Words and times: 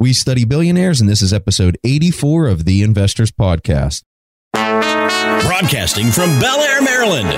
We 0.00 0.12
study 0.12 0.44
billionaires, 0.44 1.00
and 1.00 1.08
this 1.08 1.22
is 1.22 1.32
episode 1.32 1.78
84 1.84 2.48
of 2.48 2.64
the 2.64 2.82
Investors 2.82 3.30
Podcast. 3.30 4.02
Broadcasting 4.52 6.10
from 6.10 6.38
Bel 6.40 6.60
Air, 6.60 6.82
Maryland, 6.82 7.28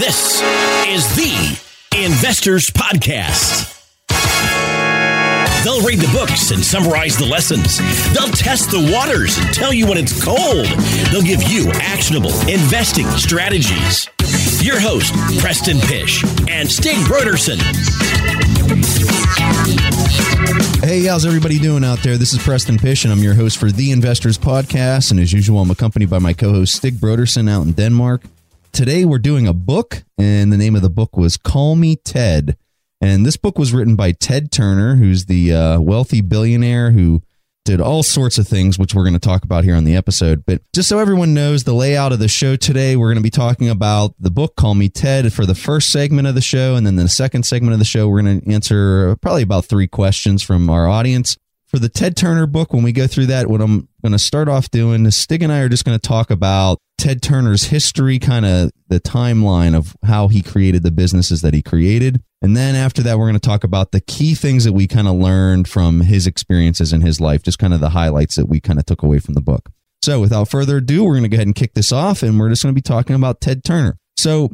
this 0.00 0.40
is 0.86 1.16
the 1.16 1.60
Investors 2.04 2.70
Podcast. 2.70 3.72
They'll 5.64 5.82
read 5.82 5.98
the 5.98 6.12
books 6.12 6.50
and 6.50 6.62
summarize 6.62 7.16
the 7.16 7.26
lessons. 7.26 7.78
They'll 8.14 8.28
test 8.28 8.70
the 8.70 8.92
waters 8.92 9.36
and 9.38 9.52
tell 9.52 9.72
you 9.72 9.86
when 9.88 9.98
it's 9.98 10.22
cold. 10.22 10.66
They'll 11.10 11.22
give 11.22 11.42
you 11.50 11.70
actionable 11.72 12.32
investing 12.48 13.06
strategies. 13.12 14.08
Your 14.64 14.80
host, 14.80 15.12
Preston 15.40 15.78
Pish 15.78 16.24
and 16.48 16.66
Stig 16.70 16.96
Brodersen. 17.04 17.60
Hey, 20.82 21.02
how's 21.02 21.26
everybody 21.26 21.58
doing 21.58 21.84
out 21.84 21.98
there? 22.02 22.16
This 22.16 22.32
is 22.32 22.42
Preston 22.42 22.78
Pish, 22.78 23.04
and 23.04 23.12
I'm 23.12 23.18
your 23.18 23.34
host 23.34 23.58
for 23.58 23.70
the 23.70 23.92
Investors 23.92 24.38
Podcast. 24.38 25.10
And 25.10 25.20
as 25.20 25.34
usual, 25.34 25.60
I'm 25.60 25.70
accompanied 25.70 26.08
by 26.08 26.18
my 26.18 26.32
co 26.32 26.50
host, 26.50 26.76
Stig 26.76 26.94
Brodersen, 26.94 27.46
out 27.46 27.66
in 27.66 27.72
Denmark. 27.72 28.22
Today, 28.72 29.04
we're 29.04 29.18
doing 29.18 29.46
a 29.46 29.52
book, 29.52 30.02
and 30.16 30.50
the 30.50 30.56
name 30.56 30.74
of 30.74 30.80
the 30.80 30.88
book 30.88 31.14
was 31.14 31.36
Call 31.36 31.76
Me 31.76 31.96
Ted. 31.96 32.56
And 33.02 33.26
this 33.26 33.36
book 33.36 33.58
was 33.58 33.74
written 33.74 33.96
by 33.96 34.12
Ted 34.12 34.50
Turner, 34.50 34.96
who's 34.96 35.26
the 35.26 35.52
uh, 35.52 35.80
wealthy 35.80 36.22
billionaire 36.22 36.92
who 36.92 37.20
did 37.64 37.80
all 37.80 38.02
sorts 38.02 38.36
of 38.38 38.46
things, 38.46 38.78
which 38.78 38.94
we're 38.94 39.04
going 39.04 39.14
to 39.14 39.18
talk 39.18 39.42
about 39.42 39.64
here 39.64 39.74
on 39.74 39.84
the 39.84 39.96
episode. 39.96 40.44
But 40.46 40.60
just 40.74 40.88
so 40.88 40.98
everyone 40.98 41.32
knows 41.32 41.64
the 41.64 41.72
layout 41.72 42.12
of 42.12 42.18
the 42.18 42.28
show 42.28 42.56
today, 42.56 42.94
we're 42.94 43.08
going 43.08 43.16
to 43.16 43.22
be 43.22 43.30
talking 43.30 43.70
about 43.70 44.14
the 44.18 44.30
book 44.30 44.54
Call 44.56 44.74
Me 44.74 44.88
Ted 44.88 45.32
for 45.32 45.46
the 45.46 45.54
first 45.54 45.90
segment 45.90 46.28
of 46.28 46.34
the 46.34 46.42
show. 46.42 46.76
And 46.76 46.86
then 46.86 46.96
the 46.96 47.08
second 47.08 47.44
segment 47.44 47.72
of 47.72 47.78
the 47.78 47.84
show, 47.84 48.08
we're 48.08 48.22
going 48.22 48.40
to 48.40 48.52
answer 48.52 49.16
probably 49.16 49.42
about 49.42 49.64
three 49.64 49.86
questions 49.86 50.42
from 50.42 50.68
our 50.68 50.86
audience. 50.86 51.38
For 51.66 51.78
the 51.78 51.88
Ted 51.88 52.16
Turner 52.16 52.46
book, 52.46 52.72
when 52.72 52.84
we 52.84 52.92
go 52.92 53.06
through 53.06 53.26
that, 53.26 53.48
what 53.48 53.60
I'm 53.60 53.88
going 54.02 54.12
to 54.12 54.18
start 54.18 54.48
off 54.48 54.70
doing 54.70 55.06
is 55.06 55.16
Stig 55.16 55.42
and 55.42 55.52
I 55.52 55.60
are 55.60 55.68
just 55.68 55.84
going 55.84 55.98
to 55.98 56.08
talk 56.08 56.30
about 56.30 56.78
Ted 56.98 57.22
Turner's 57.22 57.64
history, 57.64 58.18
kind 58.18 58.46
of 58.46 58.70
the 58.88 59.00
timeline 59.00 59.74
of 59.74 59.96
how 60.04 60.28
he 60.28 60.42
created 60.42 60.82
the 60.82 60.90
businesses 60.90 61.42
that 61.42 61.54
he 61.54 61.62
created. 61.62 62.22
And 62.40 62.56
then 62.56 62.74
after 62.74 63.02
that, 63.02 63.18
we're 63.18 63.26
going 63.26 63.34
to 63.34 63.40
talk 63.40 63.64
about 63.64 63.92
the 63.92 64.00
key 64.00 64.34
things 64.34 64.64
that 64.64 64.72
we 64.72 64.86
kind 64.86 65.08
of 65.08 65.14
learned 65.14 65.68
from 65.68 66.02
his 66.02 66.26
experiences 66.26 66.92
in 66.92 67.00
his 67.00 67.20
life, 67.20 67.42
just 67.42 67.58
kind 67.58 67.74
of 67.74 67.80
the 67.80 67.90
highlights 67.90 68.36
that 68.36 68.46
we 68.46 68.60
kind 68.60 68.78
of 68.78 68.86
took 68.86 69.02
away 69.02 69.18
from 69.18 69.34
the 69.34 69.40
book. 69.40 69.70
So 70.02 70.20
without 70.20 70.50
further 70.50 70.76
ado, 70.78 71.04
we're 71.04 71.12
going 71.12 71.22
to 71.22 71.28
go 71.28 71.36
ahead 71.36 71.46
and 71.46 71.54
kick 71.54 71.74
this 71.74 71.90
off, 71.90 72.22
and 72.22 72.38
we're 72.38 72.50
just 72.50 72.62
going 72.62 72.74
to 72.74 72.78
be 72.78 72.82
talking 72.82 73.16
about 73.16 73.40
Ted 73.40 73.64
Turner. 73.64 73.96
So 74.16 74.50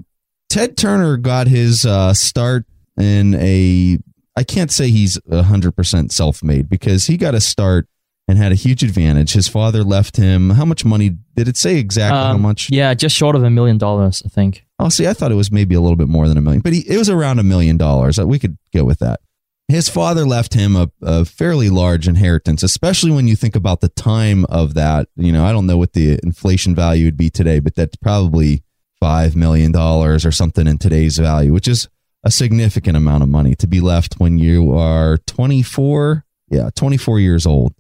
Ted 0.49 0.77
Turner 0.77 1.17
got 1.17 1.49
his 1.49 1.85
uh, 1.85 2.15
start 2.15 2.65
in 2.97 3.35
a 3.35 3.99
I 4.37 4.45
can't 4.45 4.71
say 4.71 4.91
he's 4.91 5.19
100% 5.29 6.13
self 6.13 6.43
made 6.43 6.69
because 6.69 7.07
he 7.07 7.17
got 7.17 7.35
a 7.35 7.41
start 7.41 7.89
and 8.31 8.39
had 8.39 8.53
a 8.53 8.55
huge 8.55 8.83
advantage. 8.83 9.33
His 9.33 9.49
father 9.49 9.83
left 9.83 10.17
him. 10.17 10.51
How 10.51 10.65
much 10.65 10.85
money 10.85 11.19
did 11.35 11.49
it 11.49 11.57
say 11.57 11.77
exactly? 11.77 12.19
Um, 12.19 12.37
how 12.37 12.39
much? 12.39 12.71
Yeah, 12.71 12.95
just 12.95 13.17
short 13.17 13.37
of 13.37 13.43
a 13.43 13.51
million 13.51 13.77
dollars, 13.77 14.23
I 14.25 14.29
think. 14.29 14.65
Oh, 14.79 14.89
see, 14.89 15.07
I 15.07 15.13
thought 15.13 15.33
it 15.33 15.37
was 15.37 15.51
maybe 15.51 15.75
a 15.75 15.81
little 15.81 15.97
bit 15.97 16.09
more 16.09 16.29
than 16.29 16.39
a 16.39 16.41
million, 16.41 16.63
but 16.63 16.73
he, 16.73 16.81
it 16.89 16.97
was 16.97 17.11
around 17.11 17.39
a 17.39 17.43
million 17.43 17.77
dollars. 17.77 18.19
We 18.19 18.39
could 18.39 18.57
go 18.73 18.85
with 18.85 19.01
that. 19.01 19.21
His 19.69 19.89
father 19.89 20.25
left 20.25 20.55
him 20.55 20.75
a, 20.75 20.91
a 21.01 21.25
fairly 21.25 21.71
large 21.71 22.09
inheritance, 22.09 22.63
especially 22.63 23.13
when 23.13 23.29
you 23.29 23.37
think 23.37 23.55
about 23.55 23.81
the 23.81 23.89
time 23.89 24.45
of 24.47 24.75
that. 24.75 25.09
You 25.17 25.33
know, 25.33 25.45
I 25.45 25.53
don't 25.53 25.67
know 25.67 25.77
what 25.77 25.93
the 25.93 26.19
inflation 26.23 26.75
value 26.75 27.05
would 27.05 27.17
be 27.17 27.31
today, 27.31 27.61
but 27.61 27.77
that's 27.77 27.97
probably 27.97 28.65
$5 29.03 29.37
million 29.37 29.75
or 29.77 30.19
something 30.19 30.67
in 30.67 30.79
today's 30.79 31.19
value, 31.19 31.53
which 31.53 31.69
is 31.69 31.89
a 32.25 32.31
significant 32.31 32.97
amount 32.97 33.23
of 33.23 33.29
money 33.29 33.55
to 33.57 33.67
be 33.67 33.81
left 33.81 34.15
when 34.19 34.39
you 34.39 34.73
are 34.77 35.19
24. 35.27 36.25
Yeah, 36.49 36.71
24 36.75 37.21
years 37.21 37.47
old. 37.47 37.75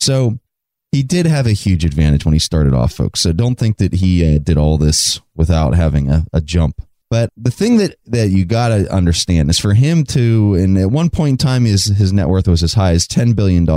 So 0.00 0.38
he 0.92 1.02
did 1.02 1.26
have 1.26 1.46
a 1.46 1.52
huge 1.52 1.84
advantage 1.84 2.24
when 2.24 2.34
he 2.34 2.38
started 2.38 2.72
off, 2.72 2.92
folks. 2.92 3.20
So 3.20 3.32
don't 3.32 3.58
think 3.58 3.78
that 3.78 3.94
he 3.94 4.36
uh, 4.36 4.38
did 4.38 4.56
all 4.56 4.78
this 4.78 5.20
without 5.34 5.74
having 5.74 6.10
a, 6.10 6.24
a 6.32 6.40
jump. 6.40 6.80
But 7.10 7.30
the 7.36 7.50
thing 7.50 7.76
that, 7.78 7.96
that 8.06 8.30
you 8.30 8.44
got 8.44 8.68
to 8.68 8.92
understand 8.92 9.50
is 9.50 9.58
for 9.58 9.74
him 9.74 10.04
to, 10.04 10.54
and 10.54 10.78
at 10.78 10.90
one 10.90 11.10
point 11.10 11.30
in 11.32 11.36
time, 11.36 11.64
his, 11.64 11.84
his 11.84 12.12
net 12.12 12.28
worth 12.28 12.48
was 12.48 12.62
as 12.62 12.74
high 12.74 12.92
as 12.92 13.06
$10 13.06 13.36
billion. 13.36 13.68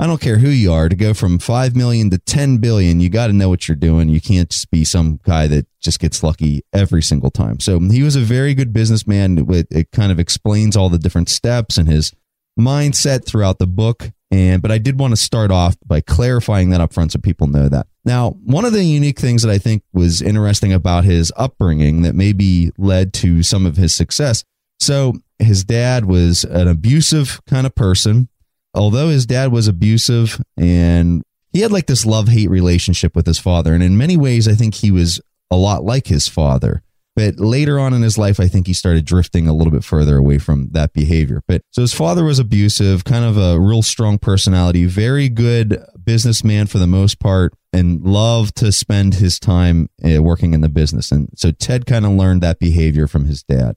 I 0.00 0.06
don't 0.06 0.20
care 0.20 0.38
who 0.38 0.48
you 0.48 0.72
are 0.72 0.88
to 0.88 0.94
go 0.94 1.12
from 1.12 1.40
5 1.40 1.74
million 1.74 2.10
to 2.10 2.18
10 2.18 2.58
billion. 2.58 3.00
You 3.00 3.08
got 3.08 3.26
to 3.26 3.32
know 3.32 3.48
what 3.48 3.66
you're 3.66 3.74
doing. 3.74 4.08
You 4.08 4.20
can't 4.20 4.48
just 4.48 4.70
be 4.70 4.84
some 4.84 5.18
guy 5.24 5.48
that 5.48 5.66
just 5.80 5.98
gets 5.98 6.22
lucky 6.22 6.62
every 6.72 7.02
single 7.02 7.30
time. 7.30 7.58
So 7.58 7.80
he 7.80 8.02
was 8.02 8.14
a 8.14 8.20
very 8.20 8.54
good 8.54 8.72
businessman. 8.72 9.38
It, 9.50 9.66
it 9.70 9.90
kind 9.90 10.12
of 10.12 10.20
explains 10.20 10.76
all 10.76 10.88
the 10.88 10.98
different 10.98 11.28
steps 11.28 11.78
and 11.78 11.88
his 11.88 12.12
mindset 12.58 13.24
throughout 13.24 13.58
the 13.58 13.66
book. 13.66 14.10
And, 14.30 14.60
but 14.60 14.70
I 14.70 14.78
did 14.78 14.98
want 14.98 15.12
to 15.12 15.16
start 15.16 15.50
off 15.50 15.76
by 15.86 16.00
clarifying 16.00 16.70
that 16.70 16.82
up 16.82 16.92
front 16.92 17.12
so 17.12 17.18
people 17.18 17.46
know 17.46 17.68
that. 17.68 17.86
Now, 18.04 18.30
one 18.44 18.66
of 18.66 18.72
the 18.72 18.84
unique 18.84 19.18
things 19.18 19.42
that 19.42 19.50
I 19.50 19.58
think 19.58 19.82
was 19.92 20.20
interesting 20.20 20.72
about 20.72 21.04
his 21.04 21.32
upbringing 21.36 22.02
that 22.02 22.14
maybe 22.14 22.70
led 22.76 23.14
to 23.14 23.42
some 23.42 23.64
of 23.64 23.76
his 23.76 23.94
success. 23.94 24.44
So 24.80 25.14
his 25.38 25.64
dad 25.64 26.04
was 26.04 26.44
an 26.44 26.68
abusive 26.68 27.40
kind 27.46 27.66
of 27.66 27.74
person 27.74 28.28
although 28.74 29.08
his 29.08 29.26
dad 29.26 29.52
was 29.52 29.68
abusive 29.68 30.42
and 30.56 31.22
he 31.52 31.60
had 31.60 31.72
like 31.72 31.86
this 31.86 32.06
love 32.06 32.28
hate 32.28 32.50
relationship 32.50 33.16
with 33.16 33.26
his 33.26 33.38
father. 33.38 33.74
And 33.74 33.82
in 33.82 33.96
many 33.96 34.16
ways, 34.16 34.46
I 34.46 34.54
think 34.54 34.74
he 34.74 34.90
was 34.90 35.20
a 35.50 35.56
lot 35.56 35.84
like 35.84 36.06
his 36.06 36.28
father. 36.28 36.82
But 37.18 37.40
later 37.40 37.80
on 37.80 37.94
in 37.94 38.02
his 38.02 38.16
life, 38.16 38.38
I 38.38 38.46
think 38.46 38.68
he 38.68 38.72
started 38.72 39.04
drifting 39.04 39.48
a 39.48 39.52
little 39.52 39.72
bit 39.72 39.82
further 39.82 40.18
away 40.18 40.38
from 40.38 40.68
that 40.70 40.92
behavior. 40.92 41.42
But 41.48 41.62
so 41.72 41.80
his 41.80 41.92
father 41.92 42.22
was 42.22 42.38
abusive, 42.38 43.02
kind 43.02 43.24
of 43.24 43.36
a 43.36 43.58
real 43.58 43.82
strong 43.82 44.20
personality, 44.20 44.84
very 44.84 45.28
good 45.28 45.82
businessman 46.04 46.68
for 46.68 46.78
the 46.78 46.86
most 46.86 47.18
part, 47.18 47.54
and 47.72 48.04
loved 48.04 48.54
to 48.58 48.70
spend 48.70 49.14
his 49.14 49.40
time 49.40 49.90
uh, 50.04 50.22
working 50.22 50.54
in 50.54 50.60
the 50.60 50.68
business. 50.68 51.10
And 51.10 51.28
so 51.34 51.50
Ted 51.50 51.86
kind 51.86 52.06
of 52.06 52.12
learned 52.12 52.40
that 52.42 52.60
behavior 52.60 53.08
from 53.08 53.24
his 53.24 53.42
dad. 53.42 53.74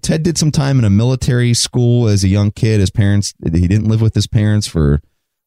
Ted 0.00 0.22
did 0.22 0.38
some 0.38 0.50
time 0.50 0.78
in 0.78 0.86
a 0.86 0.90
military 0.90 1.52
school 1.52 2.08
as 2.08 2.24
a 2.24 2.28
young 2.28 2.50
kid. 2.50 2.80
His 2.80 2.88
parents, 2.90 3.34
he 3.44 3.68
didn't 3.68 3.88
live 3.88 4.00
with 4.00 4.14
his 4.14 4.26
parents 4.26 4.66
for 4.66 5.02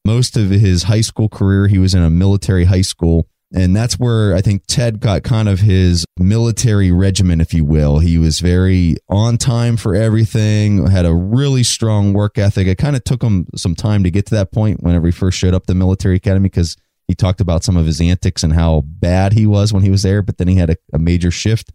most 0.05 0.37
of 0.37 0.51
his 0.51 0.83
high 0.83 1.01
school 1.01 1.27
career. 1.27 1.65
He 1.65 1.79
was 1.79 1.95
in 1.95 2.03
a 2.03 2.09
military 2.11 2.65
high 2.65 2.81
school. 2.81 3.27
And 3.53 3.75
that's 3.75 3.99
where 3.99 4.33
I 4.33 4.41
think 4.41 4.63
Ted 4.67 5.01
got 5.01 5.23
kind 5.23 5.49
of 5.49 5.59
his 5.59 6.05
military 6.17 6.91
regimen, 6.91 7.41
if 7.41 7.53
you 7.53 7.65
will. 7.65 7.99
He 7.99 8.17
was 8.17 8.39
very 8.39 8.95
on 9.09 9.37
time 9.37 9.75
for 9.75 9.93
everything, 9.93 10.87
had 10.87 11.05
a 11.05 11.13
really 11.13 11.63
strong 11.63 12.13
work 12.13 12.37
ethic. 12.37 12.67
It 12.67 12.77
kind 12.77 12.95
of 12.95 13.03
took 13.03 13.21
him 13.21 13.47
some 13.55 13.75
time 13.75 14.03
to 14.03 14.11
get 14.11 14.25
to 14.27 14.35
that 14.35 14.53
point 14.53 14.81
whenever 14.81 15.07
he 15.07 15.11
first 15.11 15.37
showed 15.37 15.53
up 15.53 15.65
the 15.65 15.75
military 15.75 16.15
academy 16.15 16.47
because 16.47 16.77
he 17.07 17.15
talked 17.15 17.41
about 17.41 17.63
some 17.65 17.75
of 17.75 17.85
his 17.85 17.99
antics 17.99 18.41
and 18.41 18.53
how 18.53 18.81
bad 18.85 19.33
he 19.33 19.45
was 19.45 19.73
when 19.73 19.83
he 19.83 19.89
was 19.89 20.03
there. 20.03 20.21
But 20.21 20.37
then 20.37 20.47
he 20.47 20.55
had 20.55 20.69
a, 20.69 20.77
a 20.93 20.99
major 20.99 21.31
shift 21.31 21.71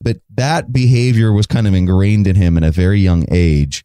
but 0.00 0.18
that 0.34 0.72
behavior 0.72 1.32
was 1.32 1.46
kind 1.46 1.66
of 1.66 1.74
ingrained 1.74 2.26
in 2.26 2.36
him 2.36 2.56
at 2.56 2.62
a 2.62 2.70
very 2.70 3.00
young 3.00 3.24
age. 3.30 3.84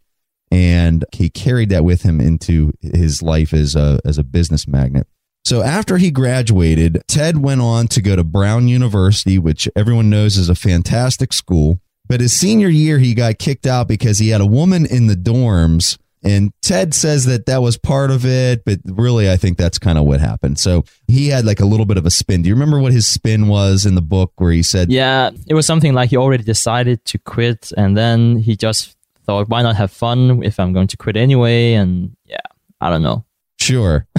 And 0.52 1.04
he 1.12 1.30
carried 1.30 1.70
that 1.70 1.84
with 1.84 2.04
him 2.04 2.22
into 2.22 2.74
his 2.82 3.24
life 3.24 3.54
as 3.54 3.76
a, 3.76 4.00
as 4.06 4.20
a 4.20 4.24
business 4.24 4.68
magnate. 4.68 5.08
So 5.44 5.62
after 5.62 5.98
he 5.98 6.12
graduated, 6.12 7.04
Ted 7.08 7.38
went 7.38 7.62
on 7.62 7.88
to 7.90 8.02
go 8.02 8.16
to 8.16 8.24
Brown 8.24 8.68
University, 8.68 9.38
which 9.38 9.68
everyone 9.76 10.10
knows 10.10 10.38
is 10.38 10.50
a 10.50 10.56
fantastic 10.56 11.34
school. 11.34 11.80
But 12.08 12.22
his 12.22 12.34
senior 12.34 12.70
year, 12.70 13.00
he 13.00 13.14
got 13.14 13.40
kicked 13.40 13.66
out 13.66 13.88
because 13.88 14.20
he 14.20 14.30
had 14.30 14.42
a 14.42 14.46
woman 14.46 14.86
in 14.86 15.08
the 15.08 15.16
dorms 15.16 15.98
and 16.24 16.54
Ted 16.62 16.94
says 16.94 17.26
that 17.26 17.48
that 17.48 17.62
was 17.62 17.78
part 17.78 18.10
of 18.10 18.26
it, 18.26 18.64
but 18.64 18.80
really, 18.86 19.30
I 19.30 19.36
think 19.36 19.58
that's 19.58 19.78
kind 19.78 19.98
of 19.98 20.06
what 20.06 20.22
happened. 20.22 20.58
So 20.58 20.86
he 21.08 21.28
had 21.28 21.46
like 21.46 21.60
a 21.60 21.66
little 21.66 21.86
bit 21.86 21.98
of 21.98 22.06
a 22.06 22.10
spin. 22.10 22.42
Do 22.42 22.50
you 22.50 22.56
remember 22.56 22.80
what 22.80 22.94
his 22.94 23.06
spin 23.06 23.48
was 23.50 23.86
in 23.86 23.96
the 23.96 24.02
book 24.02 24.32
where 24.38 24.52
he 24.52 24.64
said, 24.64 24.90
Yeah, 24.90 25.32
it 25.48 25.54
was 25.54 25.66
something 25.66 25.94
like 25.94 26.12
he 26.12 26.18
already 26.18 26.44
decided 26.44 27.04
to 27.06 27.18
quit. 27.20 27.74
And 27.76 27.98
then 27.98 28.38
he 28.38 28.56
just 28.56 28.96
thought, 29.26 29.50
why 29.50 29.62
not 29.64 29.76
have 29.76 29.92
fun 29.92 30.44
if 30.44 30.60
I'm 30.60 30.72
going 30.72 30.88
to 30.88 30.98
quit 30.98 31.18
anyway? 31.18 31.74
And 31.74 32.16
yeah, 32.26 32.38
I 32.80 32.90
don't 32.90 33.04
know. 33.04 33.26
Sure. 33.64 34.06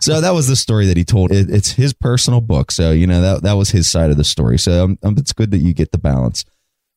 so 0.00 0.20
that 0.20 0.32
was 0.32 0.46
the 0.46 0.56
story 0.56 0.86
that 0.86 0.96
he 0.96 1.04
told. 1.04 1.32
It, 1.32 1.50
it's 1.50 1.72
his 1.72 1.92
personal 1.92 2.40
book. 2.40 2.70
So, 2.70 2.92
you 2.92 3.08
know, 3.08 3.20
that, 3.20 3.42
that 3.42 3.54
was 3.54 3.70
his 3.70 3.90
side 3.90 4.10
of 4.10 4.16
the 4.16 4.24
story. 4.24 4.58
So 4.58 4.84
um, 4.84 4.98
um 5.02 5.16
it's 5.18 5.32
good 5.32 5.50
that 5.50 5.58
you 5.58 5.74
get 5.74 5.90
the 5.90 5.98
balance. 5.98 6.44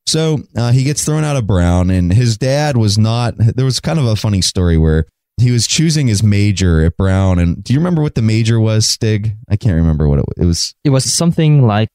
So 0.05 0.39
uh, 0.55 0.71
he 0.71 0.83
gets 0.83 1.03
thrown 1.03 1.23
out 1.23 1.35
of 1.35 1.47
Brown, 1.47 1.89
and 1.89 2.13
his 2.13 2.37
dad 2.37 2.77
was 2.77 2.95
not. 2.95 3.33
There 3.37 3.65
was 3.65 3.79
kind 3.79 3.97
of 3.97 4.05
a 4.05 4.15
funny 4.15 4.41
story 4.41 4.77
where 4.77 5.07
he 5.37 5.49
was 5.49 5.65
choosing 5.65 6.05
his 6.05 6.21
major 6.21 6.85
at 6.85 6.95
Brown. 6.95 7.39
And 7.39 7.63
do 7.63 7.73
you 7.73 7.79
remember 7.79 8.03
what 8.03 8.13
the 8.13 8.21
major 8.21 8.59
was, 8.59 8.85
Stig? 8.85 9.35
I 9.49 9.55
can't 9.55 9.75
remember 9.75 10.07
what 10.07 10.19
it, 10.19 10.25
it 10.37 10.45
was. 10.45 10.75
It 10.83 10.91
was 10.91 11.11
something 11.11 11.65
like, 11.65 11.89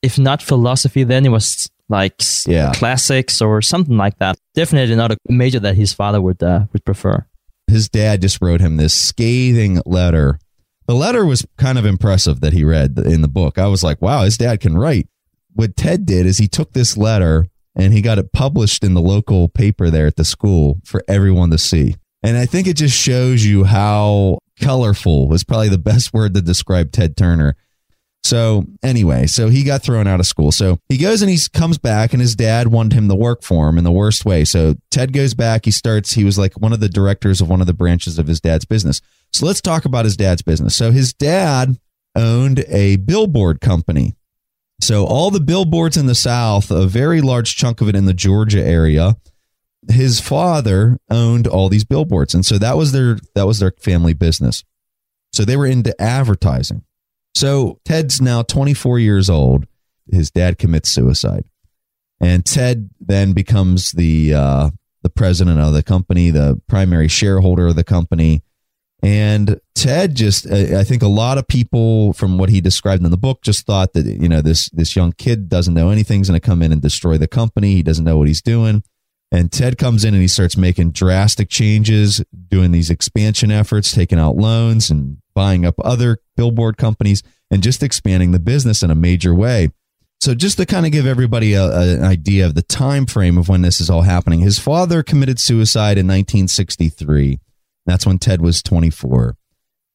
if 0.00 0.16
not 0.16 0.42
philosophy, 0.42 1.02
then 1.02 1.26
it 1.26 1.30
was 1.30 1.68
like 1.88 2.22
yeah. 2.46 2.72
classics 2.72 3.42
or 3.42 3.60
something 3.62 3.96
like 3.96 4.18
that. 4.18 4.38
Definitely 4.54 4.94
not 4.94 5.10
a 5.10 5.16
major 5.28 5.58
that 5.58 5.74
his 5.74 5.92
father 5.92 6.20
would 6.20 6.42
uh, 6.44 6.66
would 6.72 6.84
prefer. 6.84 7.26
His 7.66 7.88
dad 7.88 8.22
just 8.22 8.40
wrote 8.40 8.60
him 8.60 8.76
this 8.76 8.94
scathing 8.94 9.80
letter. 9.84 10.38
The 10.86 10.94
letter 10.94 11.26
was 11.26 11.44
kind 11.58 11.78
of 11.78 11.84
impressive 11.84 12.40
that 12.40 12.52
he 12.52 12.64
read 12.64 12.98
in 12.98 13.22
the 13.22 13.28
book. 13.28 13.58
I 13.58 13.66
was 13.66 13.82
like, 13.82 14.00
wow, 14.00 14.22
his 14.22 14.38
dad 14.38 14.60
can 14.60 14.78
write. 14.78 15.08
What 15.54 15.76
Ted 15.76 16.06
did 16.06 16.26
is 16.26 16.38
he 16.38 16.48
took 16.48 16.72
this 16.72 16.96
letter 16.96 17.46
and 17.74 17.92
he 17.92 18.00
got 18.00 18.18
it 18.18 18.32
published 18.32 18.84
in 18.84 18.94
the 18.94 19.00
local 19.00 19.48
paper 19.48 19.90
there 19.90 20.06
at 20.06 20.16
the 20.16 20.24
school 20.24 20.78
for 20.84 21.02
everyone 21.08 21.50
to 21.50 21.58
see. 21.58 21.96
And 22.22 22.36
I 22.36 22.46
think 22.46 22.66
it 22.66 22.76
just 22.76 22.96
shows 22.96 23.44
you 23.44 23.64
how 23.64 24.38
colorful 24.60 25.28
was 25.28 25.44
probably 25.44 25.68
the 25.68 25.78
best 25.78 26.12
word 26.14 26.34
to 26.34 26.42
describe 26.42 26.92
Ted 26.92 27.16
Turner. 27.16 27.56
So 28.26 28.64
anyway, 28.82 29.28
so 29.28 29.48
he 29.50 29.62
got 29.62 29.82
thrown 29.82 30.08
out 30.08 30.18
of 30.18 30.26
school. 30.26 30.50
So 30.50 30.80
he 30.88 30.98
goes 30.98 31.22
and 31.22 31.30
he 31.30 31.38
comes 31.52 31.78
back, 31.78 32.12
and 32.12 32.20
his 32.20 32.34
dad 32.34 32.66
wanted 32.68 32.94
him 32.94 33.08
to 33.08 33.14
work 33.14 33.42
for 33.42 33.68
him 33.68 33.78
in 33.78 33.84
the 33.84 33.92
worst 33.92 34.24
way. 34.24 34.44
So 34.44 34.74
Ted 34.90 35.12
goes 35.12 35.32
back. 35.32 35.64
He 35.64 35.70
starts. 35.70 36.14
He 36.14 36.24
was 36.24 36.36
like 36.36 36.54
one 36.54 36.72
of 36.72 36.80
the 36.80 36.88
directors 36.88 37.40
of 37.40 37.48
one 37.48 37.60
of 37.60 37.68
the 37.68 37.72
branches 37.72 38.18
of 38.18 38.26
his 38.26 38.40
dad's 38.40 38.64
business. 38.64 39.00
So 39.32 39.46
let's 39.46 39.60
talk 39.60 39.84
about 39.84 40.04
his 40.04 40.16
dad's 40.16 40.42
business. 40.42 40.74
So 40.74 40.90
his 40.90 41.12
dad 41.12 41.78
owned 42.16 42.64
a 42.66 42.96
billboard 42.96 43.60
company. 43.60 44.16
So 44.80 45.04
all 45.06 45.30
the 45.30 45.40
billboards 45.40 45.96
in 45.96 46.06
the 46.06 46.14
South, 46.16 46.72
a 46.72 46.86
very 46.86 47.20
large 47.20 47.54
chunk 47.54 47.80
of 47.80 47.88
it 47.88 47.94
in 47.94 48.06
the 48.06 48.12
Georgia 48.12 48.60
area, 48.60 49.16
his 49.88 50.18
father 50.18 50.98
owned 51.08 51.46
all 51.46 51.68
these 51.68 51.84
billboards, 51.84 52.34
and 52.34 52.44
so 52.44 52.58
that 52.58 52.76
was 52.76 52.90
their 52.90 53.18
that 53.36 53.46
was 53.46 53.60
their 53.60 53.72
family 53.78 54.14
business. 54.14 54.64
So 55.32 55.44
they 55.44 55.56
were 55.56 55.66
into 55.66 55.94
advertising. 56.02 56.82
So 57.36 57.80
Ted's 57.84 58.20
now 58.20 58.42
24 58.42 58.98
years 58.98 59.28
old. 59.28 59.66
His 60.10 60.30
dad 60.30 60.56
commits 60.58 60.88
suicide, 60.88 61.44
and 62.20 62.46
Ted 62.46 62.90
then 63.00 63.32
becomes 63.32 63.92
the 63.92 64.32
uh, 64.32 64.70
the 65.02 65.10
president 65.10 65.60
of 65.60 65.72
the 65.72 65.82
company, 65.82 66.30
the 66.30 66.60
primary 66.66 67.08
shareholder 67.08 67.68
of 67.68 67.76
the 67.76 67.84
company. 67.84 68.42
And 69.02 69.60
Ted 69.74 70.16
just, 70.16 70.50
I 70.50 70.82
think 70.82 71.02
a 71.02 71.08
lot 71.08 71.38
of 71.38 71.46
people 71.46 72.12
from 72.14 72.38
what 72.38 72.48
he 72.48 72.60
described 72.60 73.04
in 73.04 73.10
the 73.10 73.16
book 73.16 73.42
just 73.42 73.66
thought 73.66 73.92
that, 73.92 74.04
you 74.04 74.28
know, 74.28 74.40
this, 74.40 74.68
this 74.70 74.96
young 74.96 75.12
kid 75.12 75.48
doesn't 75.48 75.74
know 75.74 75.90
anything, 75.90 76.18
he's 76.20 76.28
going 76.28 76.40
to 76.40 76.44
come 76.44 76.62
in 76.62 76.72
and 76.72 76.82
destroy 76.82 77.18
the 77.18 77.28
company. 77.28 77.74
He 77.74 77.82
doesn't 77.84 78.04
know 78.04 78.16
what 78.16 78.26
he's 78.26 78.42
doing. 78.42 78.82
And 79.30 79.52
Ted 79.52 79.78
comes 79.78 80.04
in 80.04 80.14
and 80.14 80.22
he 80.22 80.28
starts 80.28 80.56
making 80.56 80.92
drastic 80.92 81.48
changes, 81.48 82.24
doing 82.48 82.72
these 82.72 82.90
expansion 82.90 83.52
efforts, 83.52 83.92
taking 83.92 84.18
out 84.18 84.36
loans 84.36 84.90
and 84.90 85.18
buying 85.36 85.66
up 85.66 85.74
other 85.84 86.18
billboard 86.34 86.78
companies 86.78 87.22
and 87.50 87.62
just 87.62 87.82
expanding 87.82 88.32
the 88.32 88.40
business 88.40 88.82
in 88.82 88.90
a 88.90 88.94
major 88.94 89.34
way. 89.34 89.68
So 90.18 90.34
just 90.34 90.56
to 90.56 90.64
kind 90.64 90.86
of 90.86 90.92
give 90.92 91.06
everybody 91.06 91.52
a, 91.52 91.62
a, 91.62 91.94
an 91.96 92.02
idea 92.02 92.46
of 92.46 92.54
the 92.54 92.62
time 92.62 93.04
frame 93.04 93.36
of 93.36 93.50
when 93.50 93.60
this 93.60 93.80
is 93.80 93.90
all 93.90 94.02
happening, 94.02 94.40
his 94.40 94.58
father 94.58 95.02
committed 95.02 95.38
suicide 95.38 95.98
in 95.98 96.06
1963. 96.06 97.38
That's 97.84 98.06
when 98.06 98.18
Ted 98.18 98.40
was 98.40 98.62
24. 98.62 99.36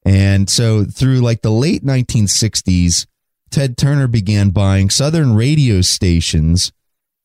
And 0.06 0.48
so 0.48 0.86
through 0.86 1.22
like 1.22 1.42
the 1.42 1.52
late 1.52 1.84
1960s, 1.84 3.08
Ted 3.50 3.78
Turner 3.78 4.08
began 4.08 4.52
buying 4.52 4.92
Southern 4.92 5.36
radio 5.36 5.82
stations 5.82 6.72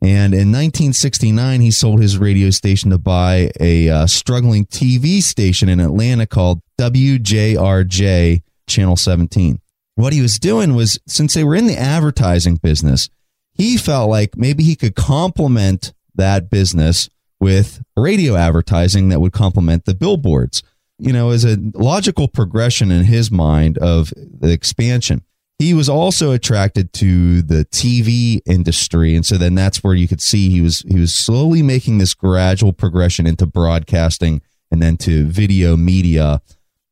and 0.03 0.35
in 0.35 0.53
1969, 0.53 1.61
he 1.61 1.71
sold 1.71 2.01
his 2.01 2.19
radio 2.19 2.51
station 2.51 2.91
to 2.91 2.99
buy 2.99 3.51
a 3.59 3.89
uh, 3.89 4.07
struggling 4.07 4.67
TV 4.67 5.23
station 5.23 5.69
in 5.69 5.81
Atlanta 5.81 6.27
called 6.27 6.61
WJRJ 6.79 8.43
Channel 8.67 8.97
17. 8.97 9.59
What 9.95 10.13
he 10.13 10.21
was 10.21 10.39
doing 10.39 10.75
was, 10.75 10.99
since 11.07 11.33
they 11.33 11.45
were 11.45 11.55
in 11.55 11.67
the 11.67 11.79
advertising 11.79 12.57
business, 12.57 13.09
he 13.55 13.79
felt 13.79 14.11
like 14.11 14.37
maybe 14.37 14.63
he 14.63 14.77
could 14.77 14.95
complement 14.95 15.95
that 16.15 16.51
business 16.51 17.09
with 17.41 17.83
radio 17.97 18.37
advertising 18.37 19.09
that 19.09 19.21
would 19.21 19.33
complement 19.33 19.87
the 19.87 19.95
billboards. 19.95 20.63
You 20.99 21.13
know, 21.13 21.31
as 21.31 21.45
a 21.45 21.57
logical 21.75 22.29
progression 22.29 22.91
in 22.91 23.05
his 23.05 23.31
mind 23.31 23.79
of 23.79 24.13
the 24.17 24.51
expansion 24.51 25.25
he 25.58 25.73
was 25.73 25.88
also 25.88 26.32
attracted 26.32 26.93
to 26.94 27.43
the 27.43 27.64
TV 27.67 28.41
industry, 28.44 29.14
and 29.14 29.25
so 29.25 29.38
then 29.38 29.55
that's 29.55 29.82
where 29.82 29.94
you 29.94 30.06
could 30.06 30.20
see 30.20 30.50
he 30.50 30.61
was 30.61 30.81
he 30.88 31.00
was 31.00 31.14
slowly 31.14 31.62
making 31.62 31.99
this 31.99 32.14
gradual 32.14 32.73
progression 32.73 33.26
into 33.26 33.47
broadcasting 33.47 34.43
and 34.70 34.82
then 34.82 34.97
to 34.99 35.26
video 35.26 35.76
media. 35.76 36.43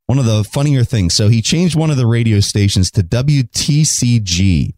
One 0.06 0.18
of 0.18 0.26
the 0.26 0.44
funnier 0.44 0.84
things, 0.84 1.14
so 1.14 1.28
he 1.28 1.40
changed 1.40 1.76
one 1.76 1.90
of 1.90 1.96
the 1.96 2.06
radio 2.06 2.40
stations 2.40 2.90
to 2.92 3.02
WTCG, 3.02 4.74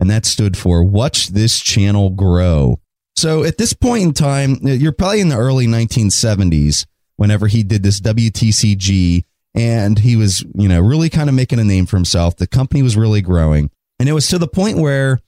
and 0.00 0.10
that 0.10 0.26
stood 0.26 0.56
for 0.56 0.82
Watch 0.82 1.28
This 1.28 1.60
Channel 1.60 2.10
Grow. 2.10 2.80
So 3.14 3.44
at 3.44 3.58
this 3.58 3.74
point 3.74 4.02
in 4.02 4.12
time, 4.12 4.58
you're 4.62 4.92
probably 4.92 5.20
in 5.20 5.28
the 5.28 5.36
early 5.36 5.66
1970s 5.66 6.86
whenever 7.16 7.46
he 7.46 7.62
did 7.62 7.82
this 7.82 8.00
WTCG 8.00 9.24
and 9.54 9.98
he 9.98 10.16
was, 10.16 10.44
you 10.54 10.68
know, 10.68 10.80
really 10.80 11.10
kind 11.10 11.28
of 11.28 11.34
making 11.34 11.58
a 11.58 11.64
name 11.64 11.86
for 11.86 11.96
himself. 11.96 12.36
The 12.36 12.46
company 12.46 12.82
was 12.82 12.96
really 12.96 13.20
growing. 13.20 13.70
And 13.98 14.08
it 14.08 14.12
was 14.12 14.26
to 14.28 14.38
the 14.38 14.48
point 14.48 14.78
where 14.78 15.20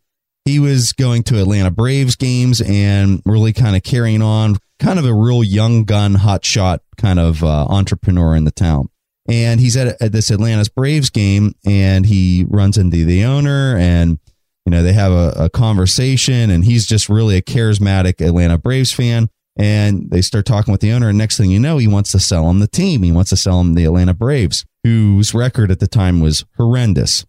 he 0.44 0.58
was 0.58 0.92
going 0.92 1.22
to 1.24 1.40
Atlanta 1.40 1.70
Braves 1.70 2.16
games 2.16 2.60
and 2.60 3.22
really 3.24 3.52
kind 3.52 3.76
of 3.76 3.82
carrying 3.82 4.22
on 4.22 4.56
kind 4.78 4.98
of 4.98 5.06
a 5.06 5.14
real 5.14 5.44
young 5.44 5.84
gun, 5.84 6.16
hot 6.16 6.44
shot 6.44 6.82
kind 6.96 7.18
of 7.18 7.42
uh, 7.42 7.66
entrepreneur 7.66 8.34
in 8.34 8.44
the 8.44 8.50
town. 8.50 8.88
And 9.28 9.58
he's 9.58 9.76
at, 9.76 10.00
at 10.02 10.12
this 10.12 10.30
Atlanta's 10.30 10.68
Braves 10.68 11.08
game 11.08 11.54
and 11.64 12.04
he 12.04 12.44
runs 12.48 12.76
into 12.76 13.04
the 13.04 13.24
owner 13.24 13.76
and, 13.76 14.18
you 14.66 14.70
know, 14.70 14.82
they 14.82 14.92
have 14.92 15.12
a, 15.12 15.32
a 15.44 15.50
conversation 15.50 16.50
and 16.50 16.64
he's 16.64 16.86
just 16.86 17.08
really 17.08 17.36
a 17.36 17.42
charismatic 17.42 18.24
Atlanta 18.26 18.58
Braves 18.58 18.92
fan 18.92 19.30
and 19.56 20.10
they 20.10 20.20
start 20.20 20.46
talking 20.46 20.72
with 20.72 20.80
the 20.80 20.92
owner. 20.92 21.08
And 21.08 21.18
next 21.18 21.36
thing 21.36 21.50
you 21.50 21.60
know, 21.60 21.78
he 21.78 21.86
wants 21.86 22.12
to 22.12 22.18
sell 22.18 22.48
him 22.50 22.58
the 22.58 22.66
team. 22.66 23.02
He 23.02 23.12
wants 23.12 23.30
to 23.30 23.36
sell 23.36 23.60
him 23.60 23.74
the 23.74 23.84
Atlanta 23.84 24.14
Braves, 24.14 24.64
whose 24.82 25.34
record 25.34 25.70
at 25.70 25.80
the 25.80 25.86
time 25.86 26.20
was 26.20 26.44
horrendous. 26.56 27.24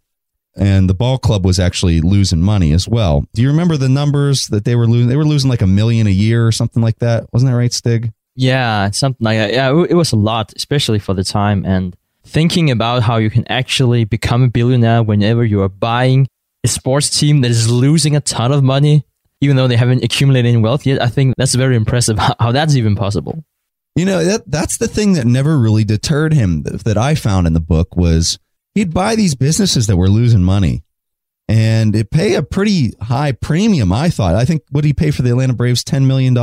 And 0.57 0.89
the 0.89 0.93
ball 0.93 1.17
club 1.17 1.45
was 1.45 1.59
actually 1.59 1.99
losing 1.99 2.41
money 2.41 2.71
as 2.71 2.87
well. 2.87 3.25
Do 3.33 3.41
you 3.41 3.49
remember 3.49 3.75
the 3.75 3.89
numbers 3.89 4.47
that 4.47 4.63
they 4.63 4.75
were 4.75 4.87
losing? 4.87 5.09
They 5.09 5.17
were 5.17 5.25
losing 5.25 5.49
like 5.49 5.61
a 5.61 5.67
million 5.67 6.07
a 6.07 6.11
year 6.11 6.47
or 6.47 6.51
something 6.51 6.81
like 6.81 6.99
that. 6.99 7.25
Wasn't 7.33 7.51
that 7.51 7.57
right, 7.57 7.73
Stig? 7.73 8.13
Yeah, 8.35 8.89
something 8.91 9.23
like 9.23 9.37
that. 9.37 9.51
Yeah, 9.51 9.85
it 9.89 9.95
was 9.95 10.13
a 10.13 10.17
lot, 10.17 10.53
especially 10.55 10.99
for 10.99 11.13
the 11.13 11.23
time. 11.25 11.65
And 11.65 11.95
thinking 12.23 12.71
about 12.71 13.03
how 13.03 13.17
you 13.17 13.29
can 13.29 13.45
actually 13.49 14.05
become 14.05 14.43
a 14.43 14.49
billionaire 14.49 15.03
whenever 15.03 15.43
you 15.43 15.61
are 15.61 15.69
buying 15.69 16.27
a 16.63 16.67
sports 16.67 17.09
team 17.09 17.41
that 17.41 17.51
is 17.51 17.69
losing 17.69 18.15
a 18.15 18.21
ton 18.21 18.51
of 18.51 18.63
money 18.63 19.05
even 19.45 19.55
though 19.55 19.67
they 19.67 19.77
haven't 19.77 20.03
accumulated 20.03 20.49
any 20.49 20.61
wealth 20.61 20.85
yet. 20.85 21.01
I 21.01 21.07
think 21.07 21.35
that's 21.37 21.55
very 21.55 21.75
impressive 21.75 22.17
how 22.39 22.51
that's 22.51 22.75
even 22.75 22.95
possible. 22.95 23.43
You 23.95 24.05
know, 24.05 24.23
that 24.25 24.43
that's 24.51 24.77
the 24.77 24.89
thing 24.89 25.13
that 25.13 25.25
never 25.25 25.57
really 25.57 25.85
deterred 25.85 26.33
him 26.33 26.63
that, 26.63 26.97
I 26.97 27.15
found 27.15 27.47
in 27.47 27.53
the 27.53 27.61
book 27.61 27.95
was 27.95 28.39
he'd 28.73 28.93
buy 28.93 29.15
these 29.15 29.35
businesses 29.35 29.87
that 29.87 29.95
were 29.95 30.09
losing 30.09 30.43
money 30.43 30.83
and 31.47 31.95
it 31.95 32.09
pay 32.09 32.33
a 32.33 32.43
pretty 32.43 32.93
high 33.01 33.31
premium, 33.31 33.93
I 33.93 34.09
thought. 34.09 34.35
I 34.35 34.43
think 34.43 34.63
what 34.69 34.81
did 34.81 34.87
he 34.87 34.93
pay 34.93 35.11
for 35.11 35.21
the 35.21 35.29
Atlanta 35.29 35.53
Braves? 35.53 35.83
$10 35.83 36.05
million. 36.05 36.35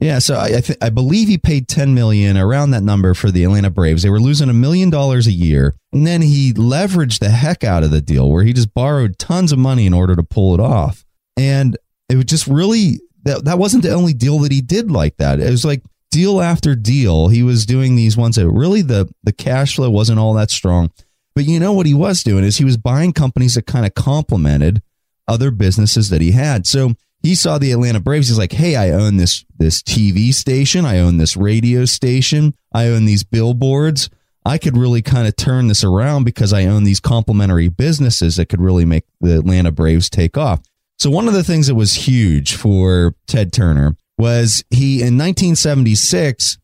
Yeah, 0.00 0.18
so 0.18 0.34
I 0.34 0.46
I, 0.46 0.60
th- 0.60 0.78
I 0.82 0.90
believe 0.90 1.28
he 1.28 1.38
paid 1.38 1.68
10 1.68 1.94
million 1.94 2.36
around 2.36 2.72
that 2.72 2.82
number 2.82 3.14
for 3.14 3.30
the 3.30 3.44
Atlanta 3.44 3.70
Braves. 3.70 4.02
They 4.02 4.10
were 4.10 4.20
losing 4.20 4.48
a 4.48 4.54
million 4.54 4.90
dollars 4.90 5.28
a 5.28 5.32
year, 5.32 5.76
and 5.92 6.04
then 6.06 6.20
he 6.20 6.52
leveraged 6.52 7.20
the 7.20 7.30
heck 7.30 7.62
out 7.62 7.84
of 7.84 7.92
the 7.92 8.00
deal 8.00 8.28
where 8.30 8.42
he 8.42 8.52
just 8.52 8.74
borrowed 8.74 9.18
tons 9.18 9.52
of 9.52 9.58
money 9.58 9.86
in 9.86 9.94
order 9.94 10.16
to 10.16 10.24
pull 10.24 10.52
it 10.54 10.60
off. 10.60 11.04
And 11.36 11.76
it 12.08 12.16
was 12.16 12.24
just 12.26 12.46
really 12.46 13.00
that 13.24 13.44
that 13.44 13.58
wasn't 13.58 13.82
the 13.82 13.92
only 13.92 14.12
deal 14.12 14.38
that 14.40 14.52
he 14.52 14.60
did 14.60 14.90
like 14.90 15.16
that. 15.16 15.40
It 15.40 15.50
was 15.50 15.64
like 15.64 15.82
deal 16.10 16.40
after 16.40 16.76
deal. 16.76 17.28
He 17.28 17.42
was 17.42 17.66
doing 17.66 17.96
these 17.96 18.16
ones 18.16 18.36
that 18.36 18.48
really 18.48 18.82
the 18.82 19.12
the 19.22 19.32
cash 19.32 19.76
flow 19.76 19.90
wasn't 19.90 20.18
all 20.18 20.34
that 20.34 20.50
strong. 20.50 20.90
But 21.34 21.46
you 21.46 21.58
know 21.58 21.72
what 21.72 21.86
he 21.86 21.94
was 21.94 22.22
doing 22.22 22.44
is 22.44 22.58
he 22.58 22.64
was 22.64 22.76
buying 22.76 23.12
companies 23.12 23.54
that 23.54 23.66
kind 23.66 23.84
of 23.84 23.94
complemented 23.94 24.82
other 25.26 25.50
businesses 25.50 26.10
that 26.10 26.20
he 26.20 26.30
had. 26.30 26.66
So 26.66 26.94
he 27.22 27.34
saw 27.34 27.58
the 27.58 27.72
Atlanta 27.72 28.00
Braves. 28.00 28.28
He's 28.28 28.38
like, 28.38 28.52
"Hey, 28.52 28.76
I 28.76 28.90
own 28.90 29.16
this 29.16 29.44
this 29.58 29.82
TV 29.82 30.32
station. 30.32 30.84
I 30.84 30.98
own 30.98 31.16
this 31.16 31.36
radio 31.36 31.86
station. 31.86 32.54
I 32.72 32.88
own 32.88 33.06
these 33.06 33.24
billboards. 33.24 34.10
I 34.46 34.58
could 34.58 34.76
really 34.76 35.00
kind 35.00 35.26
of 35.26 35.34
turn 35.34 35.68
this 35.68 35.82
around 35.82 36.24
because 36.24 36.52
I 36.52 36.66
own 36.66 36.84
these 36.84 37.00
complementary 37.00 37.68
businesses 37.68 38.36
that 38.36 38.50
could 38.50 38.60
really 38.60 38.84
make 38.84 39.04
the 39.20 39.38
Atlanta 39.38 39.72
Braves 39.72 40.10
take 40.10 40.36
off." 40.36 40.60
So 40.98 41.10
one 41.10 41.28
of 41.28 41.34
the 41.34 41.44
things 41.44 41.66
that 41.66 41.74
was 41.74 41.94
huge 41.94 42.54
for 42.54 43.14
Ted 43.26 43.52
Turner 43.52 43.96
was 44.18 44.64
he 44.70 44.94
in 44.94 45.18
1976. 45.18 46.58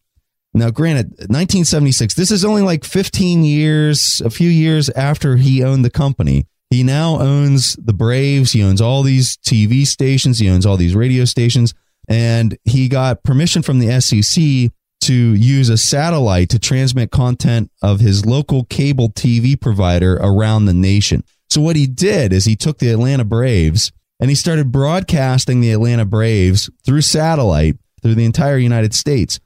Now, 0.52 0.70
granted, 0.70 1.10
1976, 1.10 2.14
this 2.14 2.30
is 2.30 2.44
only 2.44 2.62
like 2.62 2.84
15 2.84 3.44
years, 3.44 4.20
a 4.24 4.30
few 4.30 4.48
years 4.48 4.88
after 4.90 5.36
he 5.36 5.62
owned 5.62 5.84
the 5.84 5.90
company. 5.90 6.46
He 6.70 6.82
now 6.82 7.20
owns 7.20 7.74
the 7.76 7.92
Braves. 7.92 8.52
He 8.52 8.62
owns 8.62 8.80
all 8.80 9.02
these 9.02 9.36
TV 9.38 9.86
stations. 9.86 10.38
He 10.38 10.48
owns 10.48 10.64
all 10.64 10.76
these 10.76 10.94
radio 10.94 11.24
stations. 11.24 11.74
And 12.08 12.56
he 12.64 12.88
got 12.88 13.22
permission 13.22 13.62
from 13.62 13.78
the 13.78 14.00
SEC 14.00 14.72
to 15.02 15.14
use 15.14 15.68
a 15.68 15.76
satellite 15.76 16.48
to 16.50 16.58
transmit 16.58 17.10
content 17.10 17.70
of 17.82 18.00
his 18.00 18.26
local 18.26 18.64
cable 18.64 19.08
TV 19.08 19.60
provider 19.60 20.16
around 20.16 20.66
the 20.66 20.74
nation. 20.74 21.24
So, 21.48 21.60
what 21.60 21.76
he 21.76 21.86
did 21.86 22.32
is 22.32 22.44
he 22.44 22.54
took 22.54 22.78
the 22.78 22.90
Atlanta 22.90 23.24
Braves 23.24 23.92
and 24.20 24.30
he 24.30 24.36
started 24.36 24.70
broadcasting 24.70 25.60
the 25.60 25.72
Atlanta 25.72 26.04
Braves 26.04 26.70
through 26.84 27.00
satellite 27.00 27.76
through 28.02 28.14
the 28.14 28.24
entire 28.24 28.58
United 28.58 28.94
States. 28.94 29.40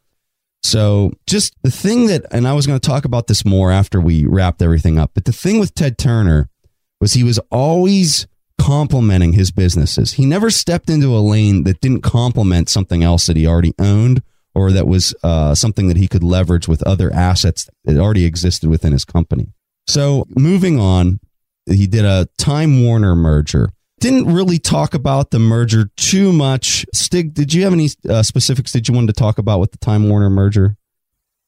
So, 0.63 1.13
just 1.27 1.55
the 1.63 1.71
thing 1.71 2.07
that, 2.07 2.25
and 2.31 2.49
I 2.49 2.55
was 2.55 2.67
going 2.67 2.79
to 2.79 2.89
talk 2.89 3.05
about 3.05 3.27
this 3.27 3.45
more 3.45 3.71
after 3.71 4.01
we 4.01 4.25
wrapped 4.25 4.63
everything 4.63 4.99
up, 4.99 5.11
but 5.15 5.27
the 5.27 5.33
thing 5.33 5.59
with 5.59 5.75
Ted 5.75 5.99
Turner 5.99 6.49
was 7.01 7.13
he 7.13 7.23
was 7.23 7.39
always 7.51 8.27
complementing 8.59 9.35
his 9.35 9.51
businesses. 9.51 10.15
He 10.15 10.25
never 10.25 10.51
stepped 10.51 10.89
into 10.89 11.15
a 11.15 11.21
lane 11.21 11.65
that 11.65 11.81
didn't 11.81 12.01
complement 12.01 12.71
something 12.71 13.03
else 13.03 13.27
that 13.27 13.37
he 13.37 13.47
already 13.47 13.75
owned 13.79 14.23
or 14.55 14.73
that 14.73 14.87
was 14.87 15.15
uh, 15.23 15.55
something 15.55 15.89
that 15.89 15.99
he 15.99 16.09
could 16.09 16.23
leverage 16.23 16.67
with 16.67 16.83
other 16.85 17.13
assets 17.13 17.69
that 17.85 17.99
already 17.99 18.25
existed 18.25 18.71
within 18.71 18.93
his 18.93 19.05
company. 19.05 19.49
So 19.87 20.25
moving 20.31 20.81
on, 20.81 21.21
he 21.67 21.87
did 21.87 22.07
a 22.07 22.29
Time 22.39 22.83
Warner 22.83 23.15
merger. 23.15 23.71
Didn't 24.05 24.35
really 24.35 24.59
talk 24.59 24.93
about 24.93 25.31
the 25.31 25.39
merger 25.39 25.91
too 25.97 26.31
much. 26.31 26.85
Stig, 26.93 27.33
did 27.33 27.55
you 27.55 27.65
have 27.65 27.73
any 27.73 27.89
uh, 28.07 28.23
specifics 28.23 28.75
that 28.75 28.87
you 28.87 28.93
wanted 28.93 29.07
to 29.07 29.13
talk 29.15 29.39
about 29.39 29.61
with 29.61 29.73
the 29.73 29.79
Time 29.79 30.11
Warner 30.11 30.29
merger? 30.29 30.77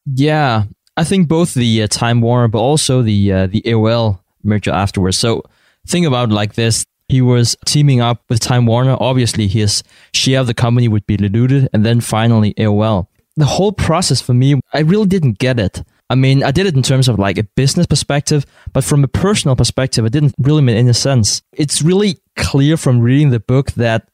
Yeah, 0.06 0.64
I 0.96 1.04
think 1.04 1.28
both 1.28 1.52
the 1.52 1.82
uh, 1.82 1.86
Time 1.86 2.22
Warner, 2.22 2.48
but 2.48 2.60
also 2.60 3.02
the 3.02 3.30
uh, 3.30 3.46
the 3.48 3.60
AOL 3.60 4.20
merger 4.42 4.70
afterwards. 4.70 5.18
So 5.18 5.42
think 5.86 6.06
about 6.06 6.30
like 6.30 6.54
this: 6.54 6.86
he 7.10 7.20
was 7.20 7.58
teaming 7.66 8.00
up 8.00 8.22
with 8.30 8.40
Time 8.40 8.64
Warner. 8.64 8.96
Obviously, 8.98 9.48
his 9.48 9.82
share 10.14 10.40
of 10.40 10.46
the 10.46 10.54
company 10.54 10.88
would 10.88 11.06
be 11.06 11.18
diluted, 11.18 11.68
and 11.74 11.84
then 11.84 12.00
finally 12.00 12.54
AOL. 12.54 13.08
The 13.36 13.44
whole 13.44 13.72
process 13.72 14.22
for 14.22 14.32
me, 14.32 14.58
I 14.72 14.78
really 14.78 15.04
didn't 15.04 15.38
get 15.38 15.60
it. 15.60 15.82
I 16.08 16.14
mean, 16.14 16.42
I 16.42 16.52
did 16.52 16.64
it 16.64 16.74
in 16.74 16.82
terms 16.82 17.06
of 17.06 17.18
like 17.18 17.36
a 17.36 17.42
business 17.42 17.84
perspective, 17.84 18.46
but 18.72 18.82
from 18.82 19.04
a 19.04 19.08
personal 19.08 19.56
perspective, 19.56 20.06
it 20.06 20.12
didn't 20.14 20.34
really 20.38 20.62
make 20.62 20.76
any 20.76 20.94
sense. 20.94 21.42
It's 21.52 21.82
really 21.82 22.16
clear 22.36 22.76
from 22.76 23.00
reading 23.00 23.30
the 23.30 23.40
book 23.40 23.72
that 23.72 24.08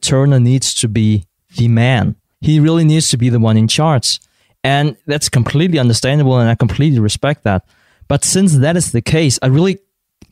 Turner 0.00 0.40
needs 0.40 0.74
to 0.74 0.88
be 0.88 1.24
the 1.56 1.68
man. 1.68 2.16
He 2.40 2.60
really 2.60 2.84
needs 2.84 3.08
to 3.08 3.16
be 3.16 3.28
the 3.28 3.38
one 3.38 3.56
in 3.56 3.68
charge. 3.68 4.20
And 4.64 4.96
that's 5.06 5.28
completely 5.28 5.78
understandable, 5.78 6.38
and 6.38 6.50
I 6.50 6.54
completely 6.54 6.98
respect 6.98 7.44
that. 7.44 7.64
But 8.08 8.24
since 8.24 8.58
that 8.58 8.76
is 8.76 8.92
the 8.92 9.00
case, 9.00 9.38
I 9.40 9.46
really 9.46 9.78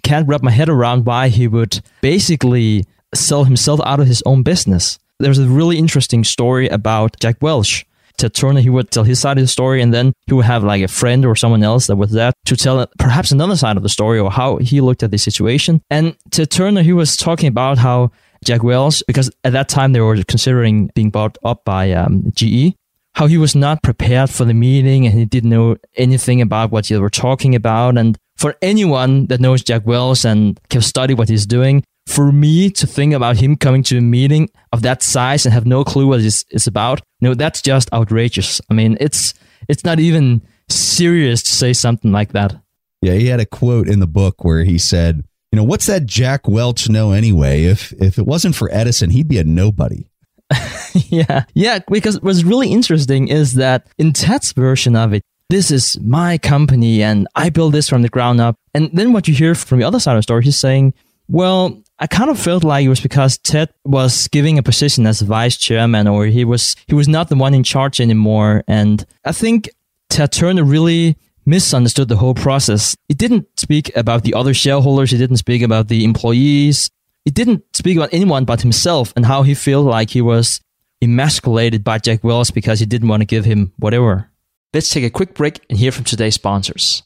can't 0.03 0.27
wrap 0.27 0.43
my 0.43 0.51
head 0.51 0.69
around 0.69 1.07
why 1.07 1.29
he 1.29 1.47
would 1.47 1.81
basically 2.01 2.85
sell 3.15 3.45
himself 3.45 3.81
out 3.85 4.01
of 4.01 4.07
his 4.07 4.23
own 4.27 4.43
business. 4.43 4.99
There's 5.19 5.39
a 5.39 5.47
really 5.49 5.79
interesting 5.79 6.25
story 6.25 6.69
about 6.69 7.19
Jack 7.21 7.37
Welch 7.41 7.86
Ted 8.19 8.35
Turner, 8.35 8.61
he 8.61 8.71
would 8.71 8.91
tell 8.91 9.05
his 9.05 9.21
side 9.21 9.39
of 9.39 9.45
the 9.45 9.49
story, 9.49 9.83
and 9.83 9.93
then 9.93 10.13
he 10.27 10.35
would 10.35 10.45
have 10.45 10.65
like 10.65 10.83
a 10.83 10.89
friend 10.89 11.25
or 11.25 11.37
someone 11.37 11.63
else 11.63 11.87
that 11.87 11.97
was 11.97 12.13
there 12.13 12.33
to 12.47 12.57
tell 12.57 12.87
perhaps 12.99 13.31
another 13.31 13.57
side 13.57 13.77
of 13.77 13.83
the 13.83 13.89
story 13.89 14.19
or 14.19 14.31
how 14.31 14.57
he 14.57 14.81
looked 14.81 15.03
at 15.03 15.11
the 15.11 15.19
situation. 15.19 15.83
And 15.91 16.17
to 16.33 16.47
Turner, 16.47 16.83
he 16.83 16.93
was 16.93 17.17
talking 17.17 17.49
about 17.49 17.79
how 17.79 18.11
Jack 18.45 18.63
Welch 18.63 19.03
because 19.07 19.31
at 19.45 19.53
that 19.53 19.69
time 19.69 19.93
they 19.93 20.01
were 20.01 20.23
considering 20.25 20.91
being 20.95 21.11
bought 21.11 21.39
up 21.45 21.65
by 21.65 21.93
um, 21.93 22.31
GE, 22.35 22.75
how 23.15 23.27
he 23.27 23.39
was 23.39 23.55
not 23.55 23.83
prepared 23.83 24.31
for 24.31 24.45
the 24.45 24.55
meeting 24.55 25.07
and 25.07 25.19
he 25.19 25.25
didn't 25.25 25.51
know 25.51 25.77
anything 25.97 26.41
about 26.41 26.71
what 26.71 26.87
they 26.87 26.99
were 26.99 27.11
talking 27.11 27.55
about. 27.55 27.97
And 27.97 28.17
for 28.37 28.55
anyone 28.63 29.27
that 29.27 29.41
knows 29.41 29.63
Jack 29.63 29.87
Welch 29.87 30.25
and 30.25 30.61
can 30.69 30.83
study 30.83 31.15
what 31.15 31.29
he's 31.29 31.47
doing, 31.47 31.83
for 32.07 32.31
me 32.31 32.71
to 32.71 32.87
think 32.87 33.13
about 33.13 33.37
him 33.37 33.57
coming 33.57 33.83
to 33.85 33.99
a 33.99 34.01
meeting 34.01 34.49
of 34.73 34.83
that 34.83 35.03
size 35.03 35.45
and 35.45 35.53
have 35.53 35.67
no 35.67 35.85
clue 35.85 36.07
what 36.07 36.21
it's, 36.21 36.45
it's 36.51 36.67
about, 36.67 37.01
no, 37.21 37.35
that's 37.35 37.61
just 37.61 37.93
outrageous. 37.93 38.61
I 38.71 38.75
mean, 38.75 38.97
it's 39.01 39.35
it's 39.69 39.85
not 39.85 39.99
even 39.99 40.43
serious 40.69 41.43
to 41.43 41.53
say 41.53 41.73
something 41.73 42.13
like 42.13 42.33
that. 42.33 42.55
Yeah, 43.03 43.15
he 43.15 43.27
had 43.27 43.41
a 43.41 43.47
quote 43.47 43.89
in 43.89 44.01
the 44.01 44.07
book 44.07 44.45
where 44.45 44.65
he 44.65 44.79
said, 44.79 45.25
"You 45.53 45.57
know, 45.57 45.65
what's 45.65 45.87
that 45.87 46.07
Jack 46.07 46.49
Welch 46.49 46.89
know 46.89 47.13
anyway? 47.13 47.65
If 47.65 47.93
if 47.95 48.19
it 48.19 48.27
wasn't 48.27 48.55
for 48.55 48.71
Edison, 48.73 49.11
he'd 49.11 49.29
be 49.29 49.39
a 49.39 49.45
nobody." 49.45 50.09
yeah, 50.95 51.45
yeah. 51.55 51.81
Because 51.91 52.21
what's 52.23 52.45
really 52.45 52.71
interesting 52.71 53.29
is 53.29 53.55
that 53.55 53.89
in 53.99 54.13
Ted's 54.13 54.53
version 54.53 54.95
of 54.95 55.13
it, 55.13 55.23
this 55.51 55.71
is 55.71 55.99
my 56.01 56.39
company 56.39 57.03
and 57.03 57.29
I 57.35 57.51
built 57.51 57.73
this 57.73 57.89
from 57.89 58.03
the 58.03 58.09
ground 58.09 58.41
up. 58.41 58.57
And 58.75 58.91
then 58.93 59.13
what 59.13 59.29
you 59.29 59.35
hear 59.35 59.55
from 59.55 59.79
the 59.79 59.87
other 59.87 60.01
side 60.01 60.13
of 60.13 60.19
the 60.19 60.23
story, 60.23 60.45
he's 60.45 60.57
saying, 60.57 60.95
well, 61.29 61.83
I 61.99 62.07
kind 62.07 62.29
of 62.29 62.39
felt 62.39 62.63
like 62.63 62.85
it 62.85 62.91
was 62.91 63.01
because 63.01 63.39
Ted 63.39 63.71
was 63.85 64.29
giving 64.29 64.59
a 64.59 64.63
position 64.63 65.07
as 65.07 65.23
vice 65.23 65.57
chairman, 65.57 66.07
or 66.07 66.27
he 66.27 66.45
was 66.45 66.77
he 66.87 66.95
was 66.95 67.09
not 67.09 67.29
the 67.29 67.37
one 67.37 67.55
in 67.55 67.63
charge 67.63 68.01
anymore. 68.01 68.65
And 68.69 69.07
I 69.25 69.33
think 69.33 69.71
Ted 70.11 70.33
Turner 70.33 70.65
really 70.65 71.17
misunderstood 71.47 72.09
the 72.09 72.17
whole 72.17 72.35
process. 72.35 72.97
He 73.09 73.15
didn't 73.15 73.47
speak 73.59 73.97
about 73.97 74.25
the 74.25 74.35
other 74.35 74.53
shareholders. 74.53 75.11
He 75.11 75.19
didn't 75.19 75.39
speak 75.39 75.63
about 75.63 75.89
the 75.89 76.05
employees. 76.05 76.91
He 77.25 77.31
didn't 77.31 77.65
speak 77.75 77.97
about 77.97 78.13
anyone 78.13 78.45
but 78.45 78.61
himself 78.61 79.13
and 79.17 79.25
how 79.25 79.43
he 79.43 79.55
felt 79.55 79.87
like 79.87 80.11
he 80.11 80.21
was 80.21 80.61
emasculated 81.01 81.83
by 81.83 81.99
Jack 81.99 82.23
Welch 82.23 82.53
because 82.53 82.81
he 82.81 82.87
didn't 82.87 83.09
want 83.09 83.23
to 83.23 83.27
give 83.27 83.45
him 83.45 83.73
whatever. 83.79 84.31
Let's 84.75 84.91
take 84.91 85.05
a 85.05 85.11
quick 85.11 85.35
break 85.35 85.65
and 85.71 85.79
hear 85.79 85.93
from 85.93 86.05
today's 86.05 86.35
sponsors. 86.35 87.03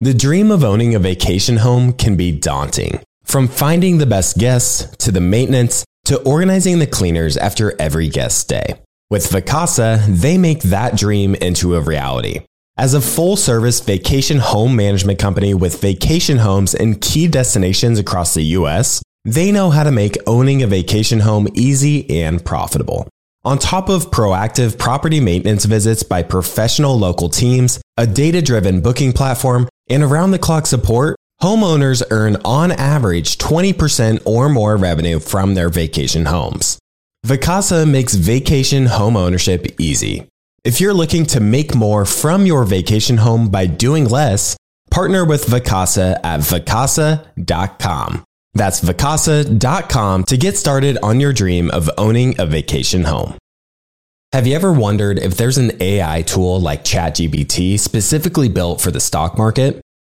The 0.00 0.14
dream 0.14 0.50
of 0.50 0.64
owning 0.64 0.94
a 0.94 0.98
vacation 0.98 1.58
home 1.58 1.92
can 1.92 2.16
be 2.16 2.32
daunting. 2.32 3.00
From 3.30 3.46
finding 3.46 3.98
the 3.98 4.06
best 4.06 4.38
guests 4.38 4.96
to 5.04 5.12
the 5.12 5.20
maintenance 5.20 5.84
to 6.06 6.20
organizing 6.22 6.80
the 6.80 6.86
cleaners 6.88 7.36
after 7.36 7.80
every 7.80 8.08
guest 8.08 8.38
stay. 8.38 8.74
With 9.08 9.28
Vacasa, 9.28 10.04
they 10.04 10.36
make 10.36 10.62
that 10.62 10.96
dream 10.96 11.36
into 11.36 11.76
a 11.76 11.80
reality. 11.80 12.40
As 12.76 12.92
a 12.92 13.00
full 13.00 13.36
service 13.36 13.78
vacation 13.78 14.38
home 14.38 14.74
management 14.74 15.20
company 15.20 15.54
with 15.54 15.80
vacation 15.80 16.38
homes 16.38 16.74
in 16.74 16.96
key 16.96 17.28
destinations 17.28 18.00
across 18.00 18.34
the 18.34 18.42
US, 18.58 19.00
they 19.24 19.52
know 19.52 19.70
how 19.70 19.84
to 19.84 19.92
make 19.92 20.16
owning 20.26 20.64
a 20.64 20.66
vacation 20.66 21.20
home 21.20 21.46
easy 21.54 22.10
and 22.10 22.44
profitable. 22.44 23.06
On 23.44 23.58
top 23.58 23.88
of 23.88 24.10
proactive 24.10 24.76
property 24.76 25.20
maintenance 25.20 25.66
visits 25.66 26.02
by 26.02 26.24
professional 26.24 26.98
local 26.98 27.28
teams, 27.28 27.80
a 27.96 28.08
data 28.08 28.42
driven 28.42 28.80
booking 28.80 29.12
platform, 29.12 29.68
and 29.88 30.02
around 30.02 30.32
the 30.32 30.38
clock 30.40 30.66
support, 30.66 31.14
Homeowners 31.42 32.02
earn 32.10 32.36
on 32.44 32.70
average 32.70 33.38
20% 33.38 34.20
or 34.26 34.50
more 34.50 34.76
revenue 34.76 35.18
from 35.18 35.54
their 35.54 35.70
vacation 35.70 36.26
homes. 36.26 36.78
Vacasa 37.26 37.90
makes 37.90 38.14
vacation 38.14 38.86
home 38.86 39.16
ownership 39.16 39.66
easy. 39.78 40.26
If 40.64 40.80
you're 40.80 40.92
looking 40.92 41.24
to 41.26 41.40
make 41.40 41.74
more 41.74 42.04
from 42.04 42.44
your 42.44 42.64
vacation 42.64 43.16
home 43.16 43.48
by 43.48 43.66
doing 43.66 44.06
less, 44.06 44.56
partner 44.90 45.24
with 45.24 45.46
Vacasa 45.46 46.20
at 46.22 46.40
vacasa.com. 46.40 48.24
That's 48.52 48.80
vacasa.com 48.80 50.24
to 50.24 50.36
get 50.36 50.58
started 50.58 50.98
on 51.02 51.20
your 51.20 51.32
dream 51.32 51.70
of 51.70 51.88
owning 51.96 52.38
a 52.38 52.44
vacation 52.44 53.04
home. 53.04 53.38
Have 54.34 54.46
you 54.46 54.54
ever 54.54 54.72
wondered 54.72 55.18
if 55.18 55.36
there's 55.36 55.58
an 55.58 55.72
AI 55.80 56.22
tool 56.22 56.60
like 56.60 56.84
ChatGPT 56.84 57.78
specifically 57.78 58.48
built 58.48 58.80
for 58.80 58.90
the 58.90 59.00
stock 59.00 59.38
market? 59.38 59.80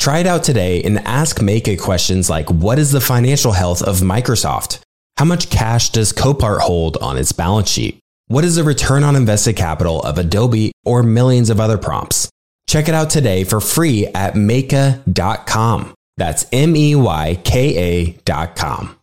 Try 0.00 0.20
it 0.20 0.26
out 0.26 0.42
today 0.42 0.82
and 0.82 0.98
ask 1.00 1.40
Meyka 1.40 1.78
questions 1.78 2.30
like 2.30 2.50
What 2.50 2.78
is 2.78 2.90
the 2.90 3.02
financial 3.02 3.52
health 3.52 3.82
of 3.82 3.98
Microsoft? 3.98 4.80
How 5.18 5.26
much 5.26 5.50
cash 5.50 5.90
does 5.90 6.14
Copart 6.14 6.60
hold 6.60 6.96
on 6.96 7.18
its 7.18 7.32
balance 7.32 7.68
sheet? 7.68 7.98
What 8.26 8.42
is 8.42 8.56
the 8.56 8.64
return 8.64 9.04
on 9.04 9.14
invested 9.14 9.56
capital 9.56 10.00
of 10.00 10.16
Adobe 10.16 10.72
or 10.86 11.02
millions 11.02 11.50
of 11.50 11.60
other 11.60 11.76
prompts? 11.76 12.30
Check 12.66 12.88
it 12.88 12.94
out 12.94 13.10
today 13.10 13.44
for 13.44 13.60
free 13.60 14.06
at 14.06 14.34
Meyka.com. 14.34 15.92
That's 16.16 16.46
M 16.50 16.74
E 16.74 16.94
Y 16.94 17.38
K 17.44 18.14
A.com. 18.24 18.96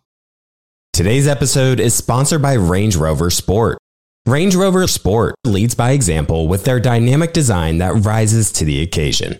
Today's 0.94 1.28
episode 1.28 1.80
is 1.80 1.94
sponsored 1.94 2.42
by 2.42 2.54
Range 2.54 2.96
Rover 2.96 3.30
Sport. 3.30 3.78
Range 4.26 4.56
Rover 4.56 4.88
Sport 4.88 5.36
leads 5.46 5.76
by 5.76 5.92
example 5.92 6.48
with 6.48 6.64
their 6.64 6.80
dynamic 6.80 7.34
design 7.34 7.78
that 7.78 7.94
rises 8.04 8.52
to 8.54 8.66
the 8.66 8.82
occasion. 8.82 9.40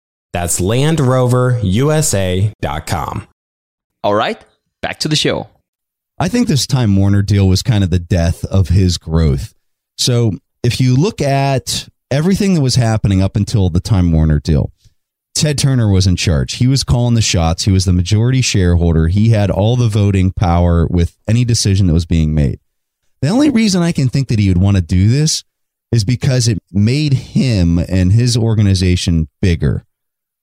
That's 0.33 0.61
LandRoverUSA.com. 0.61 3.27
All 4.03 4.15
right, 4.15 4.43
back 4.81 4.99
to 4.99 5.07
the 5.07 5.15
show. 5.15 5.47
I 6.17 6.27
think 6.27 6.47
this 6.47 6.67
Time 6.67 6.95
Warner 6.95 7.21
deal 7.21 7.47
was 7.47 7.63
kind 7.63 7.83
of 7.83 7.89
the 7.89 7.99
death 7.99 8.45
of 8.45 8.69
his 8.69 8.97
growth. 8.97 9.53
So 9.97 10.31
if 10.63 10.79
you 10.79 10.95
look 10.95 11.21
at 11.21 11.89
everything 12.09 12.53
that 12.53 12.61
was 12.61 12.75
happening 12.75 13.21
up 13.21 13.35
until 13.35 13.69
the 13.69 13.79
Time 13.79 14.11
Warner 14.11 14.39
deal, 14.39 14.71
Ted 15.33 15.57
Turner 15.57 15.89
was 15.89 16.07
in 16.07 16.15
charge. 16.15 16.55
He 16.55 16.67
was 16.67 16.83
calling 16.83 17.15
the 17.15 17.21
shots. 17.21 17.63
He 17.63 17.71
was 17.71 17.85
the 17.85 17.93
majority 17.93 18.41
shareholder. 18.41 19.07
He 19.07 19.29
had 19.29 19.49
all 19.49 19.75
the 19.75 19.87
voting 19.87 20.31
power 20.31 20.85
with 20.87 21.17
any 21.27 21.43
decision 21.43 21.87
that 21.87 21.93
was 21.93 22.05
being 22.05 22.35
made. 22.35 22.59
The 23.21 23.29
only 23.29 23.49
reason 23.49 23.81
I 23.81 23.91
can 23.91 24.09
think 24.09 24.27
that 24.27 24.39
he 24.39 24.49
would 24.49 24.59
want 24.59 24.77
to 24.77 24.83
do 24.83 25.09
this 25.09 25.43
is 25.91 26.03
because 26.03 26.47
it 26.47 26.59
made 26.71 27.13
him 27.13 27.79
and 27.79 28.11
his 28.11 28.37
organization 28.37 29.27
bigger. 29.41 29.83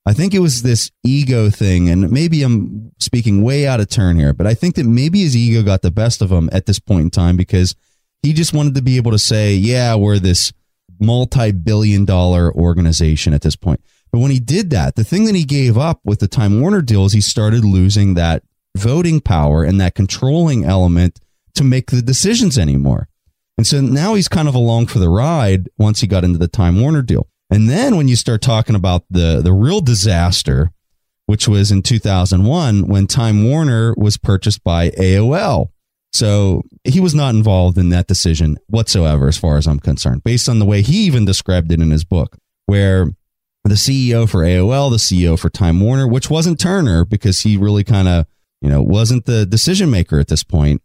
I 0.05 0.13
think 0.13 0.33
it 0.33 0.39
was 0.39 0.61
this 0.61 0.91
ego 1.03 1.49
thing, 1.49 1.89
and 1.89 2.09
maybe 2.09 2.41
I'm 2.41 2.91
speaking 2.99 3.43
way 3.43 3.67
out 3.67 3.79
of 3.79 3.89
turn 3.89 4.17
here, 4.17 4.33
but 4.33 4.47
I 4.47 4.53
think 4.53 4.75
that 4.75 4.85
maybe 4.85 5.21
his 5.21 5.35
ego 5.35 5.61
got 5.61 5.81
the 5.81 5.91
best 5.91 6.21
of 6.21 6.31
him 6.31 6.49
at 6.51 6.65
this 6.65 6.79
point 6.79 7.01
in 7.01 7.09
time 7.09 7.37
because 7.37 7.75
he 8.23 8.33
just 8.33 8.53
wanted 8.53 8.75
to 8.75 8.81
be 8.81 8.97
able 8.97 9.11
to 9.11 9.19
say, 9.19 9.53
yeah, 9.53 9.95
we're 9.95 10.19
this 10.19 10.51
multi 10.99 11.51
billion 11.51 12.05
dollar 12.05 12.53
organization 12.53 13.33
at 13.33 13.41
this 13.41 13.55
point. 13.55 13.81
But 14.11 14.19
when 14.19 14.31
he 14.31 14.39
did 14.39 14.71
that, 14.71 14.95
the 14.95 15.03
thing 15.03 15.25
that 15.25 15.35
he 15.35 15.43
gave 15.43 15.77
up 15.77 15.99
with 16.03 16.19
the 16.19 16.27
Time 16.27 16.59
Warner 16.59 16.81
deal 16.81 17.05
is 17.05 17.13
he 17.13 17.21
started 17.21 17.63
losing 17.63 18.15
that 18.15 18.43
voting 18.75 19.19
power 19.21 19.63
and 19.63 19.79
that 19.79 19.95
controlling 19.95 20.65
element 20.65 21.19
to 21.55 21.63
make 21.63 21.91
the 21.91 22.01
decisions 22.01 22.57
anymore. 22.57 23.07
And 23.57 23.67
so 23.67 23.81
now 23.81 24.15
he's 24.15 24.27
kind 24.27 24.47
of 24.47 24.55
along 24.55 24.87
for 24.87 24.99
the 24.99 25.09
ride 25.09 25.69
once 25.77 26.01
he 26.01 26.07
got 26.07 26.23
into 26.23 26.39
the 26.39 26.47
Time 26.47 26.79
Warner 26.79 27.01
deal. 27.01 27.27
And 27.49 27.69
then 27.69 27.97
when 27.97 28.07
you 28.07 28.15
start 28.15 28.41
talking 28.41 28.75
about 28.75 29.03
the 29.09 29.41
the 29.43 29.53
real 29.53 29.81
disaster, 29.81 30.71
which 31.29 31.47
was 31.47 31.71
in 31.71 31.83
2001 31.83 32.87
when 32.87 33.05
Time 33.05 33.43
Warner 33.43 33.93
was 33.97 34.17
purchased 34.17 34.63
by 34.63 34.89
AOL. 34.89 35.67
So 36.11 36.63
he 36.83 36.99
was 36.99 37.13
not 37.13 37.35
involved 37.35 37.77
in 37.77 37.89
that 37.89 38.07
decision 38.07 38.57
whatsoever, 38.65 39.27
as 39.27 39.37
far 39.37 39.57
as 39.57 39.67
I'm 39.67 39.79
concerned, 39.79 40.23
based 40.23 40.49
on 40.49 40.57
the 40.57 40.65
way 40.65 40.81
he 40.81 41.05
even 41.05 41.25
described 41.25 41.71
it 41.71 41.81
in 41.81 41.91
his 41.91 42.03
book, 42.03 42.37
where 42.65 43.11
the 43.63 43.75
CEO 43.75 44.27
for 44.27 44.39
AOL, 44.39 44.89
the 44.89 44.97
CEO 44.97 45.37
for 45.37 45.51
Time 45.51 45.79
Warner, 45.79 46.07
which 46.07 46.31
wasn't 46.31 46.59
Turner 46.59 47.05
because 47.05 47.41
he 47.41 47.57
really 47.57 47.83
kind 47.83 48.07
of, 48.07 48.25
you 48.59 48.69
know, 48.69 48.81
wasn't 48.81 49.25
the 49.25 49.45
decision 49.45 49.91
maker 49.91 50.19
at 50.19 50.29
this 50.29 50.43
point. 50.43 50.81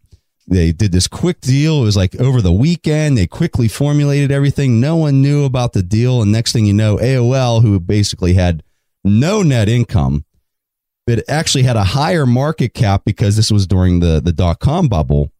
They 0.47 0.71
did 0.71 0.91
this 0.91 1.07
quick 1.07 1.41
deal. 1.41 1.81
It 1.81 1.85
was 1.85 1.97
like 1.97 2.15
over 2.21 2.41
the 2.41 2.51
weekend. 2.51 3.17
They 3.17 3.25
quickly 3.27 3.67
formulated 3.67 4.31
everything. 4.31 4.79
No 4.79 4.95
one 4.95 5.21
knew 5.21 5.43
about 5.43 5.73
the 5.73 5.81
deal. 5.81 6.21
And 6.21 6.31
next 6.31 6.53
thing 6.53 6.65
you 6.65 6.73
know, 6.73 6.97
AOL, 6.97 7.61
who 7.61 7.79
basically 7.79 8.35
had 8.35 8.63
no 9.03 9.41
net 9.41 9.67
income, 9.67 10.25
but 11.07 11.23
actually 11.27 11.63
had 11.63 11.75
a 11.75 11.83
higher 11.83 12.25
market 12.25 12.73
cap 12.73 13.03
because 13.05 13.35
this 13.35 13.51
was 13.51 13.65
during 13.65 14.01
the, 14.01 14.21
the 14.21 14.31
dot 14.31 14.59
com 14.59 14.87
bubble. 14.87 15.31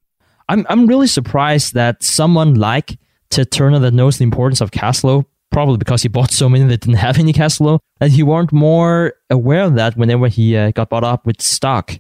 I'm, 0.50 0.66
I'm 0.70 0.88
really 0.88 1.08
surprised 1.08 1.74
that 1.74 2.04
someone 2.04 2.56
like 2.56 2.98
Ted 3.30 3.52
Turner 3.52 3.80
that 3.80 3.94
knows 3.94 4.18
the 4.18 4.24
importance 4.24 4.62
of 4.62 4.72
cash 4.72 5.02
flow 5.02 5.26
probably 5.52 5.78
because 5.78 6.02
he 6.02 6.10
bought 6.10 6.32
so 6.32 6.50
many 6.50 6.66
that 6.66 6.82
didn't 6.82 6.98
have 6.98 7.18
any 7.18 7.32
cash 7.32 7.58
flow, 7.58 7.80
that 8.00 8.12
he 8.12 8.22
weren't 8.22 8.52
more 8.52 9.14
aware 9.30 9.64
of 9.64 9.76
that 9.76 9.96
whenever 9.96 10.28
he 10.28 10.58
uh, 10.58 10.72
got 10.72 10.90
bought 10.90 11.04
up 11.04 11.26
with 11.26 11.42
stock. 11.42 11.94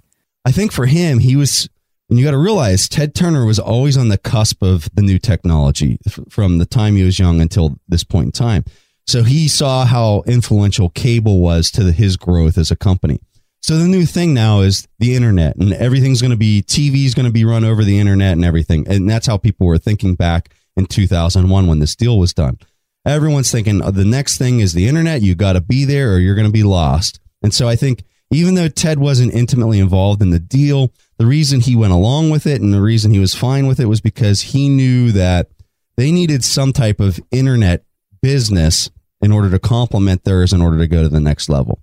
I 0.43 0.51
think 0.51 0.73
for 0.73 0.85
him, 0.85 1.19
he 1.19 1.37
was, 1.37 1.69
and 2.09 2.19
you 2.19 2.25
got 2.25 2.31
to 2.31 2.37
realize 2.37 2.87
Ted 2.87 3.15
Turner 3.15 3.45
was 3.45 3.59
always 3.59 3.97
on 3.97 4.09
the 4.09 4.17
cusp 4.17 4.61
of 4.61 4.89
the 4.93 5.01
new 5.01 5.17
technology 5.17 5.97
from 6.29 6.59
the 6.59 6.65
time 6.65 6.95
he 6.95 7.03
was 7.03 7.17
young 7.17 7.41
until 7.41 7.79
this 7.87 8.03
point 8.03 8.27
in 8.27 8.31
time. 8.31 8.63
So 9.07 9.23
he 9.23 9.47
saw 9.47 9.85
how 9.85 10.23
influential 10.27 10.89
cable 10.89 11.39
was 11.39 11.71
to 11.71 11.91
his 11.91 12.17
growth 12.17 12.57
as 12.57 12.71
a 12.71 12.75
company. 12.75 13.19
So 13.61 13.77
the 13.77 13.87
new 13.87 14.05
thing 14.05 14.33
now 14.33 14.61
is 14.61 14.87
the 14.99 15.15
internet, 15.15 15.55
and 15.55 15.73
everything's 15.73 16.21
going 16.21 16.31
to 16.31 16.37
be 16.37 16.61
TV 16.61 17.05
is 17.05 17.15
going 17.15 17.25
to 17.25 17.31
be 17.31 17.45
run 17.45 17.63
over 17.63 17.83
the 17.83 17.99
internet 17.99 18.33
and 18.33 18.45
everything. 18.45 18.87
And 18.87 19.09
that's 19.09 19.25
how 19.25 19.37
people 19.37 19.65
were 19.65 19.79
thinking 19.79 20.13
back 20.13 20.53
in 20.75 20.85
2001 20.85 21.65
when 21.65 21.79
this 21.79 21.95
deal 21.95 22.19
was 22.19 22.33
done. 22.33 22.59
Everyone's 23.05 23.51
thinking 23.51 23.81
oh, 23.83 23.91
the 23.91 24.05
next 24.05 24.37
thing 24.37 24.59
is 24.59 24.73
the 24.73 24.87
internet. 24.87 25.23
You 25.23 25.33
got 25.33 25.53
to 25.53 25.61
be 25.61 25.85
there 25.85 26.13
or 26.13 26.19
you're 26.19 26.35
going 26.35 26.47
to 26.47 26.53
be 26.53 26.63
lost. 26.63 27.19
And 27.41 27.53
so 27.53 27.67
I 27.67 27.75
think 27.75 28.03
even 28.31 28.55
though 28.55 28.67
Ted 28.67 28.99
wasn't 28.99 29.33
intimately 29.33 29.79
involved 29.79 30.21
in 30.21 30.31
the 30.31 30.39
deal, 30.39 30.93
the 31.17 31.25
reason 31.25 31.61
he 31.61 31.75
went 31.75 31.93
along 31.93 32.29
with 32.29 32.45
it 32.45 32.61
and 32.61 32.73
the 32.73 32.81
reason 32.81 33.11
he 33.11 33.19
was 33.19 33.35
fine 33.35 33.67
with 33.67 33.79
it 33.79 33.85
was 33.85 34.01
because 34.01 34.41
he 34.41 34.69
knew 34.69 35.11
that 35.11 35.49
they 35.95 36.11
needed 36.11 36.43
some 36.43 36.73
type 36.73 36.99
of 36.99 37.19
internet 37.31 37.85
business 38.21 38.89
in 39.21 39.31
order 39.31 39.49
to 39.49 39.59
complement 39.59 40.23
theirs 40.23 40.51
in 40.51 40.61
order 40.61 40.77
to 40.77 40.87
go 40.87 41.03
to 41.03 41.09
the 41.09 41.19
next 41.19 41.49
level 41.49 41.81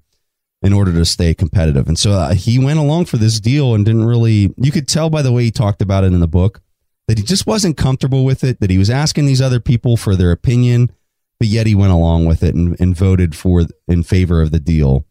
in 0.62 0.72
order 0.72 0.92
to 0.92 1.04
stay 1.04 1.34
competitive. 1.34 1.88
And 1.88 1.98
so 1.98 2.12
uh, 2.12 2.34
he 2.34 2.58
went 2.58 2.78
along 2.78 3.06
for 3.06 3.16
this 3.16 3.40
deal 3.40 3.74
and 3.74 3.84
didn't 3.84 4.04
really, 4.04 4.54
you 4.56 4.70
could 4.70 4.86
tell 4.86 5.10
by 5.10 5.22
the 5.22 5.32
way 5.32 5.44
he 5.44 5.50
talked 5.50 5.82
about 5.82 6.04
it 6.04 6.12
in 6.12 6.20
the 6.20 6.28
book 6.28 6.60
that 7.08 7.18
he 7.18 7.24
just 7.24 7.46
wasn't 7.46 7.76
comfortable 7.76 8.24
with 8.24 8.44
it, 8.44 8.60
that 8.60 8.70
he 8.70 8.78
was 8.78 8.88
asking 8.88 9.26
these 9.26 9.42
other 9.42 9.58
people 9.58 9.96
for 9.96 10.14
their 10.14 10.30
opinion, 10.30 10.92
but 11.40 11.48
yet 11.48 11.66
he 11.66 11.74
went 11.74 11.92
along 11.92 12.26
with 12.26 12.44
it 12.44 12.54
and, 12.54 12.78
and 12.80 12.96
voted 12.96 13.34
for 13.34 13.64
in 13.88 14.04
favor 14.04 14.40
of 14.40 14.52
the 14.52 14.60
deal. 14.60 15.04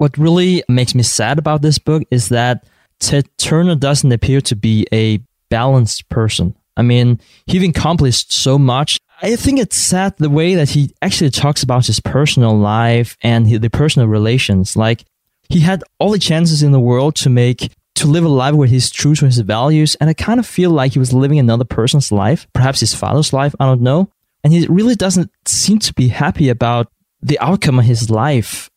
What 0.00 0.16
really 0.16 0.64
makes 0.66 0.94
me 0.94 1.02
sad 1.02 1.38
about 1.38 1.60
this 1.60 1.78
book 1.78 2.04
is 2.10 2.30
that 2.30 2.66
Ted 3.00 3.28
Turner 3.36 3.74
doesn't 3.74 4.10
appear 4.10 4.40
to 4.40 4.56
be 4.56 4.86
a 4.92 5.20
balanced 5.50 6.08
person. 6.08 6.56
I 6.74 6.80
mean, 6.80 7.20
he 7.44 7.62
accomplished 7.68 8.32
so 8.32 8.58
much 8.58 8.98
I 9.22 9.36
think 9.36 9.58
it's 9.58 9.76
sad 9.76 10.16
the 10.16 10.30
way 10.30 10.54
that 10.54 10.70
he 10.70 10.94
actually 11.02 11.30
talks 11.30 11.62
about 11.62 11.86
his 11.86 12.00
personal 12.00 12.56
life 12.56 13.16
and 13.22 13.46
the 13.46 13.68
personal 13.68 14.08
relations. 14.08 14.76
Like 14.76 15.04
he 15.50 15.60
had 15.60 15.84
all 15.98 16.10
the 16.10 16.18
chances 16.18 16.62
in 16.62 16.72
the 16.72 16.80
world 16.80 17.16
to 17.16 17.28
make 17.28 17.70
to 17.96 18.06
live 18.06 18.24
a 18.24 18.28
life 18.28 18.54
where 18.54 18.68
he's 18.68 18.90
true 18.90 19.14
to 19.16 19.26
his 19.26 19.38
values, 19.40 19.94
and 19.96 20.08
I 20.08 20.14
kind 20.14 20.40
of 20.40 20.46
feel 20.46 20.70
like 20.70 20.92
he 20.92 20.98
was 20.98 21.12
living 21.12 21.38
another 21.38 21.64
person's 21.64 22.10
life, 22.10 22.46
perhaps 22.54 22.80
his 22.80 22.94
father's 22.94 23.34
life. 23.34 23.54
I 23.60 23.66
don't 23.66 23.82
know, 23.82 24.10
and 24.42 24.54
he 24.54 24.66
really 24.68 24.94
doesn't 24.94 25.30
seem 25.44 25.80
to 25.80 25.92
be 25.92 26.08
happy 26.08 26.48
about 26.48 26.90
the 27.20 27.38
outcome 27.40 27.78
of 27.78 27.84
his 27.84 28.08
life. 28.08 28.70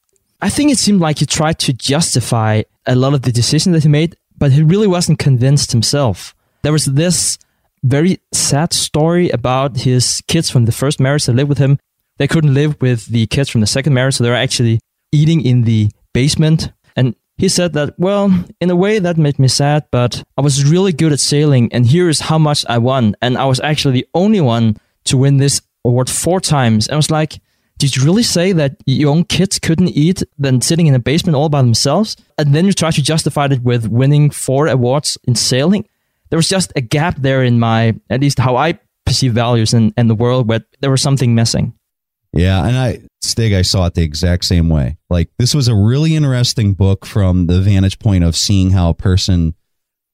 I 0.44 0.50
think 0.50 0.72
it 0.72 0.78
seemed 0.78 1.00
like 1.00 1.20
he 1.20 1.26
tried 1.26 1.58
to 1.60 1.72
justify 1.72 2.64
a 2.86 2.96
lot 2.96 3.14
of 3.14 3.22
the 3.22 3.32
decisions 3.32 3.76
that 3.76 3.84
he 3.84 3.88
made, 3.88 4.18
but 4.38 4.52
he 4.52 4.62
really 4.62 4.88
wasn't 4.88 5.18
convinced 5.18 5.72
himself. 5.72 6.36
There 6.64 6.74
was 6.74 6.84
this 6.84 7.38
very 7.82 8.20
sad 8.34 8.74
story 8.74 9.30
about 9.30 9.78
his 9.78 10.22
kids 10.28 10.50
from 10.50 10.66
the 10.66 10.74
first 10.74 11.00
marriage 11.00 11.28
that 11.28 11.34
lived 11.38 11.48
with 11.48 11.60
him. 11.60 11.80
They 12.18 12.28
couldn't 12.28 12.54
live 12.54 12.76
with 12.82 13.06
the 13.06 13.26
kids 13.28 13.50
from 13.50 13.62
the 13.62 13.68
second 13.68 13.94
marriage, 13.94 14.16
so 14.16 14.26
they 14.26 14.30
were 14.30 14.36
actually 14.36 14.82
eating 15.14 15.40
in 15.46 15.62
the 15.62 15.92
basement. 16.14 16.74
And 16.98 17.16
he 17.38 17.48
said 17.48 17.72
that, 17.74 17.98
well, 17.98 18.30
in 18.60 18.70
a 18.70 18.76
way 18.76 19.00
that 19.00 19.18
made 19.18 19.40
me 19.40 19.48
sad, 19.48 19.86
but 19.92 20.26
I 20.38 20.42
was 20.42 20.70
really 20.70 20.92
good 20.92 21.14
at 21.14 21.22
sailing, 21.22 21.72
and 21.72 21.86
here 21.86 22.10
is 22.10 22.20
how 22.20 22.38
much 22.38 22.66
I 22.68 22.80
won. 22.80 23.16
And 23.22 23.38
I 23.38 23.46
was 23.46 23.62
actually 23.62 23.94
the 23.94 24.08
only 24.14 24.42
one 24.42 24.76
to 25.06 25.16
win 25.16 25.38
this 25.38 25.62
award 25.86 26.10
four 26.10 26.42
times. 26.42 26.88
And 26.88 26.96
I 26.96 26.98
was 26.98 27.10
like, 27.10 27.40
did 27.84 27.98
you 27.98 28.06
really 28.06 28.24
say 28.24 28.54
that 28.54 28.78
your 28.86 29.12
own 29.12 29.26
kids 29.26 29.60
couldn't 29.60 29.90
eat 29.90 30.24
than 30.38 30.62
sitting 30.62 30.88
in 30.88 30.96
a 30.96 31.00
basement 31.00 31.36
all 31.36 31.50
by 31.50 31.62
themselves? 31.62 32.16
And 32.38 32.56
then 32.56 32.66
you 32.66 32.72
try 32.72 32.92
to 32.92 33.02
justify 33.02 33.48
it 33.48 33.62
with 33.62 33.88
winning 33.88 34.30
four 34.30 34.68
awards 34.68 35.18
in 35.26 35.36
sailing? 35.36 35.86
there 36.34 36.38
was 36.38 36.50
just 36.50 36.74
a 36.76 36.82
gap 36.82 37.18
there 37.18 37.44
in 37.44 37.60
my, 37.60 37.94
at 38.10 38.20
least 38.20 38.40
how 38.40 38.56
I 38.56 38.80
perceive 39.06 39.34
values 39.34 39.72
and, 39.72 39.94
in 39.96 40.08
the 40.08 40.16
world, 40.16 40.48
where 40.48 40.62
there 40.82 40.90
was 40.90 41.00
something 41.00 41.36
missing. 41.36 41.74
Yeah, 42.34 42.66
and 42.66 42.76
I 42.76 43.02
Stig, 43.22 43.54
I 43.54 43.62
saw 43.62 43.86
it 43.86 43.94
the 43.94 44.02
exact 44.02 44.46
same 44.46 44.68
way. 44.68 44.98
Like 45.12 45.30
this 45.38 45.54
was 45.54 45.68
a 45.68 45.76
really 45.76 46.16
interesting 46.16 46.74
book 46.74 47.06
from 47.06 47.46
the 47.46 47.62
vantage 47.62 48.00
point 48.00 48.24
of 48.24 48.36
seeing 48.36 48.72
how 48.72 48.90
a 48.90 48.96
person 48.96 49.54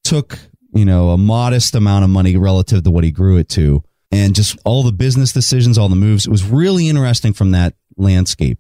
took, 0.04 0.40
you 0.74 0.84
know, 0.84 1.12
a 1.12 1.18
modest 1.18 1.74
amount 1.74 2.04
of 2.04 2.10
money 2.10 2.36
relative 2.36 2.84
to 2.84 2.92
what 2.92 3.06
he 3.06 3.12
grew 3.12 3.38
it 3.38 3.48
to, 3.52 3.82
and 4.12 4.36
just 4.36 4.58
all 4.66 4.84
the 4.84 4.92
business 4.92 5.32
decisions, 5.32 5.78
all 5.78 5.90
the 5.90 5.96
moves. 5.96 6.26
It 6.26 6.32
was 6.32 6.44
really 6.44 6.90
interesting 6.90 7.34
from 7.34 7.52
that 7.52 7.76
landscape. 7.98 8.60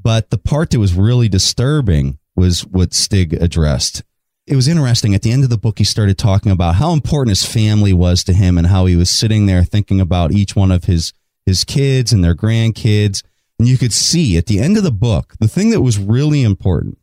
But 0.00 0.30
the 0.30 0.38
part 0.38 0.70
that 0.70 0.78
was 0.78 0.94
really 0.94 1.28
disturbing 1.28 2.18
was 2.36 2.64
what 2.66 2.94
Stig 2.94 3.32
addressed 3.34 4.02
it 4.46 4.54
was 4.54 4.68
interesting. 4.68 5.14
At 5.14 5.22
the 5.22 5.32
end 5.32 5.42
of 5.42 5.50
the 5.50 5.58
book, 5.58 5.78
he 5.78 5.84
started 5.84 6.18
talking 6.18 6.52
about 6.52 6.76
how 6.76 6.92
important 6.92 7.30
his 7.30 7.44
family 7.44 7.92
was 7.92 8.22
to 8.24 8.32
him 8.32 8.56
and 8.56 8.68
how 8.68 8.86
he 8.86 8.94
was 8.94 9.10
sitting 9.10 9.46
there 9.46 9.64
thinking 9.64 10.00
about 10.00 10.32
each 10.32 10.54
one 10.54 10.70
of 10.70 10.84
his, 10.84 11.12
his 11.44 11.64
kids 11.64 12.12
and 12.12 12.22
their 12.22 12.34
grandkids. 12.34 13.24
And 13.58 13.66
you 13.66 13.76
could 13.76 13.92
see 13.92 14.36
at 14.36 14.46
the 14.46 14.60
end 14.60 14.76
of 14.76 14.84
the 14.84 14.92
book, 14.92 15.34
the 15.40 15.48
thing 15.48 15.70
that 15.70 15.80
was 15.80 15.98
really 15.98 16.42
important 16.42 16.98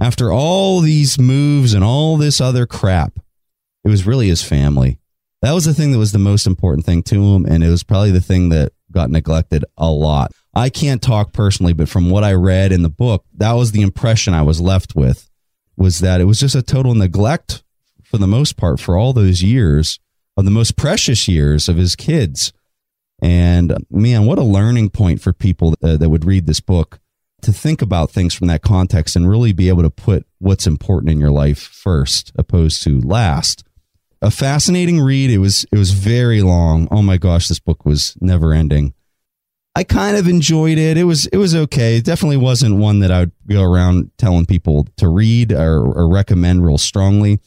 after 0.00 0.32
all 0.32 0.80
these 0.80 1.18
moves 1.18 1.74
and 1.74 1.84
all 1.84 2.16
this 2.16 2.40
other 2.40 2.66
crap, 2.66 3.20
it 3.84 3.88
was 3.88 4.06
really 4.06 4.26
his 4.28 4.42
family. 4.42 4.98
That 5.44 5.52
was 5.52 5.66
the 5.66 5.74
thing 5.74 5.92
that 5.92 5.98
was 5.98 6.12
the 6.12 6.18
most 6.18 6.46
important 6.46 6.86
thing 6.86 7.02
to 7.02 7.22
him. 7.22 7.44
And 7.44 7.62
it 7.62 7.68
was 7.68 7.82
probably 7.82 8.10
the 8.10 8.22
thing 8.22 8.48
that 8.48 8.72
got 8.90 9.10
neglected 9.10 9.62
a 9.76 9.90
lot. 9.90 10.32
I 10.54 10.70
can't 10.70 11.02
talk 11.02 11.34
personally, 11.34 11.74
but 11.74 11.86
from 11.86 12.08
what 12.08 12.24
I 12.24 12.32
read 12.32 12.72
in 12.72 12.80
the 12.80 12.88
book, 12.88 13.26
that 13.34 13.52
was 13.52 13.72
the 13.72 13.82
impression 13.82 14.32
I 14.32 14.40
was 14.40 14.58
left 14.58 14.96
with 14.96 15.28
was 15.76 15.98
that 15.98 16.22
it 16.22 16.24
was 16.24 16.40
just 16.40 16.54
a 16.54 16.62
total 16.62 16.94
neglect 16.94 17.62
for 18.02 18.16
the 18.16 18.26
most 18.26 18.56
part 18.56 18.80
for 18.80 18.96
all 18.96 19.12
those 19.12 19.42
years 19.42 20.00
of 20.34 20.46
the 20.46 20.50
most 20.50 20.78
precious 20.78 21.28
years 21.28 21.68
of 21.68 21.76
his 21.76 21.94
kids. 21.94 22.54
And 23.20 23.76
man, 23.90 24.24
what 24.24 24.38
a 24.38 24.42
learning 24.42 24.90
point 24.90 25.20
for 25.20 25.34
people 25.34 25.74
that, 25.82 26.00
that 26.00 26.08
would 26.08 26.24
read 26.24 26.46
this 26.46 26.60
book 26.60 27.00
to 27.42 27.52
think 27.52 27.82
about 27.82 28.10
things 28.10 28.32
from 28.32 28.46
that 28.46 28.62
context 28.62 29.14
and 29.14 29.28
really 29.28 29.52
be 29.52 29.68
able 29.68 29.82
to 29.82 29.90
put 29.90 30.26
what's 30.38 30.66
important 30.66 31.10
in 31.10 31.20
your 31.20 31.30
life 31.30 31.58
first 31.58 32.32
opposed 32.38 32.82
to 32.84 32.98
last. 33.02 33.62
A 34.24 34.30
fascinating 34.30 35.02
read. 35.02 35.28
It 35.28 35.36
was 35.36 35.66
it 35.70 35.76
was 35.76 35.90
very 35.90 36.40
long. 36.40 36.88
Oh 36.90 37.02
my 37.02 37.18
gosh, 37.18 37.48
this 37.48 37.58
book 37.58 37.84
was 37.84 38.16
never 38.22 38.54
ending. 38.54 38.94
I 39.76 39.84
kind 39.84 40.16
of 40.16 40.26
enjoyed 40.26 40.78
it. 40.78 40.96
It 40.96 41.04
was 41.04 41.26
it 41.26 41.36
was 41.36 41.54
okay. 41.54 41.98
It 41.98 42.06
definitely 42.06 42.38
wasn't 42.38 42.76
one 42.76 43.00
that 43.00 43.10
I 43.10 43.20
would 43.20 43.32
go 43.46 43.62
around 43.62 44.12
telling 44.16 44.46
people 44.46 44.88
to 44.96 45.08
read 45.08 45.52
or, 45.52 45.76
or 45.78 46.08
recommend 46.08 46.64
real 46.64 46.78
strongly. 46.78 47.38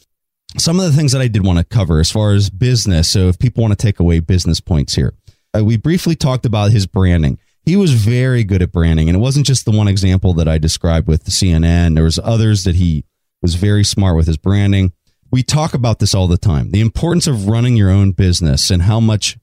Some 0.59 0.79
of 0.79 0.85
the 0.85 0.95
things 0.95 1.13
that 1.13 1.21
I 1.21 1.27
did 1.27 1.43
want 1.43 1.57
to 1.57 1.65
cover 1.65 1.99
as 1.99 2.11
far 2.11 2.33
as 2.33 2.51
business. 2.51 3.09
So 3.09 3.27
if 3.27 3.39
people 3.39 3.63
want 3.63 3.71
to 3.71 3.83
take 3.83 3.99
away 3.99 4.19
business 4.19 4.59
points 4.59 4.93
here, 4.93 5.15
uh, 5.57 5.65
we 5.65 5.77
briefly 5.77 6.15
talked 6.15 6.45
about 6.45 6.69
his 6.69 6.85
branding. 6.85 7.39
He 7.63 7.75
was 7.75 7.93
very 7.93 8.43
good 8.43 8.61
at 8.61 8.71
branding, 8.71 9.09
and 9.09 9.15
it 9.15 9.19
wasn't 9.19 9.47
just 9.47 9.65
the 9.65 9.71
one 9.71 9.87
example 9.87 10.35
that 10.35 10.47
I 10.47 10.59
described 10.59 11.07
with 11.07 11.23
CNN. 11.23 11.95
There 11.95 12.03
was 12.03 12.19
others 12.23 12.65
that 12.65 12.75
he 12.75 13.03
was 13.41 13.55
very 13.55 13.83
smart 13.83 14.15
with 14.15 14.27
his 14.27 14.37
branding. 14.37 14.93
We 15.31 15.43
talk 15.43 15.73
about 15.73 15.99
this 15.99 16.15
all 16.15 16.27
the 16.27 16.37
time. 16.37 16.71
The 16.71 16.81
importance 16.81 17.27
of 17.27 17.47
running 17.47 17.75
your 17.75 17.89
own 17.89 18.11
business 18.11 18.71
and 18.71 18.83
how 18.83 18.99
much 18.99 19.37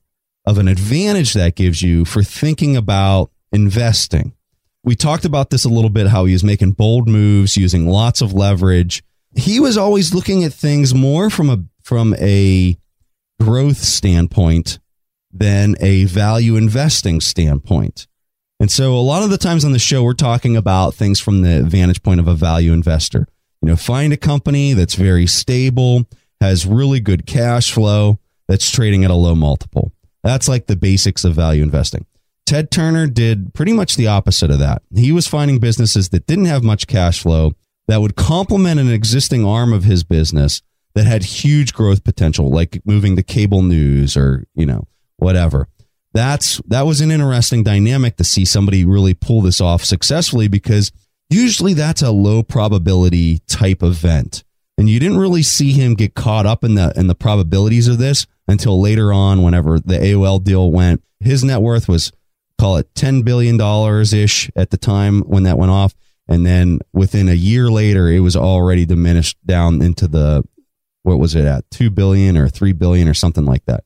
of 0.47 0.59
an 0.59 0.69
advantage 0.69 1.35
that 1.35 1.57
gives 1.57 1.83
you 1.83 2.05
for 2.05 2.23
thinking 2.23 2.77
about 2.77 3.31
investing. 3.53 4.35
We 4.83 4.95
talked 4.95 5.25
about 5.25 5.51
this 5.51 5.65
a 5.65 5.71
little 5.71 5.91
bit 5.91 6.09
how 6.09 6.27
he 6.27 6.35
was 6.35 6.45
making 6.45 6.73
bold 6.73 7.09
moves 7.09 7.57
using 7.57 7.89
lots 7.89 8.21
of 8.21 8.35
leverage. 8.35 9.03
He 9.37 9.59
was 9.59 9.79
always 9.79 10.15
looking 10.15 10.45
at 10.45 10.53
things 10.53 10.95
more 10.95 11.31
from 11.31 11.51
a 11.51 11.65
from 11.83 12.15
a 12.19 12.77
growth 13.41 13.79
standpoint 13.79 14.79
than 15.33 15.75
a 15.81 16.05
value 16.05 16.57
investing 16.57 17.21
standpoint. 17.21 18.07
And 18.61 18.71
so 18.71 18.95
a 18.95 19.01
lot 19.01 19.23
of 19.23 19.31
the 19.31 19.39
times 19.39 19.65
on 19.65 19.73
the 19.73 19.79
show 19.79 20.03
we're 20.03 20.13
talking 20.15 20.57
about 20.57 20.95
things 20.95 21.19
from 21.19 21.43
the 21.43 21.63
vantage 21.65 22.03
point 22.03 22.21
of 22.21 22.29
a 22.29 22.35
value 22.35 22.73
investor. 22.73 23.27
You 23.65 23.71
know, 23.71 23.77
find 23.77 24.13
a 24.13 24.19
company 24.19 24.75
that's 24.75 24.95
very 24.95 25.27
stable, 25.27 26.05
has 26.39 26.67
really 26.67 27.01
good 27.01 27.25
cash 27.25 27.73
flow, 27.73 28.19
that's 28.47 28.71
trading 28.71 29.05
at 29.05 29.11
a 29.11 29.15
low 29.15 29.35
multiple. 29.35 29.91
That's 30.23 30.49
like 30.49 30.67
the 30.67 30.77
basics 30.77 31.25
of 31.25 31.35
value 31.35 31.63
investing. 31.63 32.05
Ted 32.45 32.71
Turner 32.71 33.07
did 33.07 33.55
pretty 33.55 33.73
much 33.73 33.97
the 33.97 34.07
opposite 34.07 34.51
of 34.51 34.59
that. 34.59 34.83
He 34.95 35.13
was 35.13 35.27
finding 35.27 35.61
businesses 35.61 36.11
that 36.11 36.27
didn't 36.27 36.45
have 36.45 36.63
much 36.63 36.87
cash 36.87 37.23
flow 37.23 37.53
that 37.89 38.03
would 38.03 38.17
complement 38.17 38.81
an 38.81 38.93
existing 38.93 39.47
arm 39.47 39.73
of 39.73 39.85
his 39.85 40.05
business 40.05 40.61
that 40.95 41.07
had 41.07 41.23
huge 41.23 41.73
growth 41.73 42.05
potential, 42.05 42.51
like 42.51 42.83
moving 42.85 43.17
to 43.17 43.23
cable 43.23 43.63
news 43.63 44.15
or, 44.15 44.47
you 44.55 44.67
know, 44.67 44.87
whatever. 45.17 45.69
That's 46.13 46.61
that 46.67 46.83
was 46.83 47.01
an 47.01 47.11
interesting 47.11 47.63
dynamic 47.63 48.19
to 48.19 48.25
see 48.25 48.45
somebody 48.45 48.85
really 48.85 49.15
pull 49.15 49.41
this 49.41 49.63
off 49.63 49.83
successfully 49.87 50.49
because 50.49 50.93
usually 51.35 51.75
that's 51.75 52.03
a 52.03 52.11
low 52.11 52.43
probability 52.43 53.41
type 53.47 53.83
event. 53.83 54.45
And 54.79 54.89
you 54.89 54.99
didn't 54.99 55.19
really 55.19 55.43
see 55.43 55.73
him 55.73 55.95
get 55.95 56.15
caught 56.15 56.47
up 56.47 56.65
in 56.65 56.75
the 56.75 56.93
in 56.97 57.07
the 57.07 57.15
probabilities 57.15 57.89
of 57.89 57.99
this 57.99 58.27
until 58.49 58.81
later 58.81 59.13
on, 59.13 59.43
whenever 59.43 59.79
the 59.79 59.99
AOL 59.99 60.43
deal 60.43 60.71
went. 60.71 61.03
His 61.21 61.45
net 61.45 61.61
worth 61.61 61.89
was, 61.89 62.13
call 62.59 62.77
it 62.77 62.93
$10 62.95 63.25
billion 63.25 63.59
ish 64.13 64.51
at 64.55 64.71
the 64.71 64.77
time 64.77 65.21
when 65.23 65.45
that 65.45 65.59
went 65.59 65.71
off. 65.71 65.95
And 66.29 66.45
then 66.45 66.81
within 66.93 67.29
a 67.29 67.35
year 67.35 67.69
later, 67.71 68.09
it 68.09 68.21
was 68.21 68.37
already 68.37 68.85
diminished 68.85 69.39
down 69.47 69.83
into 69.83 70.09
the, 70.09 70.43
what 71.03 71.19
was 71.19 71.35
it 71.35 71.45
at? 71.45 71.71
2 71.71 71.91
billion 71.91 72.37
or 72.37 72.49
3 72.49 72.73
billion 72.73 73.09
or 73.09 73.15
something 73.15 73.45
like 73.45 73.65
that. 73.67 73.85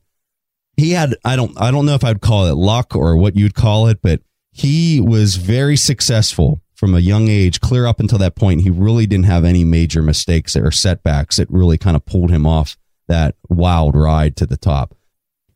He 0.75 0.91
had, 0.91 1.15
I 1.25 1.35
don't, 1.35 1.59
I 1.61 1.71
don't 1.71 1.85
know 1.85 1.95
if 1.95 2.03
I'd 2.03 2.21
call 2.21 2.47
it 2.47 2.53
luck 2.53 2.95
or 2.95 3.17
what 3.17 3.35
you'd 3.35 3.55
call 3.55 3.87
it, 3.87 4.01
but 4.01 4.21
he 4.51 4.99
was 4.99 5.35
very 5.35 5.75
successful 5.75 6.61
from 6.79 6.95
a 6.95 6.99
young 6.99 7.27
age, 7.27 7.59
clear 7.59 7.85
up 7.85 7.99
until 7.99 8.17
that 8.19 8.35
point. 8.35 8.61
He 8.61 8.69
really 8.69 9.05
didn't 9.05 9.25
have 9.25 9.43
any 9.43 9.65
major 9.65 10.01
mistakes 10.01 10.55
or 10.55 10.71
setbacks 10.71 11.35
that 11.35 11.51
really 11.51 11.77
kind 11.77 11.97
of 11.97 12.05
pulled 12.05 12.31
him 12.31 12.45
off 12.45 12.77
that 13.09 13.35
wild 13.49 13.97
ride 13.97 14.37
to 14.37 14.45
the 14.45 14.55
top. 14.55 14.95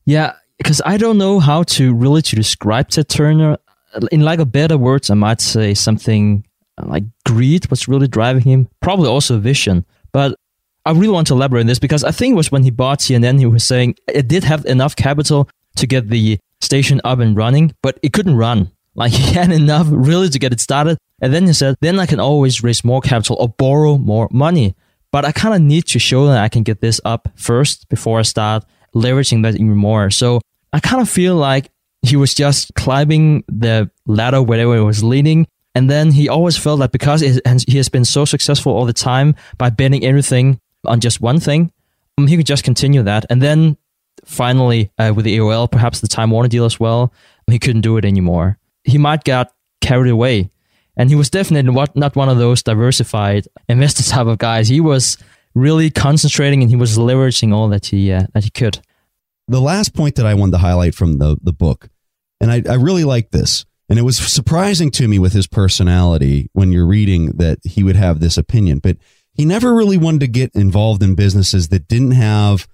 Yeah, 0.04 0.34
because 0.58 0.82
I 0.86 0.98
don't 0.98 1.18
know 1.18 1.40
how 1.40 1.64
to 1.64 1.94
really 1.94 2.22
to 2.24 2.36
describe 2.36 2.90
Ted 2.90 3.08
Turner. 3.08 3.58
In 4.12 4.22
like 4.22 4.40
a 4.40 4.46
better 4.46 4.78
words, 4.78 5.10
I 5.10 5.14
might 5.14 5.40
say 5.40 5.74
something 5.74 6.46
like 6.84 7.06
greed 7.26 7.70
was 7.70 7.88
really 7.88 8.10
driving 8.10 8.44
him. 8.44 8.68
Probably 8.82 9.08
also 9.08 9.40
vision. 9.40 9.86
But 10.12 10.36
I 10.86 10.92
really 10.92 11.08
want 11.08 11.28
to 11.28 11.36
elaborate 11.36 11.62
on 11.62 11.68
this 11.68 11.80
because 11.80 12.04
I 12.04 12.12
think 12.12 12.34
it 12.34 12.36
was 12.36 12.52
when 12.52 12.64
he 12.64 12.70
bought 12.70 13.00
CNN, 13.00 13.40
he 13.40 13.46
was 13.46 13.64
saying 13.64 13.96
it 14.10 14.28
did 14.28 14.44
have 14.44 14.66
enough 14.66 14.98
capital 14.98 15.48
to 15.78 15.88
get 15.88 16.10
the 16.10 16.38
station 16.60 17.00
up 17.06 17.20
and 17.20 17.38
running, 17.38 17.74
but 17.82 17.98
it 18.04 18.12
couldn't 18.12 18.36
run. 18.36 18.73
Like 18.96 19.12
he 19.14 19.34
had 19.34 19.52
enough 19.52 19.88
really 19.90 20.30
to 20.30 20.40
get 20.40 20.54
it 20.54 20.60
started. 20.60 20.98
And 21.22 21.34
then 21.34 21.48
he 21.48 21.54
said, 21.54 21.76
then 21.82 22.00
I 22.00 22.06
can 22.06 22.20
always 22.20 22.64
raise 22.64 22.84
more 22.84 23.02
capital 23.02 23.38
or 23.40 23.50
borrow 23.50 23.98
more 23.98 24.28
money. 24.32 24.76
But 25.12 25.26
I 25.26 25.32
kind 25.32 25.54
of 25.54 25.62
need 25.62 25.86
to 25.88 26.00
show 26.00 26.28
that 26.28 26.44
I 26.44 26.50
can 26.50 26.64
get 26.64 26.82
this 26.82 27.00
up 27.06 27.30
first 27.36 27.88
before 27.88 28.20
I 28.20 28.24
start 28.24 28.66
leveraging 28.96 29.44
that 29.44 29.56
even 29.56 29.76
more. 29.76 30.10
So 30.10 30.42
I 30.74 30.80
kind 30.80 31.02
of 31.02 31.10
feel 31.10 31.36
like 31.36 31.70
he 32.02 32.16
was 32.16 32.34
just 32.34 32.74
climbing 32.76 33.44
the 33.48 33.90
ladder 34.06 34.42
wherever 34.42 34.76
it 34.76 34.84
was 34.84 35.04
leading. 35.04 35.48
And 35.76 35.90
then 35.90 36.12
he 36.12 36.30
always 36.30 36.58
felt 36.58 36.80
that 36.80 36.92
because 36.92 37.22
he 37.22 37.78
has 37.78 37.90
been 37.90 38.06
so 38.06 38.26
successful 38.26 38.74
all 38.74 38.86
the 38.86 38.94
time 38.94 39.36
by 39.58 39.70
betting 39.70 40.04
everything 40.06 40.60
on 40.86 41.00
just 41.00 41.22
one 41.22 41.40
thing, 41.40 41.72
um, 42.18 42.28
he 42.28 42.38
could 42.38 42.46
just 42.46 42.64
continue 42.64 43.02
that. 43.04 43.26
And 43.30 43.42
then 43.42 43.78
finally, 44.26 44.92
uh, 44.98 45.14
with 45.16 45.26
the 45.26 45.38
AOL, 45.38 45.72
perhaps 45.72 46.02
the 46.02 46.08
Time 46.08 46.32
Warner 46.32 46.50
deal 46.50 46.66
as 46.66 46.80
well, 46.80 47.14
he 47.48 47.60
couldn't 47.60 47.82
do 47.82 47.98
it 47.98 48.06
anymore. 48.06 48.58
He 48.84 48.98
might 48.98 49.24
get 49.24 49.52
carried 49.82 50.12
away 50.12 50.50
and 50.96 51.10
he 51.10 51.16
was 51.16 51.30
definitely 51.30 51.72
not 51.96 52.16
one 52.16 52.30
of 52.30 52.38
those 52.38 52.64
diversified 52.64 53.48
investor 53.68 54.04
type 54.10 54.28
of 54.28 54.38
guys. 54.38 54.68
He 54.68 54.80
was 54.80 55.18
really 55.56 55.90
concentrating 55.90 56.62
and 56.62 56.70
he 56.70 56.76
was 56.76 56.98
leveraging 56.98 57.54
all 57.54 57.70
that 57.70 57.88
he 57.88 58.12
uh, 58.12 58.28
that 58.34 58.44
he 58.44 58.50
could. 58.50 58.80
The 59.48 59.62
last 59.62 59.94
point 59.94 60.16
that 60.16 60.26
I 60.26 60.34
wanted 60.34 60.54
to 60.54 60.58
highlight 60.60 60.96
from 60.96 61.18
the 61.18 61.38
the 61.42 61.54
book, 61.54 61.90
and 62.40 62.52
I, 62.52 62.64
I 62.70 62.76
really 62.76 63.04
like 63.04 63.32
this, 63.32 63.66
and 63.90 64.00
it 64.00 64.04
was 64.04 64.18
surprising 64.18 64.92
to 64.92 65.08
me 65.08 65.20
with 65.20 65.34
his 65.34 65.48
personality 65.48 66.50
when 66.54 66.72
you're 66.72 66.88
reading 66.88 67.38
that 67.38 67.60
he 67.64 67.84
would 67.84 67.96
have 67.96 68.20
this 68.20 68.38
opinion, 68.38 68.80
but 68.80 68.98
he 69.34 69.46
never 69.46 69.74
really 69.74 69.98
wanted 69.98 70.22
to 70.22 70.28
get 70.28 70.52
involved 70.54 71.02
in 71.02 71.16
businesses 71.16 71.70
that 71.70 71.88
didn't 71.88 72.12
have 72.12 72.68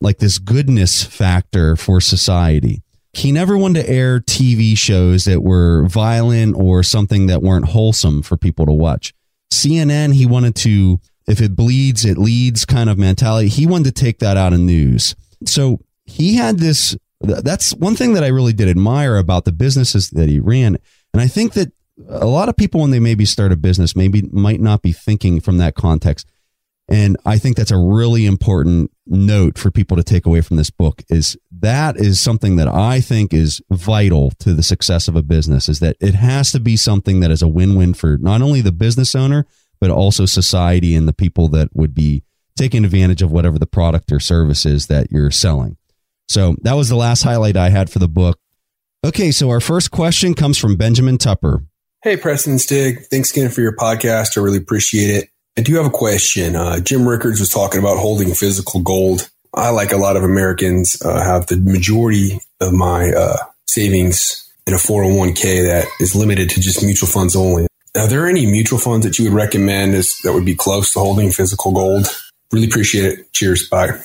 like 0.00 0.18
this 0.18 0.38
goodness 0.38 1.02
factor 1.02 1.76
for 1.76 2.00
society 2.00 2.83
he 3.14 3.32
never 3.32 3.56
wanted 3.56 3.82
to 3.82 3.90
air 3.90 4.20
TV 4.20 4.76
shows 4.76 5.24
that 5.24 5.42
were 5.42 5.86
violent 5.86 6.56
or 6.56 6.82
something 6.82 7.26
that 7.26 7.42
weren't 7.42 7.66
wholesome 7.66 8.22
for 8.22 8.36
people 8.36 8.66
to 8.66 8.72
watch. 8.72 9.14
CNN, 9.52 10.14
he 10.14 10.26
wanted 10.26 10.54
to, 10.56 11.00
if 11.26 11.40
it 11.40 11.54
bleeds, 11.54 12.04
it 12.04 12.18
leads 12.18 12.64
kind 12.64 12.90
of 12.90 12.98
mentality. 12.98 13.48
He 13.48 13.66
wanted 13.66 13.94
to 13.94 14.02
take 14.04 14.18
that 14.18 14.36
out 14.36 14.52
of 14.52 14.60
news. 14.60 15.14
So 15.46 15.80
he 16.04 16.34
had 16.34 16.58
this. 16.58 16.96
That's 17.20 17.74
one 17.74 17.96
thing 17.96 18.14
that 18.14 18.24
I 18.24 18.28
really 18.28 18.52
did 18.52 18.68
admire 18.68 19.16
about 19.16 19.44
the 19.44 19.52
businesses 19.52 20.10
that 20.10 20.28
he 20.28 20.40
ran. 20.40 20.76
And 21.12 21.22
I 21.22 21.26
think 21.26 21.52
that 21.54 21.72
a 22.08 22.26
lot 22.26 22.48
of 22.48 22.56
people, 22.56 22.80
when 22.80 22.90
they 22.90 22.98
maybe 22.98 23.24
start 23.24 23.52
a 23.52 23.56
business, 23.56 23.94
maybe 23.94 24.22
might 24.32 24.60
not 24.60 24.82
be 24.82 24.92
thinking 24.92 25.40
from 25.40 25.58
that 25.58 25.74
context. 25.74 26.26
I 27.24 27.38
think 27.38 27.56
that's 27.56 27.70
a 27.70 27.78
really 27.78 28.26
important 28.26 28.90
note 29.06 29.58
for 29.58 29.70
people 29.70 29.96
to 29.96 30.02
take 30.02 30.26
away 30.26 30.40
from 30.40 30.56
this 30.56 30.70
book 30.70 31.02
is 31.08 31.36
that 31.60 31.96
is 31.96 32.20
something 32.20 32.56
that 32.56 32.68
I 32.68 33.00
think 33.00 33.32
is 33.32 33.62
vital 33.70 34.30
to 34.40 34.52
the 34.52 34.62
success 34.62 35.08
of 35.08 35.16
a 35.16 35.22
business 35.22 35.68
is 35.68 35.80
that 35.80 35.96
it 36.00 36.14
has 36.14 36.52
to 36.52 36.60
be 36.60 36.76
something 36.76 37.20
that 37.20 37.30
is 37.30 37.42
a 37.42 37.48
win-win 37.48 37.94
for 37.94 38.18
not 38.18 38.42
only 38.42 38.60
the 38.60 38.72
business 38.72 39.14
owner, 39.14 39.46
but 39.80 39.90
also 39.90 40.26
society 40.26 40.94
and 40.94 41.08
the 41.08 41.12
people 41.12 41.48
that 41.48 41.68
would 41.74 41.94
be 41.94 42.22
taking 42.56 42.84
advantage 42.84 43.22
of 43.22 43.32
whatever 43.32 43.58
the 43.58 43.66
product 43.66 44.12
or 44.12 44.20
service 44.20 44.64
is 44.64 44.86
that 44.86 45.10
you're 45.10 45.30
selling. 45.30 45.76
So 46.28 46.56
that 46.62 46.74
was 46.74 46.88
the 46.88 46.96
last 46.96 47.22
highlight 47.22 47.56
I 47.56 47.70
had 47.70 47.90
for 47.90 47.98
the 47.98 48.08
book. 48.08 48.38
Okay, 49.04 49.30
so 49.30 49.50
our 49.50 49.60
first 49.60 49.90
question 49.90 50.34
comes 50.34 50.56
from 50.56 50.76
Benjamin 50.76 51.18
Tupper. 51.18 51.64
Hey, 52.02 52.16
Preston 52.16 52.58
Stig. 52.58 53.06
Thanks 53.10 53.30
again 53.30 53.50
for 53.50 53.60
your 53.60 53.76
podcast. 53.76 54.36
I 54.36 54.40
really 54.40 54.58
appreciate 54.58 55.10
it. 55.10 55.28
I 55.56 55.62
do 55.62 55.76
have 55.76 55.86
a 55.86 55.90
question. 55.90 56.56
Uh, 56.56 56.80
Jim 56.80 57.06
Rickards 57.06 57.38
was 57.38 57.48
talking 57.48 57.78
about 57.78 57.98
holding 57.98 58.34
physical 58.34 58.80
gold. 58.80 59.30
I, 59.54 59.70
like 59.70 59.92
a 59.92 59.96
lot 59.96 60.16
of 60.16 60.24
Americans, 60.24 61.00
uh, 61.04 61.22
have 61.22 61.46
the 61.46 61.56
majority 61.56 62.40
of 62.60 62.72
my 62.72 63.10
uh, 63.12 63.36
savings 63.66 64.50
in 64.66 64.74
a 64.74 64.78
401k 64.78 65.64
that 65.66 65.86
is 66.00 66.16
limited 66.16 66.50
to 66.50 66.60
just 66.60 66.82
mutual 66.82 67.08
funds 67.08 67.36
only. 67.36 67.66
Are 67.96 68.08
there 68.08 68.26
any 68.26 68.46
mutual 68.46 68.80
funds 68.80 69.06
that 69.06 69.18
you 69.18 69.26
would 69.26 69.32
recommend 69.32 69.94
as, 69.94 70.18
that 70.24 70.32
would 70.32 70.44
be 70.44 70.56
close 70.56 70.92
to 70.94 70.98
holding 70.98 71.30
physical 71.30 71.70
gold? 71.70 72.08
Really 72.50 72.66
appreciate 72.66 73.04
it. 73.04 73.32
Cheers. 73.32 73.68
Bye. 73.68 74.00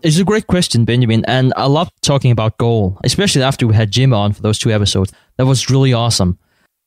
It's 0.00 0.18
a 0.18 0.24
great 0.24 0.48
question, 0.48 0.84
Benjamin, 0.84 1.24
and 1.26 1.52
I 1.56 1.66
love 1.66 1.88
talking 2.00 2.32
about 2.32 2.58
gold, 2.58 2.98
especially 3.04 3.44
after 3.44 3.68
we 3.68 3.74
had 3.76 3.92
Jim 3.92 4.12
on 4.12 4.32
for 4.32 4.42
those 4.42 4.58
two 4.58 4.72
episodes. 4.72 5.12
That 5.36 5.46
was 5.46 5.70
really 5.70 5.92
awesome. 5.92 6.40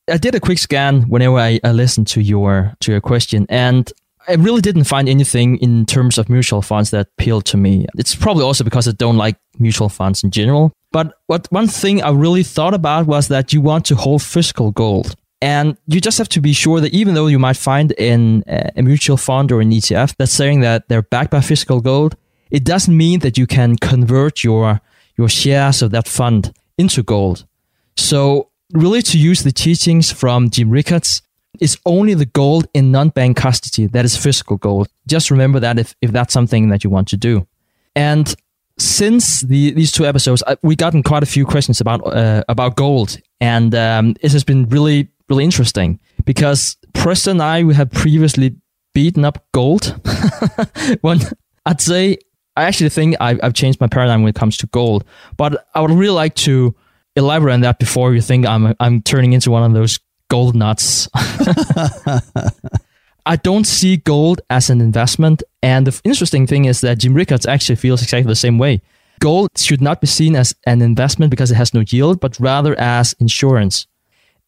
I 0.08 0.18
did 0.18 0.34
a 0.34 0.40
quick 0.40 0.58
scan 0.58 1.02
whenever 1.02 1.36
I, 1.36 1.58
I 1.64 1.72
listened 1.72 2.06
to 2.08 2.20
your 2.20 2.74
to 2.80 2.92
your 2.92 3.00
question, 3.00 3.46
and 3.48 3.92
I 4.28 4.34
really 4.34 4.60
didn't 4.60 4.84
find 4.84 5.08
anything 5.08 5.58
in 5.58 5.86
terms 5.86 6.18
of 6.18 6.28
mutual 6.28 6.62
funds 6.62 6.90
that 6.90 7.08
appealed 7.18 7.44
to 7.46 7.56
me. 7.56 7.86
It's 7.96 8.14
probably 8.14 8.44
also 8.44 8.64
because 8.64 8.88
I 8.88 8.92
don't 8.92 9.16
like 9.16 9.36
mutual 9.58 9.88
funds 9.88 10.24
in 10.24 10.30
general. 10.30 10.72
But 10.92 11.14
what 11.26 11.46
one 11.50 11.68
thing 11.68 12.02
I 12.02 12.10
really 12.10 12.42
thought 12.42 12.74
about 12.74 13.06
was 13.06 13.28
that 13.28 13.52
you 13.52 13.60
want 13.60 13.84
to 13.86 13.96
hold 13.96 14.22
physical 14.22 14.70
gold. 14.72 15.14
And 15.42 15.76
you 15.86 16.00
just 16.00 16.18
have 16.18 16.30
to 16.30 16.40
be 16.40 16.52
sure 16.52 16.80
that 16.80 16.94
even 16.94 17.14
though 17.14 17.26
you 17.26 17.38
might 17.38 17.58
find 17.58 17.92
in 17.92 18.42
a 18.46 18.82
mutual 18.82 19.18
fund 19.18 19.52
or 19.52 19.60
an 19.60 19.70
ETF 19.70 20.16
that's 20.16 20.32
saying 20.32 20.60
that 20.60 20.88
they're 20.88 21.02
backed 21.02 21.30
by 21.30 21.40
physical 21.40 21.80
gold, 21.80 22.16
it 22.50 22.64
doesn't 22.64 22.96
mean 22.96 23.20
that 23.20 23.36
you 23.36 23.46
can 23.46 23.76
convert 23.76 24.42
your 24.42 24.80
your 25.16 25.28
shares 25.28 25.82
of 25.82 25.90
that 25.90 26.08
fund 26.08 26.52
into 26.78 27.02
gold. 27.02 27.46
So 27.96 28.50
really 28.72 29.02
to 29.02 29.18
use 29.18 29.42
the 29.42 29.52
teachings 29.52 30.10
from 30.10 30.50
Jim 30.50 30.70
Rickards, 30.70 31.22
it's 31.60 31.76
only 31.86 32.14
the 32.14 32.26
gold 32.26 32.66
in 32.74 32.90
non-bank 32.90 33.36
custody 33.36 33.86
that 33.86 34.04
is 34.04 34.16
physical 34.16 34.56
gold. 34.56 34.88
Just 35.06 35.30
remember 35.30 35.60
that 35.60 35.78
if, 35.78 35.94
if 36.02 36.12
that's 36.12 36.32
something 36.32 36.68
that 36.68 36.84
you 36.84 36.90
want 36.90 37.08
to 37.08 37.16
do. 37.16 37.46
And 37.94 38.34
since 38.78 39.40
the, 39.40 39.70
these 39.70 39.90
two 39.90 40.04
episodes, 40.04 40.42
we've 40.62 40.76
gotten 40.76 41.02
quite 41.02 41.22
a 41.22 41.26
few 41.26 41.46
questions 41.46 41.80
about 41.80 42.06
uh, 42.06 42.44
about 42.48 42.76
gold, 42.76 43.18
and 43.40 43.74
um, 43.74 44.14
it 44.20 44.32
has 44.32 44.44
been 44.44 44.68
really 44.68 45.08
really 45.30 45.44
interesting 45.44 45.98
because 46.24 46.76
Preston 46.92 47.32
and 47.32 47.42
I 47.42 47.64
we 47.64 47.74
have 47.74 47.90
previously 47.90 48.54
beaten 48.92 49.24
up 49.24 49.46
gold. 49.52 49.98
when 51.00 51.20
I'd 51.64 51.80
say 51.80 52.18
I 52.56 52.64
actually 52.64 52.90
think 52.90 53.16
I've, 53.18 53.40
I've 53.42 53.54
changed 53.54 53.80
my 53.80 53.86
paradigm 53.86 54.22
when 54.22 54.30
it 54.30 54.34
comes 54.34 54.58
to 54.58 54.66
gold, 54.66 55.04
but 55.36 55.66
I 55.74 55.80
would 55.80 55.90
really 55.90 56.14
like 56.14 56.34
to 56.36 56.74
elaborate 57.16 57.54
on 57.54 57.60
that 57.62 57.78
before 57.78 58.14
you 58.14 58.20
think 58.20 58.46
I'm 58.46 58.74
I'm 58.78 59.02
turning 59.02 59.32
into 59.32 59.50
one 59.50 59.62
of 59.62 59.72
those 59.72 59.98
gold 60.28 60.54
nuts. 60.54 61.08
I 63.28 63.34
don't 63.36 63.66
see 63.66 63.96
gold 63.96 64.40
as 64.50 64.70
an 64.70 64.80
investment, 64.80 65.42
and 65.62 65.86
the 65.86 66.00
interesting 66.04 66.46
thing 66.46 66.66
is 66.66 66.80
that 66.82 66.98
Jim 66.98 67.14
Rickards 67.14 67.46
actually 67.46 67.76
feels 67.76 68.02
exactly 68.02 68.28
the 68.30 68.36
same 68.36 68.58
way. 68.58 68.80
Gold 69.18 69.50
should 69.56 69.80
not 69.80 70.00
be 70.00 70.06
seen 70.06 70.36
as 70.36 70.54
an 70.66 70.82
investment 70.82 71.30
because 71.30 71.50
it 71.50 71.56
has 71.56 71.74
no 71.74 71.82
yield, 71.88 72.20
but 72.20 72.38
rather 72.38 72.78
as 72.78 73.14
insurance. 73.14 73.86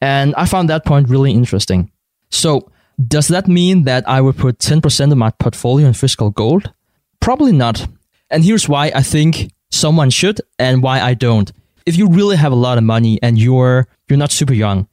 And 0.01 0.35
I 0.37 0.45
found 0.45 0.69
that 0.69 0.85
point 0.85 1.09
really 1.09 1.33
interesting. 1.33 1.91
So, 2.31 2.71
does 3.07 3.29
that 3.29 3.49
mean 3.49 3.85
that 3.85 4.09
I 4.09 4.21
would 4.21 4.37
put 4.37 4.59
10% 4.59 5.11
of 5.11 5.19
my 5.19 5.31
portfolio 5.31 5.87
in 5.87 5.95
physical 5.95 6.31
gold? 6.31 6.73
Probably 7.21 7.53
not. 7.53 7.87
And 8.31 8.45
here's 8.45 8.69
why 8.69 8.93
I 8.95 9.03
think 9.03 9.51
someone 9.71 10.11
should 10.11 10.41
and 10.59 10.83
why 10.83 11.01
I 11.01 11.15
don't. 11.15 11.51
If 11.89 11.97
you 11.97 12.07
really 12.09 12.37
have 12.37 12.53
a 12.53 12.61
lot 12.67 12.77
of 12.77 12.85
money 12.85 13.19
and 13.23 13.39
you're 13.39 13.89
you're 14.09 14.19
not 14.19 14.31
super 14.31 14.53
young, 14.53 14.87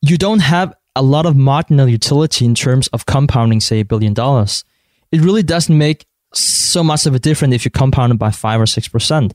you 0.00 0.16
don't 0.16 0.38
have 0.38 0.72
a 0.94 1.02
lot 1.02 1.26
of 1.26 1.34
marginal 1.34 1.88
utility 1.88 2.44
in 2.44 2.54
terms 2.54 2.86
of 2.94 3.06
compounding, 3.06 3.60
say, 3.60 3.80
a 3.80 3.84
billion 3.84 4.14
dollars. 4.14 4.64
It 5.10 5.20
really 5.20 5.42
doesn't 5.42 5.76
make 5.76 6.06
so 6.32 6.84
much 6.84 7.06
of 7.06 7.14
a 7.14 7.18
difference 7.18 7.54
if 7.54 7.64
you 7.64 7.72
compound 7.72 8.12
it 8.12 8.18
by 8.18 8.30
five 8.30 8.60
or 8.60 8.66
six 8.66 8.86
percent. 8.86 9.34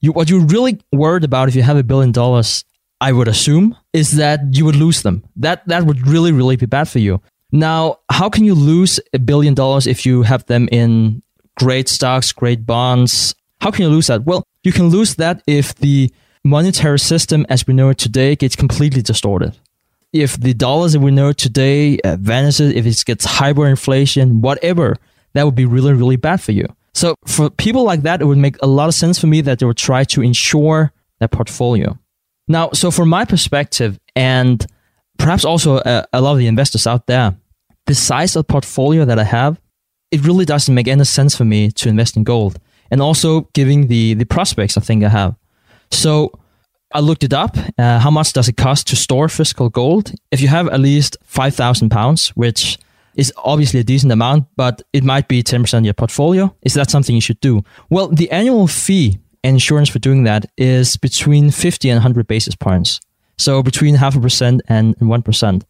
You, 0.00 0.10
what 0.10 0.28
you're 0.28 0.44
really 0.56 0.80
worried 0.90 1.24
about 1.24 1.48
if 1.48 1.54
you 1.54 1.62
have 1.62 1.76
a 1.76 1.84
billion 1.84 2.10
dollars, 2.10 2.64
I 3.00 3.12
would 3.12 3.28
assume, 3.28 3.76
is 3.92 4.16
that 4.16 4.40
you 4.50 4.64
would 4.64 4.76
lose 4.76 5.02
them. 5.02 5.22
That 5.36 5.66
that 5.68 5.84
would 5.84 6.00
really, 6.06 6.32
really 6.32 6.56
be 6.56 6.66
bad 6.66 6.88
for 6.88 6.98
you. 6.98 7.22
Now, 7.52 7.98
how 8.10 8.28
can 8.28 8.44
you 8.44 8.56
lose 8.56 8.98
a 9.12 9.20
billion 9.20 9.54
dollars 9.54 9.86
if 9.86 10.04
you 10.04 10.22
have 10.22 10.44
them 10.46 10.68
in 10.72 11.22
great 11.54 11.88
stocks, 11.88 12.32
great 12.32 12.66
bonds? 12.66 13.36
How 13.60 13.70
can 13.70 13.82
you 13.84 13.90
lose 13.90 14.08
that? 14.08 14.24
Well, 14.24 14.42
you 14.64 14.72
can 14.72 14.88
lose 14.88 15.14
that 15.14 15.42
if 15.46 15.74
the 15.76 16.10
monetary 16.44 16.98
system 16.98 17.46
as 17.48 17.66
we 17.66 17.74
know 17.74 17.90
it 17.90 17.98
today 17.98 18.36
gets 18.36 18.56
completely 18.56 19.02
distorted. 19.02 19.56
If 20.12 20.40
the 20.40 20.54
dollars 20.54 20.94
that 20.94 21.00
we 21.00 21.10
know 21.10 21.32
today 21.32 21.98
uh, 22.00 22.16
vanishes, 22.18 22.72
if 22.72 22.86
it 22.86 23.04
gets 23.04 23.26
hyperinflation, 23.26 24.40
whatever, 24.40 24.96
that 25.34 25.44
would 25.44 25.54
be 25.54 25.66
really, 25.66 25.92
really 25.92 26.16
bad 26.16 26.40
for 26.40 26.52
you. 26.52 26.66
So 26.94 27.14
for 27.26 27.50
people 27.50 27.84
like 27.84 28.02
that, 28.02 28.20
it 28.20 28.24
would 28.24 28.38
make 28.38 28.56
a 28.62 28.66
lot 28.66 28.88
of 28.88 28.94
sense 28.94 29.18
for 29.18 29.28
me 29.28 29.40
that 29.42 29.60
they 29.60 29.66
would 29.66 29.76
try 29.76 30.04
to 30.04 30.22
insure 30.22 30.92
their 31.20 31.28
portfolio. 31.28 31.96
Now, 32.48 32.70
so 32.72 32.90
from 32.90 33.08
my 33.08 33.24
perspective, 33.24 34.00
and 34.16 34.66
perhaps 35.18 35.44
also 35.44 35.76
a, 35.76 35.80
uh, 35.80 36.02
a 36.12 36.20
lot 36.20 36.32
of 36.32 36.38
the 36.38 36.48
investors 36.48 36.86
out 36.86 37.06
there, 37.06 37.36
the 37.86 37.94
size 37.94 38.34
of 38.34 38.46
the 38.46 38.52
portfolio 38.52 39.04
that 39.04 39.18
I 39.18 39.24
have, 39.24 39.60
it 40.10 40.24
really 40.24 40.44
doesn't 40.44 40.74
make 40.74 40.88
any 40.88 41.04
sense 41.04 41.36
for 41.36 41.44
me 41.44 41.70
to 41.70 41.88
invest 41.88 42.16
in 42.16 42.24
gold. 42.24 42.58
And 42.90 43.00
also 43.00 43.42
giving 43.54 43.86
the, 43.86 44.14
the 44.14 44.24
prospects 44.24 44.76
I 44.76 44.80
think 44.80 45.04
I 45.04 45.08
have. 45.10 45.36
So 45.90 46.32
I 46.92 47.00
looked 47.00 47.24
it 47.24 47.32
up. 47.32 47.56
Uh, 47.78 47.98
how 47.98 48.10
much 48.10 48.32
does 48.32 48.48
it 48.48 48.56
cost 48.56 48.88
to 48.88 48.96
store 48.96 49.28
physical 49.28 49.68
gold? 49.68 50.12
If 50.30 50.40
you 50.40 50.48
have 50.48 50.68
at 50.68 50.80
least 50.80 51.16
5,000 51.24 51.90
pounds, 51.90 52.28
which 52.30 52.78
is 53.16 53.32
obviously 53.36 53.80
a 53.80 53.84
decent 53.84 54.12
amount, 54.12 54.46
but 54.56 54.82
it 54.92 55.04
might 55.04 55.28
be 55.28 55.42
10% 55.42 55.78
of 55.78 55.84
your 55.84 55.94
portfolio. 55.94 56.54
Is 56.62 56.74
that 56.74 56.90
something 56.90 57.14
you 57.14 57.20
should 57.20 57.40
do? 57.40 57.62
Well, 57.90 58.08
the 58.08 58.30
annual 58.30 58.66
fee 58.66 59.18
and 59.42 59.54
insurance 59.54 59.88
for 59.88 59.98
doing 59.98 60.24
that 60.24 60.46
is 60.56 60.96
between 60.96 61.50
50 61.50 61.90
and 61.90 61.96
100 61.96 62.26
basis 62.26 62.54
points. 62.54 63.00
So 63.38 63.62
between 63.62 63.94
half 63.94 64.16
a 64.16 64.20
percent 64.20 64.62
and 64.68 64.96
1%. 64.96 65.62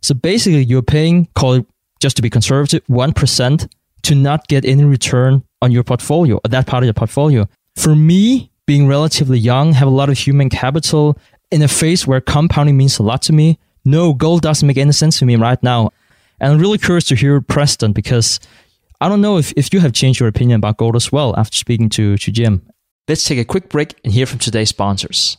So 0.00 0.14
basically, 0.14 0.64
you're 0.64 0.82
paying, 0.82 1.26
call 1.34 1.54
it 1.54 1.66
just 2.00 2.16
to 2.16 2.22
be 2.22 2.30
conservative, 2.30 2.82
1% 2.88 3.68
to 4.02 4.14
not 4.14 4.46
get 4.46 4.64
any 4.64 4.84
return 4.84 5.42
on 5.60 5.72
your 5.72 5.82
portfolio, 5.82 6.36
or 6.36 6.48
that 6.48 6.66
part 6.66 6.84
of 6.84 6.86
your 6.86 6.94
portfolio. 6.94 7.48
For 7.74 7.96
me, 7.96 8.50
being 8.68 8.86
relatively 8.86 9.38
young, 9.38 9.72
have 9.72 9.88
a 9.88 9.90
lot 9.90 10.10
of 10.10 10.18
human 10.18 10.50
capital 10.50 11.18
in 11.50 11.62
a 11.62 11.68
phase 11.68 12.06
where 12.06 12.20
compounding 12.20 12.76
means 12.76 12.98
a 12.98 13.02
lot 13.02 13.22
to 13.22 13.32
me. 13.32 13.58
No, 13.86 14.12
gold 14.12 14.42
doesn't 14.42 14.66
make 14.66 14.76
any 14.76 14.92
sense 14.92 15.18
to 15.20 15.24
me 15.24 15.36
right 15.36 15.60
now. 15.62 15.90
And 16.38 16.52
I'm 16.52 16.60
really 16.60 16.76
curious 16.76 17.06
to 17.06 17.16
hear 17.16 17.40
Preston 17.40 17.92
because 17.92 18.38
I 19.00 19.08
don't 19.08 19.22
know 19.22 19.38
if, 19.38 19.54
if 19.56 19.72
you 19.72 19.80
have 19.80 19.94
changed 19.94 20.20
your 20.20 20.28
opinion 20.28 20.58
about 20.58 20.76
gold 20.76 20.96
as 20.96 21.10
well 21.10 21.34
after 21.38 21.56
speaking 21.56 21.88
to, 21.88 22.18
to 22.18 22.30
Jim. 22.30 22.60
Let's 23.08 23.24
take 23.24 23.38
a 23.38 23.44
quick 23.46 23.70
break 23.70 23.94
and 24.04 24.12
hear 24.12 24.26
from 24.26 24.38
today's 24.38 24.68
sponsors. 24.68 25.38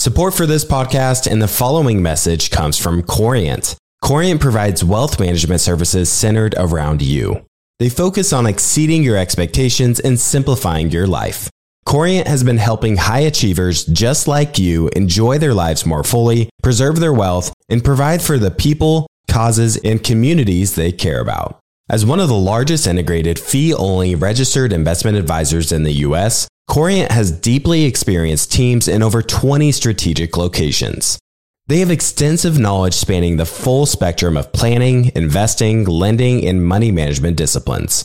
Support 0.00 0.34
for 0.34 0.44
this 0.44 0.64
podcast 0.64 1.30
and 1.30 1.40
the 1.40 1.46
following 1.46 2.02
message 2.02 2.50
comes 2.50 2.76
from 2.76 3.04
Corient. 3.04 3.76
Corient 4.02 4.40
provides 4.40 4.82
wealth 4.82 5.20
management 5.20 5.60
services 5.60 6.10
centered 6.10 6.56
around 6.58 7.00
you. 7.00 7.46
They 7.78 7.90
focus 7.90 8.32
on 8.32 8.44
exceeding 8.44 9.04
your 9.04 9.16
expectations 9.16 10.00
and 10.00 10.18
simplifying 10.18 10.90
your 10.90 11.06
life. 11.06 11.48
Corient 11.86 12.26
has 12.26 12.42
been 12.42 12.56
helping 12.56 12.96
high 12.96 13.20
achievers 13.20 13.84
just 13.84 14.26
like 14.26 14.58
you 14.58 14.90
enjoy 14.96 15.38
their 15.38 15.54
lives 15.54 15.86
more 15.86 16.02
fully, 16.02 16.50
preserve 16.60 16.98
their 16.98 17.12
wealth, 17.12 17.52
and 17.68 17.84
provide 17.84 18.20
for 18.20 18.38
the 18.38 18.50
people, 18.50 19.06
causes, 19.28 19.76
and 19.76 20.02
communities 20.02 20.74
they 20.74 20.90
care 20.90 21.20
about. 21.20 21.60
As 21.88 22.04
one 22.04 22.18
of 22.18 22.28
the 22.28 22.34
largest 22.34 22.88
integrated 22.88 23.38
fee 23.38 23.72
only 23.72 24.16
registered 24.16 24.72
investment 24.72 25.16
advisors 25.16 25.70
in 25.70 25.84
the 25.84 26.02
US, 26.08 26.48
Corient 26.68 27.12
has 27.12 27.30
deeply 27.30 27.84
experienced 27.84 28.50
teams 28.50 28.88
in 28.88 29.00
over 29.00 29.22
20 29.22 29.70
strategic 29.70 30.36
locations. 30.36 31.20
They 31.68 31.78
have 31.78 31.92
extensive 31.92 32.58
knowledge 32.58 32.94
spanning 32.94 33.36
the 33.36 33.46
full 33.46 33.86
spectrum 33.86 34.36
of 34.36 34.52
planning, 34.52 35.12
investing, 35.14 35.84
lending, 35.84 36.44
and 36.48 36.66
money 36.66 36.90
management 36.90 37.36
disciplines. 37.36 38.04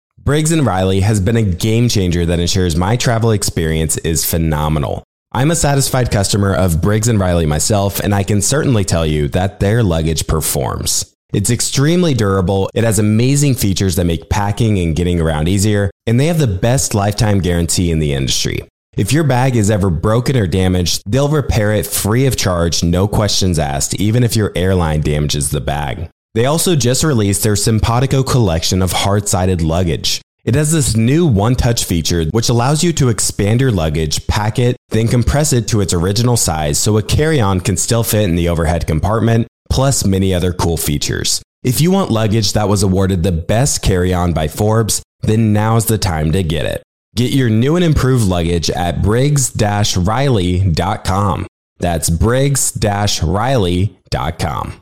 Briggs 0.23 0.55
& 0.55 0.61
Riley 0.61 0.99
has 0.99 1.19
been 1.19 1.35
a 1.35 1.41
game 1.41 1.89
changer 1.89 2.27
that 2.27 2.39
ensures 2.39 2.75
my 2.75 2.95
travel 2.95 3.31
experience 3.31 3.97
is 3.97 4.23
phenomenal. 4.23 5.03
I'm 5.31 5.49
a 5.49 5.55
satisfied 5.55 6.11
customer 6.11 6.53
of 6.53 6.79
Briggs 6.79 7.11
& 7.13 7.13
Riley 7.13 7.47
myself, 7.47 7.99
and 7.99 8.13
I 8.13 8.21
can 8.21 8.39
certainly 8.39 8.85
tell 8.85 9.03
you 9.03 9.29
that 9.29 9.59
their 9.59 9.81
luggage 9.81 10.27
performs. 10.27 11.11
It's 11.33 11.49
extremely 11.49 12.13
durable, 12.13 12.69
it 12.75 12.83
has 12.83 12.99
amazing 12.99 13.55
features 13.55 13.95
that 13.95 14.05
make 14.05 14.29
packing 14.29 14.77
and 14.77 14.95
getting 14.95 15.19
around 15.19 15.47
easier, 15.47 15.89
and 16.05 16.19
they 16.19 16.27
have 16.27 16.37
the 16.37 16.45
best 16.45 16.93
lifetime 16.93 17.39
guarantee 17.39 17.89
in 17.89 17.97
the 17.97 18.13
industry. 18.13 18.59
If 18.95 19.11
your 19.11 19.23
bag 19.23 19.55
is 19.55 19.71
ever 19.71 19.89
broken 19.89 20.37
or 20.37 20.45
damaged, 20.45 21.01
they'll 21.07 21.29
repair 21.29 21.73
it 21.73 21.87
free 21.87 22.27
of 22.27 22.37
charge, 22.37 22.83
no 22.83 23.07
questions 23.07 23.57
asked, 23.57 23.95
even 23.95 24.23
if 24.23 24.35
your 24.35 24.51
airline 24.55 25.01
damages 25.01 25.49
the 25.49 25.61
bag. 25.61 26.11
They 26.33 26.45
also 26.45 26.75
just 26.75 27.03
released 27.03 27.43
their 27.43 27.55
Simpatico 27.55 28.23
collection 28.23 28.81
of 28.81 28.91
hard 28.91 29.27
sided 29.27 29.61
luggage. 29.61 30.21
It 30.43 30.55
has 30.55 30.71
this 30.71 30.95
new 30.95 31.27
one 31.27 31.55
touch 31.55 31.83
feature 31.85 32.25
which 32.31 32.49
allows 32.49 32.83
you 32.83 32.93
to 32.93 33.09
expand 33.09 33.61
your 33.61 33.71
luggage, 33.71 34.25
pack 34.27 34.57
it, 34.57 34.75
then 34.89 35.07
compress 35.07 35.53
it 35.53 35.67
to 35.67 35.81
its 35.81 35.93
original 35.93 36.37
size 36.37 36.79
so 36.79 36.97
a 36.97 37.03
carry 37.03 37.39
on 37.39 37.59
can 37.59 37.77
still 37.77 38.03
fit 38.03 38.23
in 38.23 38.35
the 38.35 38.49
overhead 38.49 38.87
compartment, 38.87 39.47
plus 39.69 40.05
many 40.05 40.33
other 40.33 40.51
cool 40.53 40.77
features. 40.77 41.41
If 41.63 41.79
you 41.79 41.91
want 41.91 42.09
luggage 42.11 42.53
that 42.53 42.69
was 42.69 42.81
awarded 42.81 43.21
the 43.21 43.31
best 43.31 43.83
carry 43.83 44.13
on 44.13 44.33
by 44.33 44.47
Forbes, 44.47 45.03
then 45.21 45.53
now's 45.53 45.85
the 45.85 45.99
time 45.99 46.31
to 46.31 46.41
get 46.41 46.65
it. 46.65 46.81
Get 47.15 47.33
your 47.33 47.49
new 47.49 47.75
and 47.75 47.85
improved 47.85 48.23
luggage 48.23 48.69
at 48.71 49.03
briggs 49.03 49.53
riley.com. 49.97 51.47
That's 51.77 52.09
briggs 52.09 52.77
riley.com. 53.21 54.81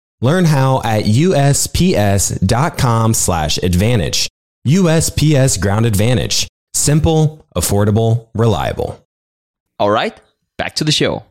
Learn 0.21 0.45
how 0.45 0.81
at 0.83 1.05
usps.com 1.05 2.33
slash 3.15 3.57
advantage. 3.57 4.29
USPS 4.67 5.59
Ground 5.59 5.87
Advantage. 5.87 6.47
Simple, 6.75 7.43
affordable, 7.55 8.27
reliable. 8.35 9.03
All 9.79 9.89
right, 9.89 10.19
back 10.57 10.75
to 10.75 10.83
the 10.83 10.91
show. 10.91 11.23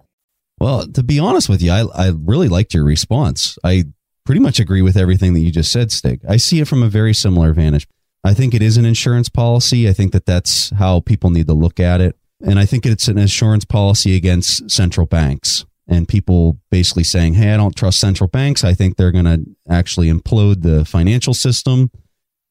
Well, 0.59 0.89
to 0.89 1.05
be 1.05 1.21
honest 1.21 1.49
with 1.49 1.63
you, 1.63 1.71
I, 1.71 1.85
I 1.95 2.09
really 2.09 2.49
liked 2.49 2.75
your 2.75 2.85
response. 2.85 3.57
I 3.63 3.85
pretty 4.27 4.41
much 4.41 4.59
agree 4.59 4.83
with 4.83 4.97
everything 4.97 5.35
that 5.35 5.41
you 5.41 5.53
just 5.53 5.71
said, 5.71 5.93
Stig. 5.93 6.21
I 6.29 6.37
see 6.37 6.61
it 6.61 6.67
from 6.67 6.83
a 6.83 6.89
very 6.89 7.15
similar 7.15 7.53
vantage. 7.53 7.87
I 8.25 8.35
think 8.35 8.53
it 8.53 8.61
is 8.61 8.77
an 8.77 8.85
insurance 8.85 9.29
policy. 9.29 9.89
I 9.89 9.93
think 9.93 10.13
that 10.13 10.27
that's 10.27 10.71
how 10.71 10.99
people 11.01 11.31
need 11.31 11.47
to 11.47 11.55
look 11.55 11.79
at 11.81 12.01
it. 12.01 12.17
And 12.41 12.59
I 12.59 12.67
think 12.67 12.85
it's 12.85 13.09
an 13.09 13.19
insurance 13.19 13.65
policy 13.65 14.17
against 14.17 14.69
central 14.71 15.07
banks 15.07 15.65
and 15.91 16.07
people 16.09 16.59
basically 16.71 17.05
saying, 17.05 17.35
Hey, 17.35 17.53
I 17.53 17.57
don't 17.57 17.77
trust 17.77 17.99
central 17.99 18.29
banks. 18.29 18.63
I 18.63 18.73
think 18.73 18.97
they're 18.97 19.11
going 19.11 19.25
to 19.25 19.45
actually 19.69 20.09
implode 20.09 20.63
the 20.63 20.85
financial 20.85 21.35
system. 21.35 21.91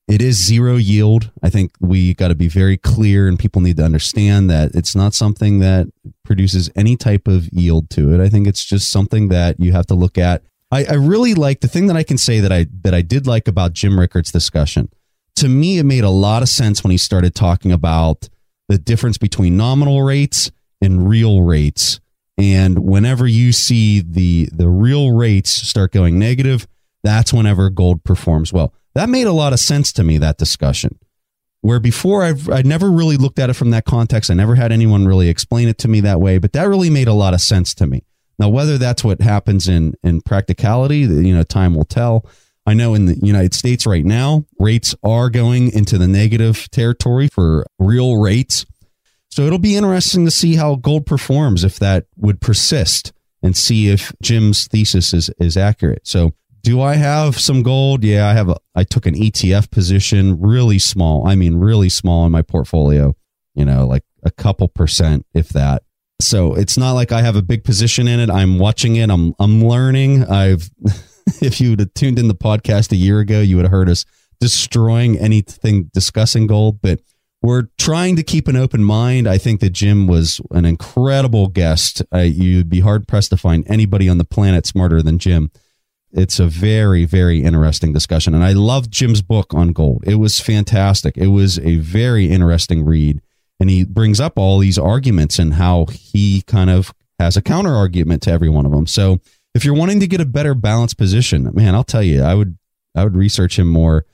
It 0.09 0.21
is 0.21 0.43
zero 0.43 0.75
yield. 0.75 1.31
I 1.41 1.49
think 1.49 1.71
we 1.79 2.13
got 2.15 2.27
to 2.27 2.35
be 2.35 2.49
very 2.49 2.77
clear 2.77 3.27
and 3.27 3.39
people 3.39 3.61
need 3.61 3.77
to 3.77 3.85
understand 3.85 4.49
that 4.49 4.71
it's 4.73 4.95
not 4.95 5.13
something 5.13 5.59
that 5.59 5.87
produces 6.25 6.69
any 6.75 6.97
type 6.97 7.27
of 7.27 7.47
yield 7.53 7.89
to 7.91 8.13
it. 8.13 8.19
I 8.19 8.27
think 8.27 8.47
it's 8.47 8.65
just 8.65 8.91
something 8.91 9.29
that 9.29 9.59
you 9.59 9.71
have 9.71 9.85
to 9.87 9.93
look 9.93 10.17
at. 10.17 10.43
I, 10.71 10.85
I 10.85 10.93
really 10.95 11.33
like 11.33 11.61
the 11.61 11.67
thing 11.67 11.87
that 11.87 11.95
I 11.95 12.03
can 12.03 12.17
say 12.17 12.39
that 12.39 12.51
I 12.51 12.67
that 12.81 12.93
I 12.93 13.01
did 13.01 13.25
like 13.25 13.47
about 13.47 13.73
Jim 13.73 13.99
Rickards' 13.99 14.31
discussion. 14.31 14.89
To 15.37 15.47
me, 15.47 15.77
it 15.77 15.85
made 15.85 16.03
a 16.03 16.09
lot 16.09 16.41
of 16.41 16.49
sense 16.49 16.83
when 16.83 16.91
he 16.91 16.97
started 16.97 17.33
talking 17.33 17.71
about 17.71 18.29
the 18.67 18.77
difference 18.77 19.17
between 19.17 19.57
nominal 19.57 20.01
rates 20.01 20.51
and 20.81 21.07
real 21.07 21.43
rates 21.43 21.99
and 22.39 22.79
whenever 22.79 23.27
you 23.27 23.51
see 23.51 23.99
the 23.99 24.49
the 24.53 24.69
real 24.69 25.11
rates 25.11 25.51
start 25.51 25.91
going 25.91 26.17
negative, 26.17 26.65
that's 27.03 27.33
whenever 27.33 27.69
gold 27.69 28.03
performs 28.03 28.53
well. 28.53 28.73
That 28.95 29.09
made 29.09 29.27
a 29.27 29.33
lot 29.33 29.53
of 29.53 29.59
sense 29.59 29.91
to 29.93 30.03
me 30.03 30.17
that 30.19 30.37
discussion. 30.37 30.97
Where 31.61 31.81
before 31.81 32.23
I've 32.23 32.49
I 32.49 32.61
never 32.61 32.89
really 32.89 33.17
looked 33.17 33.39
at 33.39 33.49
it 33.49 33.55
from 33.55 33.71
that 33.71 33.83
context. 33.83 34.31
I 34.31 34.35
never 34.35 34.55
had 34.55 34.71
anyone 34.71 35.05
really 35.05 35.27
explain 35.27 35.67
it 35.67 35.77
to 35.79 35.89
me 35.89 35.99
that 36.01 36.21
way, 36.21 36.37
but 36.37 36.53
that 36.53 36.63
really 36.63 36.89
made 36.89 37.09
a 37.09 37.13
lot 37.13 37.33
of 37.33 37.41
sense 37.41 37.73
to 37.75 37.85
me. 37.85 38.05
Now 38.39 38.47
whether 38.47 38.77
that's 38.77 39.03
what 39.03 39.21
happens 39.21 39.67
in 39.67 39.95
in 40.01 40.21
practicality, 40.21 40.99
you 40.99 41.35
know, 41.35 41.43
time 41.43 41.75
will 41.75 41.85
tell. 41.85 42.25
I 42.65 42.73
know 42.73 42.93
in 42.93 43.05
the 43.05 43.17
United 43.21 43.53
States 43.53 43.85
right 43.85 44.05
now, 44.05 44.45
rates 44.59 44.95
are 45.03 45.29
going 45.29 45.73
into 45.73 45.97
the 45.97 46.07
negative 46.07 46.69
territory 46.71 47.27
for 47.27 47.65
real 47.79 48.17
rates. 48.17 48.65
So 49.29 49.43
it'll 49.43 49.59
be 49.59 49.75
interesting 49.75 50.25
to 50.25 50.31
see 50.31 50.55
how 50.55 50.75
gold 50.75 51.05
performs 51.05 51.63
if 51.63 51.79
that 51.79 52.07
would 52.17 52.41
persist 52.41 53.13
and 53.41 53.55
see 53.55 53.89
if 53.89 54.11
Jim's 54.21 54.67
thesis 54.67 55.13
is, 55.13 55.29
is 55.39 55.55
accurate. 55.55 56.07
So 56.07 56.33
do 56.61 56.81
I 56.81 56.95
have 56.95 57.39
some 57.39 57.63
gold? 57.63 58.03
Yeah, 58.03 58.27
I 58.27 58.33
have 58.33 58.49
a, 58.49 58.57
I 58.75 58.83
took 58.83 59.05
an 59.05 59.15
ETF 59.15 59.71
position, 59.71 60.39
really 60.39 60.79
small. 60.79 61.27
I 61.27 61.35
mean, 61.35 61.55
really 61.55 61.89
small 61.89 62.25
in 62.25 62.31
my 62.31 62.41
portfolio, 62.41 63.15
you 63.55 63.65
know, 63.65 63.87
like 63.87 64.03
a 64.23 64.31
couple 64.31 64.67
percent, 64.67 65.25
if 65.33 65.49
that. 65.49 65.83
So 66.21 66.53
it's 66.53 66.77
not 66.77 66.93
like 66.93 67.11
I 67.11 67.21
have 67.21 67.37
a 67.37 67.41
big 67.41 67.63
position 67.63 68.07
in 68.07 68.19
it. 68.19 68.29
I'm 68.29 68.59
watching 68.59 68.97
it. 68.97 69.09
I'm, 69.09 69.33
I'm 69.39 69.63
learning. 69.63 70.25
I've, 70.25 70.69
if 71.41 71.61
you 71.61 71.71
would 71.71 71.79
have 71.79 71.93
tuned 71.93 72.19
in 72.19 72.27
the 72.27 72.35
podcast 72.35 72.91
a 72.91 72.97
year 72.97 73.19
ago, 73.19 73.39
you 73.39 73.55
would 73.55 73.65
have 73.65 73.71
heard 73.71 73.89
us 73.89 74.03
destroying 74.39 75.17
anything 75.17 75.89
discussing 75.93 76.47
gold, 76.47 76.81
but 76.81 76.99
we're 77.41 77.67
trying 77.77 78.15
to 78.17 78.23
keep 78.23 78.47
an 78.47 78.57
open 78.57 78.83
mind. 78.83 79.27
I 79.27 79.37
think 79.37 79.61
that 79.61 79.69
Jim 79.71 80.07
was 80.07 80.41
an 80.51 80.65
incredible 80.65 81.47
guest. 81.47 82.01
Uh, 82.13 82.19
you'd 82.19 82.69
be 82.69 82.81
hard 82.81 83.07
pressed 83.07 83.29
to 83.29 83.37
find 83.37 83.69
anybody 83.69 84.09
on 84.09 84.17
the 84.17 84.25
planet 84.25 84.65
smarter 84.65 85.01
than 85.01 85.19
Jim. 85.19 85.51
It's 86.11 86.39
a 86.39 86.47
very, 86.47 87.05
very 87.05 87.43
interesting 87.43 87.93
discussion. 87.93 88.33
And 88.33 88.43
I 88.43 88.51
loved 88.53 88.91
Jim's 88.91 89.21
book 89.21 89.53
on 89.53 89.73
gold. 89.73 90.03
It 90.05 90.15
was 90.15 90.39
fantastic. 90.39 91.17
It 91.17 91.27
was 91.27 91.59
a 91.59 91.75
very 91.77 92.29
interesting 92.29 92.83
read. 92.83 93.21
And 93.59 93.69
he 93.69 93.85
brings 93.85 94.19
up 94.19 94.37
all 94.37 94.59
these 94.59 94.77
arguments 94.77 95.37
and 95.37 95.53
how 95.53 95.85
he 95.85 96.41
kind 96.41 96.69
of 96.69 96.93
has 97.19 97.37
a 97.37 97.41
counter 97.41 97.75
argument 97.75 98.23
to 98.23 98.31
every 98.31 98.49
one 98.49 98.65
of 98.65 98.71
them. 98.71 98.87
So 98.87 99.19
if 99.53 99.63
you're 99.63 99.75
wanting 99.75 99.99
to 99.99 100.07
get 100.07 100.21
a 100.21 100.25
better 100.25 100.55
balanced 100.55 100.97
position, 100.97 101.49
man, 101.53 101.75
I'll 101.75 101.83
tell 101.83 102.03
you, 102.03 102.21
I 102.21 102.33
would 102.33 102.57
I 102.95 103.03
would 103.03 103.15
research 103.15 103.59
him 103.59 103.67
more. 103.67 104.05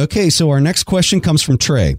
Okay, 0.00 0.30
so 0.30 0.50
our 0.50 0.60
next 0.60 0.84
question 0.84 1.20
comes 1.20 1.42
from 1.42 1.58
Trey. 1.58 1.96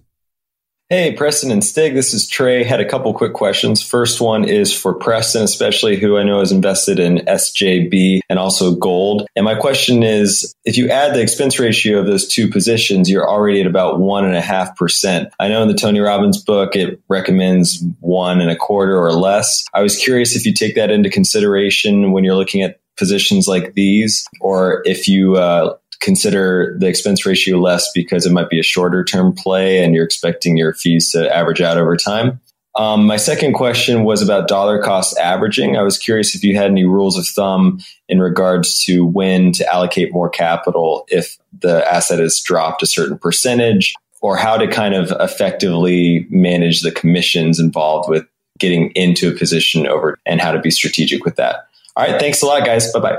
Hey, 0.92 1.14
Preston 1.14 1.52
and 1.52 1.64
Stig, 1.64 1.94
this 1.94 2.14
is 2.14 2.28
Trey. 2.28 2.66
Had 2.66 2.82
a 2.82 2.86
couple 2.86 3.14
quick 3.14 3.32
questions. 3.32 3.82
First 3.82 4.20
one 4.20 4.44
is 4.44 4.78
for 4.78 4.94
Preston, 4.94 5.42
especially 5.42 5.96
who 5.96 6.18
I 6.18 6.24
know 6.24 6.42
is 6.42 6.52
invested 6.52 7.00
in 7.00 7.20
SJB 7.20 8.20
and 8.28 8.38
also 8.38 8.76
gold. 8.76 9.26
And 9.38 9.46
my 9.46 9.56
question 9.56 10.04
is 10.04 10.54
if 10.66 10.76
you 10.76 10.90
add 10.90 11.16
the 11.16 11.22
expense 11.22 11.60
ratio 11.60 11.98
of 11.98 12.08
those 12.08 12.28
two 12.28 12.50
positions, 12.50 13.10
you're 13.10 13.26
already 13.26 13.62
at 13.62 13.68
about 13.68 14.02
one 14.02 14.26
and 14.26 14.36
a 14.36 14.42
half 14.42 14.76
percent. 14.76 15.30
I 15.40 15.48
know 15.48 15.62
in 15.62 15.70
the 15.70 15.76
Tony 15.76 16.02
Robbins 16.02 16.44
book, 16.44 16.76
it 16.76 17.02
recommends 17.08 17.82
one 18.02 18.42
and 18.42 18.52
a 18.52 18.58
quarter 18.58 19.02
or 19.02 19.14
less. 19.14 19.64
I 19.74 19.82
was 19.82 19.96
curious 19.96 20.36
if 20.36 20.46
you 20.46 20.54
take 20.54 20.76
that 20.76 20.92
into 20.92 21.10
consideration 21.10 22.12
when 22.12 22.26
you're 22.26 22.36
looking 22.36 22.64
at 22.64 22.82
positions 22.98 23.48
like 23.48 23.76
these, 23.76 24.28
or 24.42 24.84
if 24.86 25.08
you 25.08 25.38
uh, 25.38 25.76
consider 26.02 26.76
the 26.80 26.88
expense 26.88 27.26
ratio 27.26 27.58
less 27.58 27.90
because 27.94 28.26
it 28.26 28.32
might 28.32 28.50
be 28.50 28.60
a 28.60 28.64
shorter 28.64 29.04
term 29.04 29.34
play 29.34 29.84
and 29.84 29.96
you're 29.96 30.04
expecting 30.04 30.58
your 30.58 30.74
fees 30.74 31.12
to 31.12 31.34
average 31.34 31.62
out 31.62 31.78
over 31.78 31.96
time. 31.96 32.42
Um, 32.76 33.06
my 33.06 33.18
second 33.18 33.54
question 33.54 34.04
was 34.04 34.22
about 34.22 34.48
dollar 34.48 34.82
cost 34.82 35.18
averaging. 35.18 35.76
I 35.76 35.84
was 35.84 35.98
curious 35.98 36.36
if 36.36 36.44
you 36.44 36.56
had 36.56 36.72
any 36.72 36.86
rules 36.86 37.18
of 37.18 37.28
thumb 37.28 37.80
in 38.08 38.20
regards 38.20 38.84
to 38.86 39.06
when 39.06 39.52
to 39.54 39.74
allocate 39.74 40.14
more 40.14 40.30
capital 40.30 41.06
if 41.10 41.38
the 41.60 41.86
asset 41.92 42.20
has 42.20 42.40
dropped 42.40 42.82
a 42.82 42.88
certain 42.88 43.18
percentage, 43.18 43.94
or 44.22 44.38
how 44.38 44.56
to 44.56 44.68
kind 44.68 44.94
of 44.94 45.12
effectively 45.20 46.28
manage 46.30 46.82
the 46.82 46.92
commissions 46.92 47.60
involved 47.60 48.10
with 48.10 48.26
getting 48.58 48.92
into 48.92 49.30
a 49.30 49.38
position 49.38 49.88
over 49.88 50.20
and 50.26 50.40
how 50.40 50.52
to 50.52 50.60
be 50.60 50.72
strategic 50.72 51.26
with 51.26 51.36
that. 51.36 51.68
All 51.98 52.06
right. 52.06 52.20
Thanks 52.20 52.42
a 52.42 52.46
lot, 52.46 52.66
guys. 52.66 52.92
Bye 52.94 53.00
bye. 53.00 53.18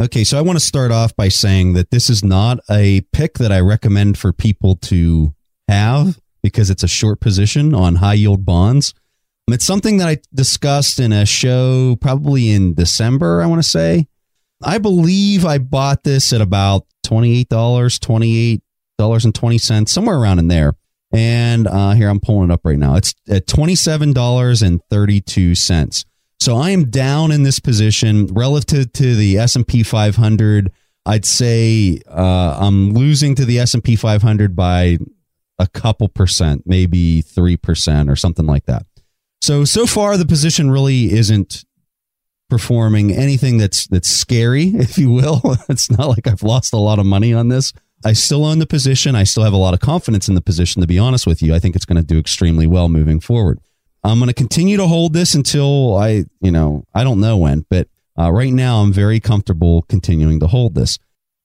Okay, 0.00 0.22
so 0.22 0.38
I 0.38 0.42
want 0.42 0.56
to 0.56 0.64
start 0.64 0.92
off 0.92 1.16
by 1.16 1.28
saying 1.28 1.72
that 1.72 1.90
this 1.90 2.08
is 2.08 2.22
not 2.22 2.60
a 2.70 3.00
pick 3.12 3.38
that 3.38 3.50
I 3.50 3.58
recommend 3.58 4.16
for 4.16 4.32
people 4.32 4.76
to 4.76 5.34
have 5.66 6.20
because 6.40 6.70
it's 6.70 6.84
a 6.84 6.88
short 6.88 7.18
position 7.18 7.74
on 7.74 7.96
high 7.96 8.14
yield 8.14 8.44
bonds. 8.44 8.94
It's 9.48 9.64
something 9.64 9.96
that 9.96 10.06
I 10.06 10.18
discussed 10.32 11.00
in 11.00 11.12
a 11.12 11.26
show 11.26 11.96
probably 12.00 12.50
in 12.50 12.74
December, 12.74 13.42
I 13.42 13.46
want 13.46 13.60
to 13.60 13.68
say. 13.68 14.06
I 14.62 14.78
believe 14.78 15.44
I 15.44 15.58
bought 15.58 16.04
this 16.04 16.32
at 16.32 16.40
about 16.40 16.86
$28, 17.04 17.46
$28.20, 17.46 19.88
somewhere 19.88 20.16
around 20.16 20.38
in 20.38 20.46
there. 20.46 20.74
And 21.12 21.66
uh, 21.66 21.90
here 21.92 22.08
I'm 22.08 22.20
pulling 22.20 22.50
it 22.50 22.52
up 22.52 22.60
right 22.64 22.78
now. 22.78 22.94
It's 22.94 23.16
at 23.28 23.46
$27.32. 23.46 26.04
So 26.40 26.56
I 26.56 26.70
am 26.70 26.90
down 26.90 27.32
in 27.32 27.42
this 27.42 27.58
position 27.58 28.26
relative 28.28 28.92
to 28.94 29.16
the 29.16 29.38
S&P 29.38 29.82
500. 29.82 30.72
I'd 31.04 31.24
say 31.24 32.00
uh, 32.08 32.56
I'm 32.60 32.92
losing 32.92 33.34
to 33.36 33.44
the 33.44 33.58
S&P 33.58 33.96
500 33.96 34.54
by 34.54 34.98
a 35.58 35.66
couple 35.66 36.08
percent, 36.08 36.62
maybe 36.64 37.22
3% 37.22 38.10
or 38.10 38.16
something 38.16 38.46
like 38.46 38.66
that. 38.66 38.86
So 39.40 39.64
so 39.64 39.86
far 39.86 40.16
the 40.16 40.26
position 40.26 40.70
really 40.70 41.12
isn't 41.12 41.64
performing 42.50 43.12
anything 43.12 43.58
that's 43.58 43.86
that's 43.86 44.08
scary, 44.08 44.64
if 44.74 44.98
you 44.98 45.10
will. 45.10 45.40
it's 45.68 45.90
not 45.90 46.08
like 46.08 46.26
I've 46.26 46.42
lost 46.42 46.72
a 46.72 46.78
lot 46.78 46.98
of 46.98 47.06
money 47.06 47.32
on 47.32 47.48
this. 47.48 47.72
I 48.04 48.12
still 48.12 48.44
own 48.44 48.60
the 48.60 48.66
position. 48.66 49.16
I 49.16 49.24
still 49.24 49.42
have 49.42 49.52
a 49.52 49.58
lot 49.58 49.74
of 49.74 49.80
confidence 49.80 50.28
in 50.28 50.34
the 50.34 50.40
position 50.40 50.80
to 50.82 50.86
be 50.86 50.98
honest 50.98 51.26
with 51.26 51.42
you. 51.42 51.54
I 51.54 51.58
think 51.58 51.74
it's 51.74 51.84
going 51.84 52.00
to 52.00 52.06
do 52.06 52.18
extremely 52.18 52.66
well 52.66 52.88
moving 52.88 53.20
forward. 53.20 53.60
I'm 54.04 54.18
going 54.18 54.28
to 54.28 54.34
continue 54.34 54.76
to 54.76 54.86
hold 54.86 55.12
this 55.12 55.34
until 55.34 55.96
I, 55.96 56.24
you 56.40 56.50
know, 56.50 56.84
I 56.94 57.04
don't 57.04 57.20
know 57.20 57.36
when, 57.36 57.66
but 57.68 57.88
uh, 58.18 58.30
right 58.30 58.52
now 58.52 58.80
I'm 58.82 58.92
very 58.92 59.20
comfortable 59.20 59.82
continuing 59.82 60.40
to 60.40 60.46
hold 60.46 60.74
this. 60.74 60.98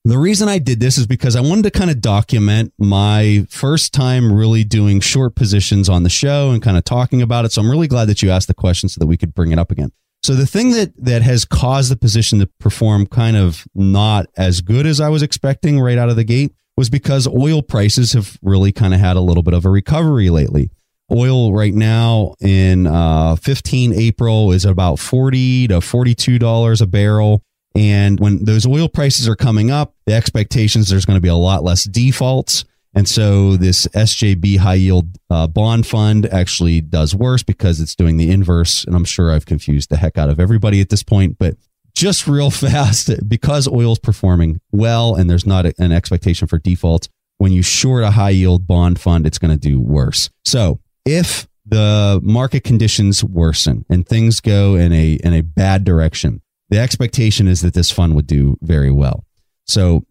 The 0.06 0.18
reason 0.18 0.48
I 0.48 0.58
did 0.58 0.80
this 0.80 0.98
is 0.98 1.06
because 1.06 1.34
I 1.34 1.40
wanted 1.40 1.62
to 1.62 1.70
kind 1.70 1.90
of 1.90 2.02
document 2.02 2.74
my 2.78 3.46
first 3.48 3.94
time 3.94 4.30
really 4.32 4.62
doing 4.62 5.00
short 5.00 5.34
positions 5.34 5.88
on 5.88 6.02
the 6.02 6.10
show 6.10 6.50
and 6.50 6.62
kind 6.62 6.76
of 6.76 6.84
talking 6.84 7.22
about 7.22 7.46
it. 7.46 7.52
So 7.52 7.62
I'm 7.62 7.70
really 7.70 7.88
glad 7.88 8.06
that 8.08 8.22
you 8.22 8.30
asked 8.30 8.48
the 8.48 8.54
question 8.54 8.90
so 8.90 8.98
that 8.98 9.06
we 9.06 9.16
could 9.16 9.34
bring 9.34 9.50
it 9.50 9.58
up 9.58 9.70
again. 9.70 9.92
So 10.22 10.34
the 10.34 10.46
thing 10.46 10.70
that 10.72 10.92
that 11.02 11.22
has 11.22 11.44
caused 11.44 11.90
the 11.90 11.96
position 11.96 12.38
to 12.40 12.46
perform 12.58 13.06
kind 13.06 13.36
of 13.36 13.66
not 13.74 14.26
as 14.36 14.60
good 14.60 14.86
as 14.86 15.00
I 15.00 15.08
was 15.08 15.22
expecting 15.22 15.80
right 15.80 15.98
out 15.98 16.10
of 16.10 16.16
the 16.16 16.24
gate 16.24 16.52
was 16.76 16.90
because 16.90 17.26
oil 17.26 17.62
prices 17.62 18.12
have 18.12 18.38
really 18.42 18.72
kind 18.72 18.94
of 18.94 19.00
had 19.00 19.16
a 19.16 19.20
little 19.20 19.42
bit 19.42 19.54
of 19.54 19.64
a 19.64 19.70
recovery 19.70 20.28
lately. 20.28 20.70
Oil 21.12 21.52
right 21.52 21.74
now 21.74 22.34
in 22.40 22.86
uh, 22.86 23.36
15 23.36 23.92
April 23.92 24.52
is 24.52 24.64
about 24.64 24.98
40 24.98 25.68
to 25.68 25.80
42 25.80 26.38
dollars 26.38 26.80
a 26.80 26.86
barrel. 26.86 27.42
And 27.74 28.20
when 28.20 28.44
those 28.44 28.66
oil 28.66 28.88
prices 28.88 29.28
are 29.28 29.36
coming 29.36 29.70
up, 29.70 29.94
the 30.06 30.14
expectations 30.14 30.88
there's 30.88 31.04
going 31.04 31.16
to 31.16 31.22
be 31.22 31.28
a 31.28 31.34
lot 31.34 31.64
less 31.64 31.84
defaults. 31.84 32.64
And 32.94 33.08
so 33.08 33.56
this 33.56 33.86
SJB 33.88 34.58
high 34.58 34.74
yield 34.74 35.08
uh, 35.28 35.48
bond 35.48 35.86
fund 35.86 36.26
actually 36.26 36.80
does 36.80 37.14
worse 37.14 37.42
because 37.42 37.80
it's 37.80 37.96
doing 37.96 38.16
the 38.16 38.30
inverse. 38.30 38.84
And 38.84 38.94
I'm 38.94 39.04
sure 39.04 39.32
I've 39.32 39.46
confused 39.46 39.90
the 39.90 39.96
heck 39.96 40.16
out 40.16 40.30
of 40.30 40.38
everybody 40.38 40.80
at 40.80 40.90
this 40.90 41.02
point, 41.02 41.36
but 41.38 41.56
just 41.94 42.26
real 42.28 42.50
fast 42.50 43.10
because 43.28 43.68
oil's 43.68 43.98
performing 43.98 44.60
well 44.70 45.14
and 45.16 45.28
there's 45.28 45.46
not 45.46 45.66
an 45.66 45.92
expectation 45.92 46.46
for 46.46 46.58
defaults. 46.58 47.08
When 47.38 47.50
you 47.50 47.62
short 47.62 48.04
a 48.04 48.12
high 48.12 48.30
yield 48.30 48.66
bond 48.66 49.00
fund, 49.00 49.26
it's 49.26 49.38
going 49.38 49.50
to 49.50 49.58
do 49.58 49.80
worse. 49.80 50.30
So 50.44 50.78
if 51.04 51.46
the 51.66 52.20
market 52.22 52.64
conditions 52.64 53.24
worsen 53.24 53.84
and 53.88 54.06
things 54.06 54.40
go 54.40 54.74
in 54.74 54.92
a 54.92 55.14
in 55.14 55.32
a 55.32 55.42
bad 55.42 55.84
direction, 55.84 56.42
the 56.68 56.78
expectation 56.78 57.48
is 57.48 57.62
that 57.62 57.74
this 57.74 57.90
fund 57.90 58.14
would 58.14 58.26
do 58.26 58.58
very 58.62 58.90
well. 58.90 59.24
So 59.66 60.04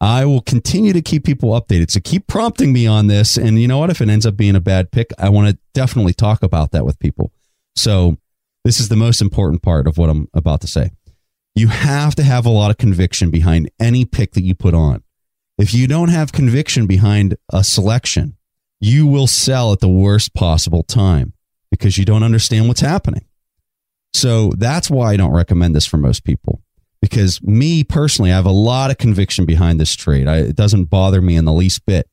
I 0.00 0.24
will 0.24 0.40
continue 0.40 0.92
to 0.92 1.02
keep 1.02 1.24
people 1.24 1.50
updated. 1.50 1.90
So 1.90 2.00
keep 2.00 2.26
prompting 2.26 2.72
me 2.72 2.86
on 2.86 3.08
this. 3.08 3.36
And 3.36 3.60
you 3.60 3.66
know 3.66 3.78
what? 3.78 3.90
If 3.90 4.00
it 4.00 4.08
ends 4.08 4.26
up 4.26 4.36
being 4.36 4.54
a 4.54 4.60
bad 4.60 4.92
pick, 4.92 5.10
I 5.18 5.28
want 5.28 5.48
to 5.48 5.58
definitely 5.74 6.14
talk 6.14 6.42
about 6.42 6.70
that 6.70 6.84
with 6.84 6.98
people. 6.98 7.32
So 7.74 8.16
this 8.64 8.78
is 8.78 8.88
the 8.88 8.96
most 8.96 9.20
important 9.20 9.62
part 9.62 9.86
of 9.86 9.98
what 9.98 10.10
I'm 10.10 10.28
about 10.34 10.60
to 10.60 10.66
say. 10.66 10.92
You 11.54 11.68
have 11.68 12.14
to 12.14 12.22
have 12.22 12.46
a 12.46 12.50
lot 12.50 12.70
of 12.70 12.76
conviction 12.76 13.30
behind 13.30 13.70
any 13.80 14.04
pick 14.04 14.32
that 14.32 14.44
you 14.44 14.54
put 14.54 14.74
on. 14.74 15.02
If 15.56 15.74
you 15.74 15.88
don't 15.88 16.10
have 16.10 16.30
conviction 16.30 16.86
behind 16.86 17.36
a 17.52 17.64
selection, 17.64 18.36
you 18.80 19.06
will 19.06 19.26
sell 19.26 19.72
at 19.72 19.80
the 19.80 19.88
worst 19.88 20.34
possible 20.34 20.82
time 20.82 21.32
because 21.70 21.98
you 21.98 22.04
don't 22.04 22.22
understand 22.22 22.68
what's 22.68 22.80
happening. 22.80 23.24
So 24.14 24.52
that's 24.56 24.90
why 24.90 25.12
I 25.12 25.16
don't 25.16 25.32
recommend 25.32 25.74
this 25.74 25.86
for 25.86 25.96
most 25.96 26.24
people. 26.24 26.62
Because 27.00 27.40
me 27.42 27.84
personally, 27.84 28.32
I 28.32 28.36
have 28.36 28.46
a 28.46 28.50
lot 28.50 28.90
of 28.90 28.98
conviction 28.98 29.44
behind 29.44 29.78
this 29.78 29.94
trade. 29.94 30.26
I, 30.26 30.38
it 30.38 30.56
doesn't 30.56 30.84
bother 30.84 31.20
me 31.22 31.36
in 31.36 31.44
the 31.44 31.52
least 31.52 31.86
bit, 31.86 32.08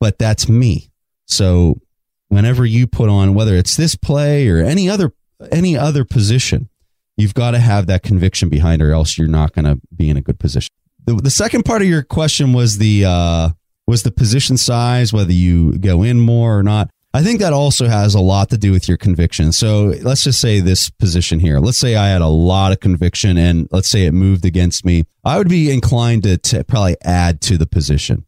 but 0.00 0.18
that's 0.18 0.48
me. 0.48 0.90
So 1.26 1.80
whenever 2.28 2.66
you 2.66 2.86
put 2.86 3.08
on, 3.08 3.34
whether 3.34 3.54
it's 3.54 3.76
this 3.76 3.94
play 3.94 4.48
or 4.48 4.58
any 4.58 4.88
other 4.88 5.12
any 5.52 5.76
other 5.76 6.04
position, 6.04 6.68
you've 7.16 7.34
got 7.34 7.52
to 7.52 7.58
have 7.58 7.86
that 7.86 8.02
conviction 8.02 8.48
behind, 8.48 8.82
or 8.82 8.92
else 8.92 9.18
you're 9.18 9.28
not 9.28 9.52
going 9.52 9.64
to 9.64 9.80
be 9.94 10.08
in 10.08 10.16
a 10.16 10.22
good 10.22 10.38
position. 10.38 10.70
The, 11.06 11.14
the 11.14 11.30
second 11.30 11.64
part 11.64 11.82
of 11.82 11.88
your 11.88 12.02
question 12.02 12.52
was 12.52 12.78
the 12.78 13.04
uh, 13.04 13.50
was 13.86 14.02
the 14.02 14.10
position 14.10 14.56
size, 14.56 15.12
whether 15.12 15.32
you 15.32 15.78
go 15.78 16.02
in 16.02 16.20
more 16.20 16.58
or 16.58 16.62
not. 16.62 16.90
I 17.12 17.22
think 17.22 17.38
that 17.40 17.52
also 17.52 17.86
has 17.86 18.16
a 18.16 18.20
lot 18.20 18.50
to 18.50 18.58
do 18.58 18.72
with 18.72 18.88
your 18.88 18.96
conviction. 18.96 19.52
So 19.52 19.94
let's 20.02 20.24
just 20.24 20.40
say 20.40 20.58
this 20.58 20.90
position 20.90 21.38
here. 21.38 21.60
Let's 21.60 21.78
say 21.78 21.94
I 21.94 22.08
had 22.08 22.22
a 22.22 22.26
lot 22.26 22.72
of 22.72 22.80
conviction 22.80 23.38
and 23.38 23.68
let's 23.70 23.88
say 23.88 24.06
it 24.06 24.12
moved 24.12 24.44
against 24.44 24.84
me. 24.84 25.04
I 25.24 25.38
would 25.38 25.48
be 25.48 25.70
inclined 25.70 26.24
to, 26.24 26.38
to 26.38 26.64
probably 26.64 26.96
add 27.02 27.40
to 27.42 27.56
the 27.56 27.66
position. 27.66 28.24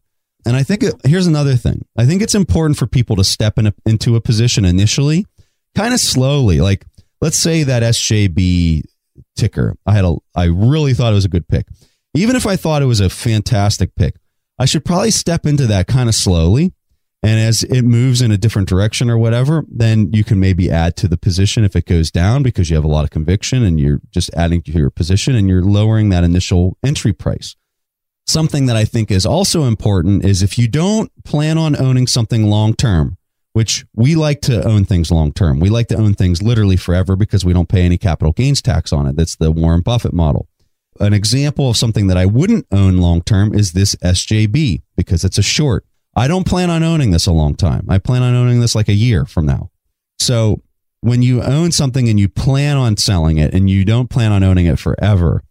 And 0.46 0.54
I 0.54 0.62
think 0.62 0.84
it, 0.84 0.94
here's 1.04 1.26
another 1.26 1.56
thing. 1.56 1.84
I 1.96 2.06
think 2.06 2.22
it's 2.22 2.36
important 2.36 2.78
for 2.78 2.86
people 2.86 3.16
to 3.16 3.24
step 3.24 3.58
in 3.58 3.66
a, 3.66 3.74
into 3.84 4.14
a 4.14 4.20
position 4.20 4.64
initially, 4.64 5.26
kind 5.74 5.92
of 5.92 5.98
slowly. 5.98 6.60
Like 6.60 6.86
let's 7.20 7.38
say 7.38 7.64
that 7.64 7.82
SJB 7.82 8.82
ticker. 9.34 9.74
I 9.84 9.94
had 9.94 10.04
a 10.04 10.16
I 10.36 10.44
really 10.44 10.94
thought 10.94 11.12
it 11.12 11.16
was 11.16 11.24
a 11.24 11.30
good 11.30 11.48
pick. 11.48 11.66
Even 12.14 12.36
if 12.36 12.46
I 12.46 12.54
thought 12.54 12.82
it 12.82 12.86
was 12.86 13.00
a 13.00 13.10
fantastic 13.10 13.96
pick, 13.96 14.14
I 14.58 14.64
should 14.64 14.84
probably 14.84 15.10
step 15.10 15.46
into 15.46 15.66
that 15.66 15.86
kind 15.86 16.08
of 16.08 16.14
slowly 16.14 16.72
and 17.26 17.40
as 17.40 17.64
it 17.64 17.82
moves 17.82 18.22
in 18.22 18.30
a 18.30 18.38
different 18.38 18.68
direction 18.68 19.10
or 19.10 19.18
whatever, 19.18 19.64
then 19.68 20.12
you 20.12 20.22
can 20.22 20.38
maybe 20.38 20.70
add 20.70 20.96
to 20.98 21.08
the 21.08 21.16
position 21.16 21.64
if 21.64 21.74
it 21.74 21.84
goes 21.84 22.10
down 22.10 22.44
because 22.44 22.70
you 22.70 22.76
have 22.76 22.84
a 22.84 22.88
lot 22.88 23.02
of 23.02 23.10
conviction 23.10 23.64
and 23.64 23.80
you're 23.80 24.00
just 24.12 24.32
adding 24.34 24.62
to 24.62 24.70
your 24.70 24.90
position 24.90 25.34
and 25.34 25.48
you're 25.48 25.64
lowering 25.64 26.10
that 26.10 26.22
initial 26.22 26.78
entry 26.84 27.12
price. 27.12 27.56
Something 28.26 28.66
that 28.66 28.76
I 28.76 28.84
think 28.84 29.10
is 29.10 29.26
also 29.26 29.64
important 29.64 30.24
is 30.24 30.40
if 30.40 30.56
you 30.56 30.68
don't 30.68 31.10
plan 31.24 31.58
on 31.58 31.80
owning 31.80 32.06
something 32.06 32.46
long 32.46 32.74
term, 32.74 33.16
which 33.54 33.86
we 33.94 34.14
like 34.14 34.40
to 34.42 34.62
own 34.64 34.84
things 34.84 35.10
long 35.10 35.32
term. 35.32 35.58
We 35.58 35.70
like 35.70 35.88
to 35.88 35.96
own 35.96 36.14
things 36.14 36.42
literally 36.42 36.76
forever 36.76 37.16
because 37.16 37.44
we 37.44 37.54
don't 37.54 37.68
pay 37.68 37.82
any 37.82 37.96
capital 37.96 38.34
gains 38.34 38.60
tax 38.60 38.92
on 38.92 39.06
it. 39.06 39.16
That's 39.16 39.34
the 39.34 39.50
Warren 39.50 39.80
Buffett 39.80 40.12
model. 40.12 40.46
An 41.00 41.12
example 41.12 41.70
of 41.70 41.76
something 41.76 42.06
that 42.08 42.16
I 42.16 42.26
wouldn't 42.26 42.66
own 42.72 42.98
long 42.98 43.22
term 43.22 43.54
is 43.54 43.72
this 43.72 43.94
SJB 43.96 44.82
because 44.96 45.24
it's 45.24 45.38
a 45.38 45.42
short. 45.42 45.84
I 46.14 46.28
don't 46.28 46.46
plan 46.46 46.70
on 46.70 46.82
owning 46.82 47.10
this 47.10 47.26
a 47.26 47.32
long 47.32 47.54
time. 47.54 47.86
I 47.88 47.98
plan 47.98 48.22
on 48.22 48.34
owning 48.34 48.60
this 48.60 48.74
like 48.74 48.88
a 48.88 48.94
year 48.94 49.26
from 49.26 49.44
now. 49.44 49.70
So 50.18 50.62
when 51.00 51.22
you 51.22 51.42
own 51.42 51.72
something 51.72 52.08
and 52.08 52.18
you 52.18 52.28
plan 52.28 52.76
on 52.76 52.96
selling 52.96 53.38
it 53.38 53.54
and 53.54 53.68
you 53.68 53.84
don't 53.84 54.08
plan 54.08 54.32
on 54.32 54.42
owning 54.42 54.66
it 54.66 54.78
forever, 54.78 55.44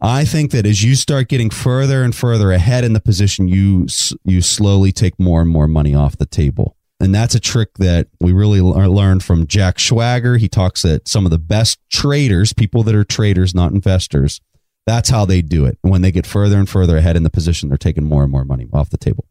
I 0.00 0.24
think 0.24 0.50
that 0.52 0.64
as 0.64 0.82
you 0.82 0.94
start 0.94 1.28
getting 1.28 1.50
further 1.50 2.02
and 2.02 2.14
further 2.14 2.52
ahead 2.52 2.84
in 2.84 2.92
the 2.92 3.00
position, 3.00 3.48
you 3.48 3.86
you 4.24 4.40
slowly 4.40 4.92
take 4.92 5.18
more 5.18 5.40
and 5.40 5.50
more 5.50 5.68
money 5.68 5.94
off 5.94 6.16
the 6.16 6.26
table. 6.26 6.76
And 7.00 7.14
that's 7.14 7.34
a 7.34 7.40
trick 7.40 7.74
that 7.78 8.08
we 8.20 8.32
really 8.32 8.60
uh, 8.60 8.88
learned 8.88 9.22
from 9.22 9.46
Jack 9.46 9.76
Schwager. 9.76 10.38
He 10.38 10.48
talks 10.48 10.82
that 10.82 11.06
some 11.06 11.24
of 11.24 11.30
the 11.30 11.38
best 11.38 11.78
traders, 11.90 12.52
people 12.52 12.82
that 12.84 12.94
are 12.94 13.04
traders, 13.04 13.54
not 13.54 13.72
investors, 13.72 14.40
that's 14.88 15.10
how 15.10 15.24
they 15.24 15.42
do 15.42 15.66
it. 15.66 15.78
When 15.82 16.02
they 16.02 16.10
get 16.10 16.26
further 16.26 16.58
and 16.58 16.68
further 16.68 16.96
ahead 16.96 17.16
in 17.16 17.22
the 17.22 17.30
position, 17.30 17.68
they're 17.68 17.78
taking 17.78 18.04
more 18.04 18.22
and 18.22 18.32
more 18.32 18.44
money 18.44 18.66
off 18.72 18.90
the 18.90 18.96
table. 18.96 19.26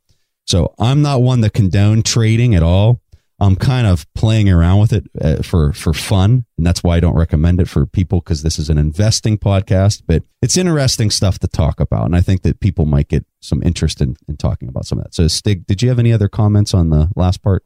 So 0.46 0.74
I'm 0.80 1.02
not 1.02 1.22
one 1.22 1.42
that 1.42 1.54
condone 1.54 2.04
trading 2.04 2.56
at 2.56 2.64
all. 2.64 3.02
I'm 3.40 3.56
kind 3.56 3.86
of 3.86 4.12
playing 4.14 4.50
around 4.50 4.80
with 4.80 4.94
it 4.94 5.06
uh, 5.22 5.44
for 5.44 5.72
for 5.74 5.94
fun, 5.94 6.46
and 6.58 6.66
that's 6.66 6.84
why 6.84 6.98
I 6.98 7.00
don't 7.00 7.16
recommend 7.16 7.62
it 7.62 7.70
for 7.70 7.86
people 7.86 8.20
because 8.20 8.42
this 8.42 8.58
is 8.58 8.68
an 8.70 8.80
investing 8.80 9.38
podcast. 9.38 10.02
But 10.08 10.24
it's 10.42 10.58
interesting 10.58 11.12
stuff 11.12 11.38
to 11.40 11.48
talk 11.48 11.80
about, 11.80 12.06
and 12.06 12.16
I 12.16 12.22
think 12.22 12.42
that 12.42 12.60
people 12.62 12.86
might 12.86 13.10
get 13.10 13.26
some 13.40 13.62
interest 13.62 14.02
in, 14.02 14.16
in 14.28 14.38
talking 14.38 14.70
about 14.70 14.86
some 14.86 14.98
of 14.98 15.04
that. 15.04 15.14
So, 15.14 15.28
Stig, 15.28 15.68
did 15.68 15.84
you 15.84 15.90
have 15.90 16.00
any 16.00 16.12
other 16.12 16.28
comments 16.28 16.74
on 16.74 16.90
the 16.90 17.10
last 17.16 17.44
part? 17.44 17.64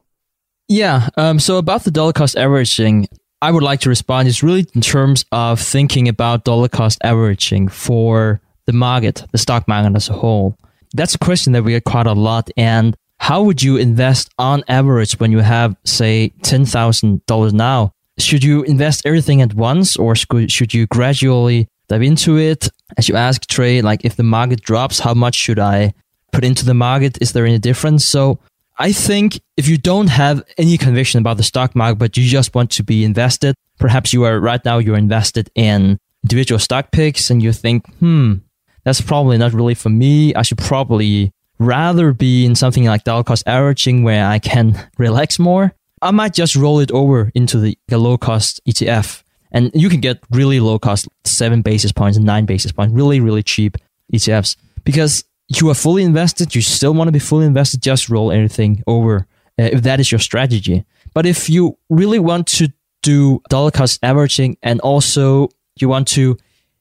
Yeah. 0.68 1.10
Um, 1.18 1.39
so 1.39 1.58
about 1.58 1.84
the 1.84 1.92
dollar 1.92 2.14
cost 2.14 2.38
averaging, 2.38 3.08
I 3.42 3.52
would 3.52 3.64
like 3.64 3.80
to 3.82 3.89
respond. 3.89 4.28
Is 4.28 4.44
really 4.44 4.66
in 4.74 4.82
terms 4.82 5.26
of 5.32 5.60
thinking 5.60 6.08
about 6.08 6.44
dollar 6.44 6.70
cost 6.70 7.00
averaging 7.04 7.68
for 7.68 8.42
the 8.66 8.74
market, 8.74 9.26
the 9.32 9.38
stock 9.38 9.68
market 9.68 9.96
as 9.96 10.10
a 10.10 10.14
whole. 10.14 10.58
That's 10.94 11.16
a 11.16 11.20
question 11.20 11.54
that 11.54 11.64
we 11.64 11.72
get 11.72 11.84
quite 11.84 12.06
a 12.06 12.14
lot. 12.14 12.50
And 12.58 12.96
how 13.18 13.44
would 13.44 13.64
you 13.64 13.78
invest 13.78 14.30
on 14.38 14.64
average 14.68 15.20
when 15.20 15.32
you 15.32 15.39
have, 15.39 15.76
say, 15.86 16.34
$10,000 16.44 17.54
now? 17.54 17.92
Should 18.20 18.44
you 18.44 18.64
invest 18.64 19.02
everything 19.06 19.42
at 19.42 19.54
once 19.54 19.96
or 19.96 20.16
should 20.16 20.74
you 20.74 20.88
gradually 20.88 21.68
dive 21.88 22.02
into 22.04 22.38
it? 22.38 22.70
As 22.98 23.08
you 23.10 23.16
ask 23.16 23.48
Trey, 23.48 23.82
like 23.82 24.06
if 24.06 24.16
the 24.16 24.24
market 24.24 24.62
drops, 24.62 25.00
how 25.00 25.14
much 25.14 25.36
should 25.36 25.60
I 25.60 25.94
put 26.32 26.44
into 26.44 26.66
the 26.66 26.74
market? 26.74 27.18
Is 27.22 27.32
there 27.34 27.46
any 27.46 27.58
difference? 27.58 28.06
So 28.06 28.39
I 28.82 28.94
think 28.94 29.40
if 29.58 29.68
you 29.68 29.78
don't 29.78 30.08
have 30.08 30.44
any 30.58 30.76
conviction 30.76 31.20
about 31.20 31.38
the 31.38 31.44
stock 31.44 31.76
market, 31.76 32.00
but 32.00 32.18
you 32.18 32.26
just 32.26 32.56
want 32.56 32.72
to 32.72 32.84
be 32.84 33.06
invested, 33.06 33.54
perhaps 33.78 34.12
you 34.12 34.24
are 34.24 34.40
right 34.40 34.66
now, 34.66 34.80
you're 34.80 34.98
invested 34.98 35.52
in 35.54 36.00
individual 36.24 36.58
stock 36.58 36.92
picks 36.92 37.30
and 37.30 37.44
you 37.44 37.54
think, 37.54 37.88
hmm, 38.00 38.38
that's 38.84 39.00
probably 39.00 39.38
not 39.38 39.54
really 39.54 39.76
for 39.76 39.90
me. 39.90 40.34
I 40.34 40.42
should 40.42 40.58
probably 40.58 41.32
rather 41.60 42.12
be 42.12 42.44
in 42.44 42.56
something 42.56 42.86
like 42.86 43.04
dollar 43.04 43.24
cost 43.24 43.44
averaging 43.46 44.02
where 44.02 44.26
I 44.26 44.40
can 44.40 44.90
relax 44.98 45.38
more. 45.38 45.74
I 46.02 46.10
might 46.10 46.34
just 46.34 46.56
roll 46.56 46.80
it 46.80 46.90
over 46.90 47.32
into 47.36 47.60
the, 47.60 47.78
the 47.88 48.00
low 48.00 48.18
cost 48.18 48.62
ETF. 48.68 49.22
And 49.52 49.70
you 49.76 49.90
can 49.90 50.00
get 50.00 50.24
really 50.32 50.60
low 50.60 50.80
cost, 50.80 51.08
seven 51.24 51.62
basis 51.62 51.92
points 51.92 52.18
and 52.18 52.26
nine 52.26 52.48
basis 52.48 52.72
points, 52.72 52.96
really, 52.96 53.20
really 53.20 53.44
cheap 53.44 53.78
ETFs. 54.12 54.56
Because 54.84 55.24
you 55.60 55.70
are 55.70 55.76
fully 55.76 56.04
invested, 56.04 56.56
you 56.56 56.62
still 56.62 56.93
want 56.93 57.08
to 57.08 57.12
be 57.12 57.20
fully 57.20 57.45
invested, 57.45 57.82
just 57.82 58.10
roll 58.10 58.32
everything 58.32 58.84
over 58.88 59.28
uh, 59.60 59.64
if 59.64 59.82
that 59.84 59.99
is 59.99 60.12
your 60.12 60.20
strategy. 60.20 60.86
But 61.14 61.26
if 61.26 61.49
you 61.49 61.78
really 61.89 62.20
want 62.20 62.47
to 62.47 62.72
do 63.02 63.41
dollar 63.49 63.72
cost 63.72 63.99
averaging 64.04 64.58
and 64.62 64.80
also 64.82 65.49
you 65.80 65.89
want 65.89 66.08
to 66.10 66.38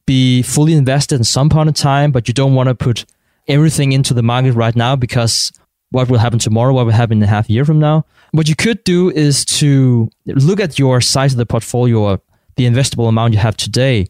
be 0.06 0.42
fully 0.42 0.74
invested 0.74 1.16
in 1.16 1.24
some 1.24 1.48
point 1.48 1.68
in 1.68 1.74
time, 1.74 2.12
but 2.12 2.28
you 2.28 2.34
don't 2.34 2.54
want 2.54 2.68
to 2.68 2.74
put 2.74 3.06
everything 3.48 3.92
into 3.92 4.14
the 4.14 4.22
market 4.22 4.52
right 4.52 4.76
now 4.76 4.94
because 4.94 5.52
what 5.90 6.08
will 6.08 6.18
happen 6.18 6.38
tomorrow, 6.38 6.72
what 6.72 6.86
will 6.86 6.92
happen 6.92 7.18
in 7.18 7.22
a 7.22 7.26
half 7.26 7.50
year 7.50 7.64
from 7.64 7.80
now. 7.80 8.04
What 8.32 8.48
you 8.48 8.54
could 8.54 8.84
do 8.84 9.10
is 9.10 9.44
to 9.46 10.08
look 10.26 10.60
at 10.60 10.78
your 10.78 11.00
size 11.00 11.32
of 11.32 11.38
the 11.38 11.46
portfolio, 11.46 12.20
the 12.56 12.66
investable 12.66 13.08
amount 13.08 13.32
you 13.32 13.40
have 13.40 13.56
today, 13.56 14.06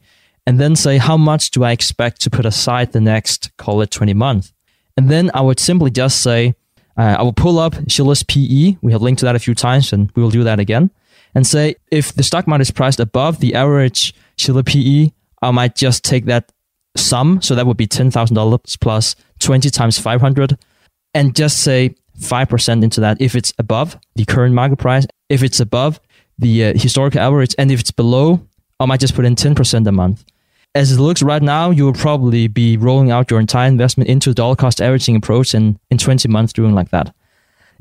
and 0.51 0.59
then 0.59 0.75
say, 0.75 0.99
how 0.99 1.17
much 1.17 1.53
do 1.53 1.63
I 1.63 1.71
expect 1.71 2.21
to 2.23 2.29
put 2.29 2.45
aside 2.45 2.91
the 2.91 3.01
next, 3.01 3.57
call 3.57 3.83
it 3.83 3.93
20 3.93 4.15
months? 4.15 4.53
And 4.97 5.09
then 5.09 5.31
I 5.33 5.43
would 5.43 5.61
simply 5.61 5.93
just 5.93 6.23
say, 6.25 6.57
uh, 6.99 7.15
I 7.21 7.23
will 7.23 7.33
pull 7.33 7.61
up 7.61 7.77
Shiller's 7.87 8.25
PE. 8.25 8.77
We 8.83 8.91
have 8.91 9.01
linked 9.01 9.21
to 9.21 9.27
that 9.27 9.37
a 9.37 9.39
few 9.39 9.55
times, 9.55 9.93
and 9.93 10.11
we 10.17 10.25
will 10.25 10.31
do 10.33 10.43
that 10.43 10.59
again. 10.59 10.91
And 11.37 11.47
say, 11.47 11.77
if 11.93 12.13
the 12.13 12.25
stock 12.25 12.49
market 12.49 12.63
is 12.63 12.73
priced 12.73 12.99
above 12.99 13.39
the 13.39 13.55
average 13.55 14.13
Shiller 14.39 14.65
PE, 14.65 15.13
I 15.41 15.53
might 15.53 15.77
just 15.77 16.03
take 16.03 16.25
that 16.25 16.51
sum. 16.97 17.41
So 17.43 17.55
that 17.55 17.65
would 17.65 17.77
be 17.77 17.87
$10,000 17.87 18.81
plus 18.81 19.15
20 19.39 19.71
times 19.71 20.01
500 20.01 20.59
and 21.15 21.37
just 21.37 21.61
say 21.61 21.95
5% 22.19 22.83
into 22.83 23.01
that 23.01 23.21
if 23.21 23.37
it's 23.37 23.55
above 23.57 23.97
the 24.17 24.25
current 24.25 24.57
market 24.57 24.81
price, 24.81 25.07
if 25.29 25.45
it's 25.45 25.61
above 25.61 26.01
the 26.41 26.65
uh, 26.65 26.73
historical 26.75 27.21
average, 27.21 27.55
and 27.57 27.71
if 27.71 27.79
it's 27.79 27.93
below, 27.93 28.45
I 28.81 28.87
might 28.87 28.99
just 28.99 29.15
put 29.15 29.25
in 29.25 29.37
10% 29.37 29.87
a 29.87 29.93
month. 29.93 30.25
As 30.75 30.93
it 30.93 31.01
looks 31.01 31.21
right 31.21 31.43
now, 31.43 31.71
you 31.71 31.85
will 31.85 31.93
probably 31.93 32.47
be 32.47 32.77
rolling 32.77 33.11
out 33.11 33.31
your 33.31 33.41
entire 33.41 33.67
investment 33.67 34.09
into 34.09 34.33
dollar 34.33 34.55
cost 34.55 34.81
averaging 34.81 35.17
approach 35.17 35.53
in, 35.53 35.79
in 35.91 35.99
20 35.99 36.29
months 36.29 36.53
doing 36.53 36.75
like 36.75 36.91
that. 36.91 37.13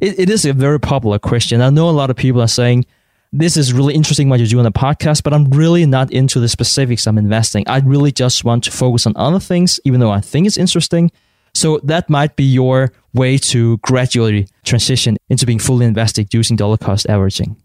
It, 0.01 0.19
it 0.19 0.29
is 0.29 0.45
a 0.45 0.53
very 0.53 0.79
popular 0.79 1.19
question. 1.19 1.61
I 1.61 1.69
know 1.69 1.87
a 1.87 1.91
lot 1.91 2.09
of 2.09 2.15
people 2.15 2.41
are 2.41 2.47
saying, 2.47 2.85
this 3.31 3.57
is 3.57 3.73
really 3.73 3.93
interesting 3.93 4.27
what 4.27 4.39
you 4.39 4.47
do 4.47 4.57
on 4.57 4.63
the 4.63 4.71
podcast, 4.71 5.21
but 5.21 5.33
I'm 5.33 5.51
really 5.51 5.85
not 5.85 6.11
into 6.11 6.39
the 6.39 6.49
specifics 6.49 7.05
I'm 7.05 7.19
investing. 7.19 7.63
I 7.67 7.79
really 7.79 8.11
just 8.11 8.43
want 8.43 8.63
to 8.63 8.71
focus 8.71 9.05
on 9.05 9.13
other 9.15 9.39
things, 9.39 9.79
even 9.83 9.99
though 9.99 10.09
I 10.09 10.21
think 10.21 10.47
it's 10.47 10.57
interesting. 10.57 11.11
So 11.53 11.79
that 11.83 12.09
might 12.09 12.35
be 12.35 12.43
your 12.43 12.91
way 13.13 13.37
to 13.37 13.77
gradually 13.79 14.47
transition 14.63 15.17
into 15.29 15.45
being 15.45 15.59
fully 15.59 15.85
invested 15.85 16.33
using 16.33 16.57
dollar 16.57 16.77
cost 16.77 17.07
averaging. 17.07 17.55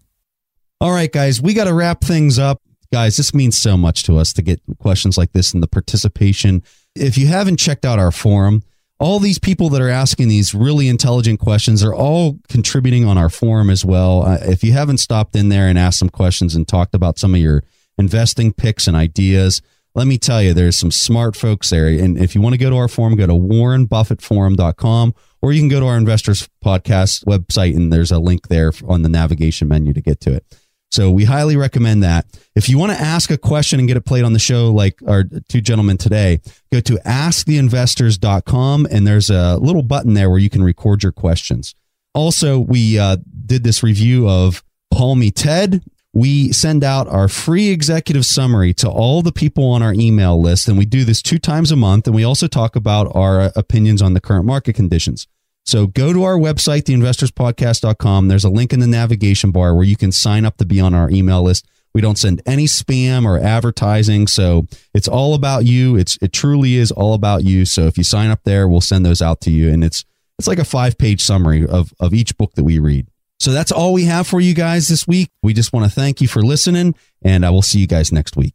All 0.82 0.90
right, 0.90 1.10
guys, 1.10 1.40
we 1.40 1.54
got 1.54 1.64
to 1.64 1.72
wrap 1.72 2.02
things 2.02 2.38
up. 2.38 2.60
Guys, 2.93 3.16
this 3.16 3.35
means 3.35 3.57
so 3.57 3.76
much 3.76 4.03
to 4.05 4.16
us 4.16 4.32
to 4.35 4.43
get 4.43 4.61
questions 4.78 5.18
like 5.18 5.32
this 5.32 5.53
and 5.53 5.62
the 5.62 5.68
participation. 5.68 6.62
If 6.95 7.18
you 7.18 7.26
haven't 7.26 7.59
checked 7.59 7.85
out 7.85 7.99
our 7.99 8.12
forum, 8.12 8.62
all 9.01 9.18
these 9.18 9.39
people 9.39 9.68
that 9.70 9.80
are 9.80 9.91
asking 9.91 10.28
these 10.28 10.55
really 10.55 10.89
intelligent 10.89 11.41
questions 11.41 11.82
are 11.82 11.95
all 11.95 12.39
contributing 12.49 13.05
on 13.05 13.18
our 13.18 13.28
forum 13.28 13.68
as 13.68 13.85
well. 13.85 14.22
Uh, 14.22 14.39
if 14.43 14.62
you 14.62 14.72
haven't 14.72 14.99
stopped 14.99 15.35
in 15.35 15.49
there 15.49 15.66
and 15.66 15.78
asked 15.78 15.99
some 15.99 16.09
questions 16.09 16.55
and 16.55 16.68
talked 16.68 16.95
about 16.95 17.18
some 17.18 17.35
of 17.35 17.41
your 17.41 17.64
investing 17.99 18.53
picks 18.53 18.87
and 18.87 18.97
ideas, 18.97 19.61
let 19.95 20.07
me 20.07 20.18
tell 20.18 20.43
you, 20.43 20.55
there's 20.55 20.76
some 20.76 20.91
smart 20.91 21.37
folks 21.37 21.70
there. 21.70 21.87
And 21.87 22.18
if 22.18 22.35
you 22.35 22.41
want 22.41 22.55
to 22.55 22.59
go 22.59 22.70
to 22.70 22.76
our 22.76 22.89
forum, 22.89 23.16
go 23.16 23.26
to 23.26 23.32
warrenbuffettforum.com 23.32 25.14
or 25.43 25.53
you 25.53 25.61
can 25.61 25.68
go 25.68 25.80
to 25.80 25.87
our 25.87 25.97
investors 25.97 26.49
podcast 26.64 27.24
website 27.24 27.76
and 27.76 27.93
there's 27.93 28.11
a 28.11 28.18
link 28.18 28.49
there 28.49 28.72
on 28.89 29.03
the 29.03 29.09
navigation 29.09 29.68
menu 29.68 29.93
to 29.93 30.01
get 30.01 30.20
to 30.20 30.32
it. 30.32 30.45
So 30.91 31.11
we 31.11 31.24
highly 31.24 31.57
recommend 31.57 32.05
that. 32.05 32.26
If 32.55 32.68
you 32.68 32.78
want 32.78 32.93
to 32.93 33.01
ask 33.01 33.30
a 33.30 33.39
question 33.39 33.80
and 33.80 33.89
get 33.89 33.97
it 33.97 34.05
played 34.05 34.24
on 34.24 34.32
the 34.32 34.39
show, 34.39 34.70
like 34.70 35.01
our 35.09 35.24
two 35.49 35.61
gentlemen 35.61 35.97
today, 35.97 36.41
go 36.72 36.80
to 36.80 36.95
asktheinvestors.com 37.05 38.87
and 38.91 39.07
there's 39.07 39.28
a 39.28 39.57
little 39.57 39.82
button 39.82 40.14
there 40.14 40.30
where 40.30 40.39
you 40.39 40.51
can 40.51 40.62
record 40.62 41.03
your 41.03 41.11
questions. 41.11 41.74
Also, 42.14 42.61
we 42.61 42.97
uh, 42.97 43.16
did 43.45 43.64
this 43.64 43.82
review 43.82 44.28
of 44.28 44.62
Call 44.93 45.16
Me 45.16 45.32
Ted. 45.32 45.82
We 46.12 46.53
send 46.53 46.85
out 46.85 47.09
our 47.09 47.26
free 47.26 47.70
executive 47.70 48.24
summary 48.24 48.72
to 48.74 48.89
all 48.89 49.20
the 49.20 49.32
people 49.32 49.64
on 49.72 49.82
our 49.82 49.93
email 49.93 50.41
list, 50.41 50.68
and 50.68 50.78
we 50.78 50.87
do 50.87 51.03
this 51.03 51.20
two 51.20 51.41
times 51.41 51.72
a 51.72 51.76
month. 51.76 52.07
And 52.07 52.14
we 52.14 52.22
also 52.22 52.47
talk 52.47 52.76
about 52.76 53.11
our 53.16 53.51
opinions 53.57 54.01
on 54.01 54.14
the 54.14 54.20
current 54.20 54.45
market 54.45 54.74
conditions. 54.74 55.26
So 55.64 55.86
go 55.86 56.12
to 56.12 56.22
our 56.24 56.36
website, 56.36 56.82
theinvestorspodcast.com. 56.82 58.28
There's 58.28 58.44
a 58.44 58.50
link 58.50 58.72
in 58.72 58.80
the 58.80 58.86
navigation 58.86 59.50
bar 59.50 59.74
where 59.74 59.84
you 59.84 59.96
can 59.96 60.12
sign 60.12 60.44
up 60.44 60.58
to 60.58 60.66
be 60.66 60.80
on 60.80 60.94
our 60.94 61.10
email 61.10 61.42
list. 61.42 61.66
We 61.94 62.00
don't 62.00 62.18
send 62.18 62.42
any 62.44 62.64
spam 62.66 63.24
or 63.24 63.38
advertising. 63.38 64.26
So 64.26 64.66
it's 64.92 65.08
all 65.08 65.34
about 65.34 65.64
you. 65.64 65.96
It's 65.96 66.18
it 66.20 66.32
truly 66.32 66.76
is 66.76 66.90
all 66.90 67.14
about 67.14 67.44
you. 67.44 67.64
So 67.64 67.86
if 67.86 67.96
you 67.96 68.04
sign 68.04 68.30
up 68.30 68.42
there, 68.44 68.68
we'll 68.68 68.80
send 68.80 69.06
those 69.06 69.22
out 69.22 69.40
to 69.42 69.50
you. 69.50 69.70
And 69.70 69.84
it's 69.84 70.04
it's 70.38 70.48
like 70.48 70.58
a 70.58 70.64
five 70.64 70.98
page 70.98 71.20
summary 71.20 71.66
of, 71.66 71.94
of 72.00 72.12
each 72.12 72.36
book 72.36 72.54
that 72.54 72.64
we 72.64 72.78
read. 72.78 73.06
So 73.38 73.52
that's 73.52 73.72
all 73.72 73.92
we 73.92 74.04
have 74.04 74.26
for 74.26 74.40
you 74.40 74.54
guys 74.54 74.88
this 74.88 75.06
week. 75.06 75.30
We 75.42 75.54
just 75.54 75.72
want 75.72 75.86
to 75.86 75.90
thank 75.90 76.20
you 76.20 76.28
for 76.28 76.42
listening, 76.42 76.94
and 77.22 77.44
I 77.44 77.50
will 77.50 77.62
see 77.62 77.78
you 77.78 77.86
guys 77.86 78.12
next 78.12 78.36
week. 78.36 78.54